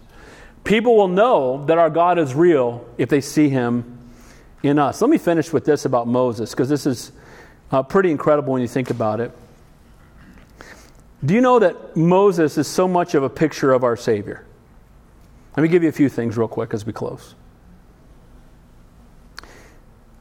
People 0.66 0.98
will 0.98 1.08
know 1.08 1.64
that 1.68 1.78
our 1.78 1.90
God 1.90 2.20
is 2.20 2.36
real 2.36 2.86
if 2.98 3.08
they 3.08 3.22
see 3.22 3.50
him 3.50 4.00
in 4.64 4.80
us. 4.80 5.00
Let 5.00 5.10
me 5.12 5.20
finish 5.20 5.54
with 5.54 5.64
this 5.64 5.86
about 5.86 6.08
Moses, 6.08 6.50
because 6.50 6.68
this 6.68 6.86
is 6.86 7.12
uh, 7.72 7.84
pretty 7.84 8.12
incredible 8.12 8.52
when 8.52 8.62
you 8.62 8.68
think 8.68 8.90
about 8.90 9.20
it. 9.20 9.32
Do 11.24 11.34
you 11.34 11.42
know 11.42 11.60
that 11.60 11.96
Moses 11.96 12.58
is 12.58 12.68
so 12.68 12.88
much 12.88 13.14
of 13.16 13.24
a 13.24 13.30
picture 13.30 13.72
of 13.72 13.84
our 13.84 13.96
Savior? 13.96 14.46
Let 15.56 15.64
me 15.64 15.70
give 15.70 15.84
you 15.84 15.90
a 15.90 15.94
few 15.94 16.10
things 16.10 16.36
real 16.36 16.48
quick 16.48 16.74
as 16.74 16.86
we 16.86 16.94
close. 16.94 17.36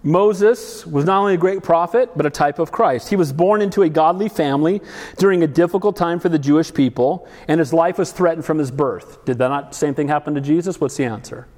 Moses 0.07 0.87
was 0.87 1.07
not 1.07 1.21
only 1.21 1.33
a 1.33 1.39
great 1.39 1.63
prophet, 1.63 2.11
but 2.15 2.27
a 2.27 2.31
type 2.31 2.59
of 2.59 2.71
Christ. 2.71 3.09
He 3.09 3.17
was 3.17 3.33
born 3.33 3.63
into 3.63 3.81
a 3.81 3.89
godly 3.89 4.29
family 4.29 4.83
during 5.17 5.43
a 5.43 5.47
difficult 5.47 5.97
time 5.97 6.21
for 6.21 6.29
the 6.29 6.39
Jewish 6.39 6.73
people, 6.73 7.27
and 7.49 7.59
his 7.59 7.73
life 7.73 7.97
was 7.97 8.13
threatened 8.13 8.45
from 8.45 8.59
his 8.59 8.71
birth. 8.71 9.25
Did 9.25 9.39
that 9.39 9.49
not 9.49 9.75
same 9.75 9.95
thing 9.95 10.09
happen 10.09 10.35
to 10.35 10.43
Jesus? 10.43 10.79
What's 10.79 10.99
the 10.99 11.05
answer? 11.05 11.49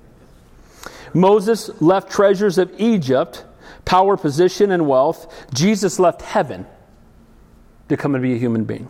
Moses 1.13 1.71
left 1.83 2.09
treasures 2.09 2.57
of 2.57 2.73
Egypt, 2.79 3.45
power, 3.85 4.17
position, 4.17 4.71
and 4.71 4.87
wealth. 4.87 5.49
Jesus 5.53 5.99
left 5.99 6.23
heaven 6.23 6.67
to 7.89 7.97
come 7.97 8.15
and 8.15 8.23
be 8.23 8.35
a 8.35 8.39
human 8.39 8.65
being. 8.65 8.89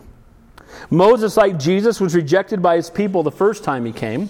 Moses, 0.91 1.35
like 1.35 1.57
Jesus, 1.57 1.99
was 1.99 2.13
rejected 2.13 2.61
by 2.61 2.75
his 2.75 2.91
people 2.91 3.23
the 3.23 3.31
first 3.31 3.63
time 3.63 3.85
he 3.85 3.91
came. 3.91 4.29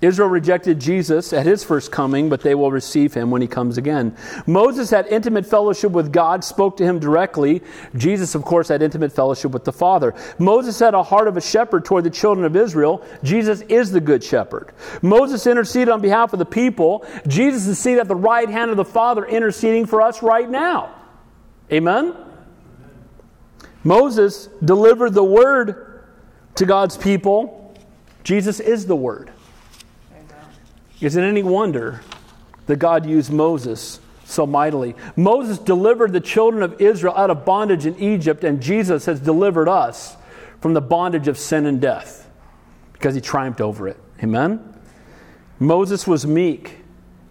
Israel 0.00 0.28
rejected 0.28 0.80
Jesus 0.80 1.32
at 1.32 1.44
his 1.44 1.62
first 1.62 1.92
coming, 1.92 2.30
but 2.30 2.40
they 2.40 2.54
will 2.54 2.72
receive 2.72 3.12
him 3.12 3.30
when 3.30 3.42
he 3.42 3.48
comes 3.48 3.76
again. 3.76 4.16
Moses 4.46 4.88
had 4.88 5.06
intimate 5.08 5.44
fellowship 5.44 5.92
with 5.92 6.10
God, 6.10 6.42
spoke 6.42 6.78
to 6.78 6.84
him 6.84 6.98
directly. 6.98 7.62
Jesus, 7.94 8.34
of 8.34 8.42
course, 8.42 8.68
had 8.68 8.80
intimate 8.80 9.12
fellowship 9.12 9.50
with 9.50 9.64
the 9.64 9.72
Father. 9.72 10.14
Moses 10.38 10.78
had 10.78 10.94
a 10.94 11.02
heart 11.02 11.28
of 11.28 11.36
a 11.36 11.40
shepherd 11.40 11.84
toward 11.84 12.04
the 12.04 12.10
children 12.10 12.46
of 12.46 12.56
Israel. 12.56 13.04
Jesus 13.22 13.60
is 13.62 13.90
the 13.90 14.00
good 14.00 14.24
shepherd. 14.24 14.72
Moses 15.02 15.46
interceded 15.46 15.90
on 15.90 16.00
behalf 16.00 16.32
of 16.32 16.38
the 16.38 16.46
people. 16.46 17.06
Jesus 17.26 17.66
is 17.66 17.78
seated 17.78 18.00
at 18.00 18.08
the 18.08 18.16
right 18.16 18.48
hand 18.48 18.70
of 18.70 18.78
the 18.78 18.84
Father, 18.84 19.26
interceding 19.26 19.84
for 19.84 20.00
us 20.00 20.22
right 20.22 20.48
now. 20.48 20.94
Amen? 21.70 22.16
Moses 23.84 24.48
delivered 24.64 25.12
the 25.12 25.24
word 25.24 26.06
to 26.54 26.66
God's 26.66 26.96
people. 26.96 27.74
Jesus 28.24 28.60
is 28.60 28.86
the 28.86 28.96
word. 28.96 29.32
Is 31.00 31.16
it 31.16 31.22
any 31.22 31.42
wonder 31.42 32.02
that 32.66 32.76
God 32.76 33.06
used 33.06 33.32
Moses 33.32 34.00
so 34.24 34.46
mightily? 34.46 34.94
Moses 35.16 35.58
delivered 35.58 36.12
the 36.12 36.20
children 36.20 36.62
of 36.62 36.80
Israel 36.80 37.14
out 37.16 37.30
of 37.30 37.44
bondage 37.44 37.86
in 37.86 37.98
Egypt, 37.98 38.44
and 38.44 38.60
Jesus 38.62 39.06
has 39.06 39.20
delivered 39.20 39.68
us 39.68 40.16
from 40.60 40.74
the 40.74 40.80
bondage 40.80 41.26
of 41.26 41.38
sin 41.38 41.66
and 41.66 41.80
death 41.80 42.28
because 42.92 43.14
he 43.14 43.20
triumphed 43.20 43.62
over 43.62 43.88
it. 43.88 43.96
Amen? 44.22 44.74
Moses 45.58 46.06
was 46.06 46.26
meek. 46.26 46.76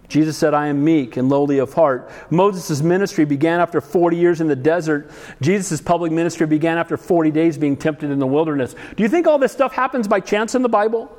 Jesus 0.07 0.35
said, 0.35 0.55
I 0.55 0.67
am 0.67 0.83
meek 0.83 1.17
and 1.17 1.29
lowly 1.29 1.59
of 1.59 1.73
heart. 1.73 2.09
Moses' 2.31 2.81
ministry 2.81 3.25
began 3.25 3.59
after 3.59 3.79
40 3.79 4.17
years 4.17 4.41
in 4.41 4.47
the 4.47 4.55
desert. 4.55 5.11
Jesus' 5.39 5.79
public 5.79 6.11
ministry 6.11 6.47
began 6.47 6.79
after 6.79 6.97
40 6.97 7.29
days 7.29 7.59
being 7.59 7.77
tempted 7.77 8.09
in 8.09 8.17
the 8.17 8.25
wilderness. 8.25 8.75
Do 8.97 9.03
you 9.03 9.09
think 9.09 9.27
all 9.27 9.37
this 9.37 9.51
stuff 9.51 9.71
happens 9.71 10.07
by 10.07 10.19
chance 10.19 10.55
in 10.55 10.63
the 10.63 10.69
Bible? 10.69 11.15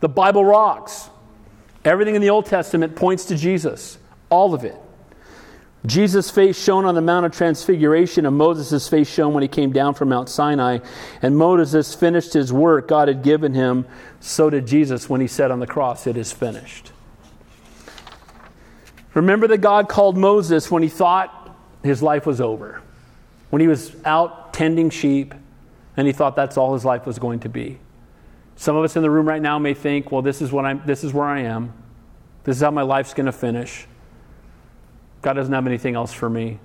The 0.00 0.10
Bible 0.10 0.44
rocks. 0.44 1.08
Everything 1.86 2.16
in 2.16 2.20
the 2.20 2.30
Old 2.30 2.46
Testament 2.46 2.96
points 2.96 3.26
to 3.26 3.36
Jesus, 3.36 3.96
all 4.28 4.54
of 4.54 4.64
it. 4.64 4.76
Jesus' 5.86 6.32
face 6.32 6.60
shone 6.60 6.84
on 6.84 6.96
the 6.96 7.00
Mount 7.00 7.26
of 7.26 7.32
Transfiguration, 7.32 8.26
and 8.26 8.36
Moses' 8.36 8.88
face 8.88 9.08
shone 9.08 9.34
when 9.34 9.42
he 9.42 9.48
came 9.48 9.70
down 9.70 9.94
from 9.94 10.08
Mount 10.08 10.28
Sinai. 10.28 10.80
And 11.22 11.38
Moses 11.38 11.94
finished 11.94 12.32
his 12.32 12.52
work 12.52 12.88
God 12.88 13.06
had 13.06 13.22
given 13.22 13.54
him. 13.54 13.86
So 14.18 14.50
did 14.50 14.66
Jesus 14.66 15.08
when 15.08 15.20
he 15.20 15.28
said 15.28 15.52
on 15.52 15.60
the 15.60 15.66
cross, 15.66 16.08
It 16.08 16.16
is 16.16 16.32
finished. 16.32 16.90
Remember 19.14 19.46
that 19.46 19.58
God 19.58 19.88
called 19.88 20.16
Moses 20.16 20.68
when 20.68 20.82
he 20.82 20.88
thought 20.88 21.56
his 21.84 22.02
life 22.02 22.26
was 22.26 22.40
over, 22.40 22.82
when 23.50 23.62
he 23.62 23.68
was 23.68 23.94
out 24.04 24.52
tending 24.52 24.90
sheep, 24.90 25.34
and 25.96 26.06
he 26.08 26.12
thought 26.12 26.34
that's 26.34 26.56
all 26.56 26.74
his 26.74 26.84
life 26.84 27.06
was 27.06 27.20
going 27.20 27.40
to 27.40 27.48
be. 27.48 27.78
Some 28.56 28.74
of 28.76 28.84
us 28.84 28.96
in 28.96 29.02
the 29.02 29.10
room 29.10 29.28
right 29.28 29.40
now 29.40 29.58
may 29.58 29.74
think, 29.74 30.10
well, 30.10 30.22
this 30.22 30.40
is, 30.40 30.50
what 30.50 30.64
I'm, 30.64 30.82
this 30.86 31.04
is 31.04 31.12
where 31.12 31.26
I 31.26 31.40
am. 31.40 31.72
This 32.44 32.56
is 32.56 32.62
how 32.62 32.70
my 32.70 32.82
life's 32.82 33.12
going 33.12 33.26
to 33.26 33.32
finish. 33.32 33.86
God 35.22 35.34
doesn't 35.34 35.52
have 35.52 35.66
anything 35.66 35.94
else 35.94 36.12
for 36.12 36.28
me. 36.28 36.58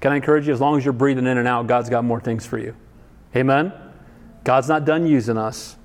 Can 0.00 0.12
I 0.12 0.16
encourage 0.16 0.46
you? 0.46 0.52
As 0.52 0.60
long 0.60 0.78
as 0.78 0.84
you're 0.84 0.92
breathing 0.92 1.26
in 1.26 1.38
and 1.38 1.46
out, 1.48 1.66
God's 1.66 1.90
got 1.90 2.04
more 2.04 2.20
things 2.20 2.46
for 2.46 2.58
you. 2.58 2.74
Amen? 3.36 3.72
God's 4.42 4.68
not 4.68 4.84
done 4.84 5.06
using 5.06 5.36
us. 5.36 5.76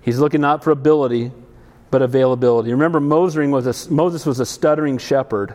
He's 0.00 0.18
looking 0.18 0.40
not 0.40 0.62
for 0.62 0.70
ability, 0.70 1.32
but 1.90 2.02
availability. 2.02 2.72
Remember, 2.72 3.00
Moses 3.00 3.48
was 3.48 3.86
a, 3.88 3.92
Moses 3.92 4.26
was 4.26 4.40
a 4.40 4.46
stuttering 4.46 4.98
shepherd, 4.98 5.54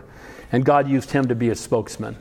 and 0.52 0.66
God 0.66 0.90
used 0.90 1.12
him 1.12 1.28
to 1.28 1.36
be 1.36 1.50
a 1.50 1.56
spokesman. 1.56 2.18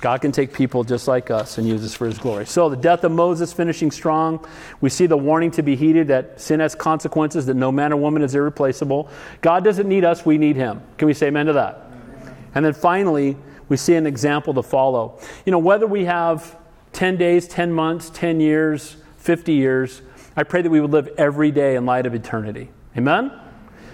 God 0.00 0.20
can 0.20 0.30
take 0.30 0.52
people 0.52 0.84
just 0.84 1.08
like 1.08 1.30
us 1.30 1.58
and 1.58 1.66
use 1.66 1.84
us 1.84 1.92
for 1.92 2.06
his 2.06 2.18
glory. 2.18 2.46
So, 2.46 2.68
the 2.68 2.76
death 2.76 3.02
of 3.02 3.10
Moses 3.10 3.52
finishing 3.52 3.90
strong. 3.90 4.46
We 4.80 4.90
see 4.90 5.06
the 5.06 5.16
warning 5.16 5.50
to 5.52 5.62
be 5.62 5.74
heeded 5.74 6.08
that 6.08 6.40
sin 6.40 6.60
has 6.60 6.76
consequences, 6.76 7.46
that 7.46 7.54
no 7.54 7.72
man 7.72 7.92
or 7.92 7.96
woman 7.96 8.22
is 8.22 8.34
irreplaceable. 8.34 9.08
God 9.40 9.64
doesn't 9.64 9.88
need 9.88 10.04
us, 10.04 10.24
we 10.24 10.38
need 10.38 10.54
him. 10.54 10.82
Can 10.98 11.06
we 11.06 11.14
say 11.14 11.28
amen 11.28 11.46
to 11.46 11.54
that? 11.54 11.90
Amen. 11.90 12.36
And 12.54 12.64
then 12.64 12.74
finally, 12.74 13.36
we 13.68 13.76
see 13.76 13.94
an 13.94 14.06
example 14.06 14.54
to 14.54 14.62
follow. 14.62 15.18
You 15.44 15.50
know, 15.50 15.58
whether 15.58 15.86
we 15.86 16.04
have 16.04 16.56
10 16.92 17.16
days, 17.16 17.48
10 17.48 17.72
months, 17.72 18.10
10 18.10 18.40
years, 18.40 18.96
50 19.18 19.52
years, 19.52 20.00
I 20.36 20.44
pray 20.44 20.62
that 20.62 20.70
we 20.70 20.80
would 20.80 20.92
live 20.92 21.08
every 21.18 21.50
day 21.50 21.74
in 21.74 21.86
light 21.86 22.06
of 22.06 22.14
eternity. 22.14 22.70
Amen? 22.96 23.32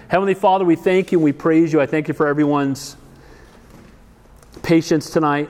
Heavenly 0.07 0.35
Father, 0.35 0.63
we 0.63 0.75
thank 0.75 1.11
you 1.11 1.17
and 1.17 1.23
we 1.23 1.31
praise 1.31 1.73
you. 1.73 1.81
I 1.81 1.87
thank 1.87 2.07
you 2.07 2.13
for 2.13 2.27
everyone's 2.27 2.95
patience 4.61 5.09
tonight. 5.09 5.49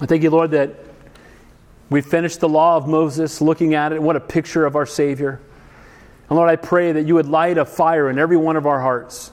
I 0.00 0.06
thank 0.06 0.22
you, 0.22 0.30
Lord, 0.30 0.52
that 0.52 0.74
we 1.90 2.00
finished 2.00 2.40
the 2.40 2.48
law 2.48 2.76
of 2.76 2.86
Moses, 2.86 3.40
looking 3.40 3.74
at 3.74 3.92
it. 3.92 4.02
What 4.02 4.16
a 4.16 4.20
picture 4.20 4.64
of 4.64 4.76
our 4.76 4.86
Savior. 4.86 5.40
And 6.28 6.36
Lord, 6.36 6.48
I 6.48 6.56
pray 6.56 6.92
that 6.92 7.06
you 7.06 7.14
would 7.14 7.26
light 7.26 7.58
a 7.58 7.64
fire 7.64 8.08
in 8.08 8.18
every 8.18 8.36
one 8.36 8.56
of 8.56 8.66
our 8.66 8.80
hearts 8.80 9.32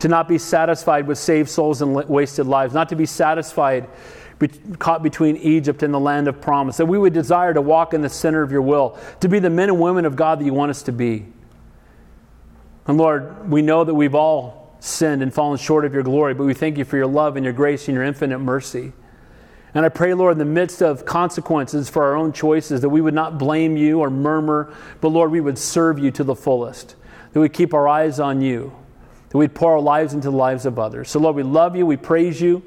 to 0.00 0.08
not 0.08 0.28
be 0.28 0.38
satisfied 0.38 1.06
with 1.06 1.18
saved 1.18 1.48
souls 1.48 1.80
and 1.80 1.94
wasted 2.08 2.46
lives, 2.46 2.74
not 2.74 2.88
to 2.90 2.96
be 2.96 3.06
satisfied 3.06 3.88
be, 4.38 4.48
caught 4.78 5.02
between 5.02 5.36
Egypt 5.38 5.82
and 5.82 5.92
the 5.92 6.00
land 6.00 6.28
of 6.28 6.40
promise, 6.40 6.76
that 6.76 6.86
we 6.86 6.98
would 6.98 7.12
desire 7.12 7.52
to 7.54 7.60
walk 7.60 7.94
in 7.94 8.02
the 8.02 8.08
center 8.08 8.42
of 8.42 8.52
your 8.52 8.62
will, 8.62 8.98
to 9.20 9.28
be 9.28 9.38
the 9.38 9.50
men 9.50 9.68
and 9.68 9.80
women 9.80 10.04
of 10.04 10.16
God 10.16 10.38
that 10.38 10.44
you 10.44 10.54
want 10.54 10.70
us 10.70 10.82
to 10.84 10.92
be. 10.92 11.26
And 12.86 12.96
Lord, 12.96 13.50
we 13.50 13.62
know 13.62 13.84
that 13.84 13.94
we've 13.94 14.14
all 14.14 14.76
sinned 14.80 15.22
and 15.22 15.34
fallen 15.34 15.58
short 15.58 15.84
of 15.84 15.92
your 15.92 16.02
glory, 16.02 16.34
but 16.34 16.44
we 16.44 16.54
thank 16.54 16.78
you 16.78 16.84
for 16.84 16.96
your 16.96 17.06
love 17.06 17.36
and 17.36 17.44
your 17.44 17.52
grace 17.52 17.88
and 17.88 17.94
your 17.94 18.04
infinite 18.04 18.38
mercy. 18.38 18.92
And 19.74 19.84
I 19.84 19.90
pray, 19.90 20.14
Lord, 20.14 20.32
in 20.32 20.38
the 20.38 20.44
midst 20.44 20.82
of 20.82 21.04
consequences 21.04 21.88
for 21.90 22.04
our 22.04 22.16
own 22.16 22.32
choices, 22.32 22.80
that 22.80 22.88
we 22.88 23.00
would 23.00 23.14
not 23.14 23.38
blame 23.38 23.76
you 23.76 24.00
or 24.00 24.10
murmur, 24.10 24.72
but 25.00 25.08
Lord, 25.08 25.30
we 25.30 25.40
would 25.40 25.58
serve 25.58 25.98
you 25.98 26.10
to 26.12 26.24
the 26.24 26.34
fullest. 26.34 26.96
That 27.32 27.40
we'd 27.40 27.52
keep 27.52 27.74
our 27.74 27.86
eyes 27.86 28.18
on 28.18 28.40
you. 28.40 28.74
That 29.28 29.36
we'd 29.36 29.54
pour 29.54 29.72
our 29.72 29.80
lives 29.80 30.14
into 30.14 30.30
the 30.30 30.36
lives 30.36 30.64
of 30.64 30.78
others. 30.78 31.10
So, 31.10 31.20
Lord, 31.20 31.36
we 31.36 31.42
love 31.42 31.76
you. 31.76 31.84
We 31.84 31.98
praise 31.98 32.40
you. 32.40 32.62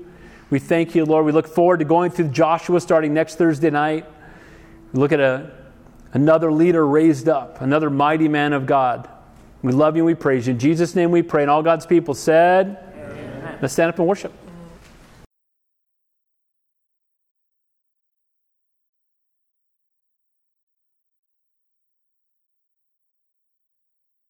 We 0.51 0.59
thank 0.59 0.93
you, 0.93 1.05
Lord. 1.05 1.25
We 1.25 1.31
look 1.31 1.47
forward 1.47 1.79
to 1.79 1.85
going 1.85 2.11
through 2.11 2.27
Joshua 2.29 2.79
starting 2.79 3.13
next 3.13 3.35
Thursday 3.35 3.71
night. 3.71 4.05
We 4.93 4.99
look 4.99 5.11
at 5.11 5.19
a, 5.19 5.51
another 6.13 6.51
leader 6.51 6.85
raised 6.85 7.27
up, 7.29 7.61
another 7.61 7.89
mighty 7.89 8.27
man 8.27 8.53
of 8.53 8.65
God. 8.65 9.09
We 9.63 9.71
love 9.71 9.95
you 9.95 10.01
and 10.01 10.07
we 10.07 10.15
praise 10.15 10.47
you. 10.47 10.53
In 10.53 10.59
Jesus' 10.59 10.95
name 10.95 11.09
we 11.09 11.21
pray. 11.21 11.43
And 11.43 11.49
all 11.49 11.63
God's 11.63 11.85
people 11.85 12.13
said, 12.13 12.77
Amen. 12.95 13.59
Let's 13.61 13.73
stand 13.73 13.89
up 13.89 13.99
and 13.99 14.07
worship. 14.07 14.33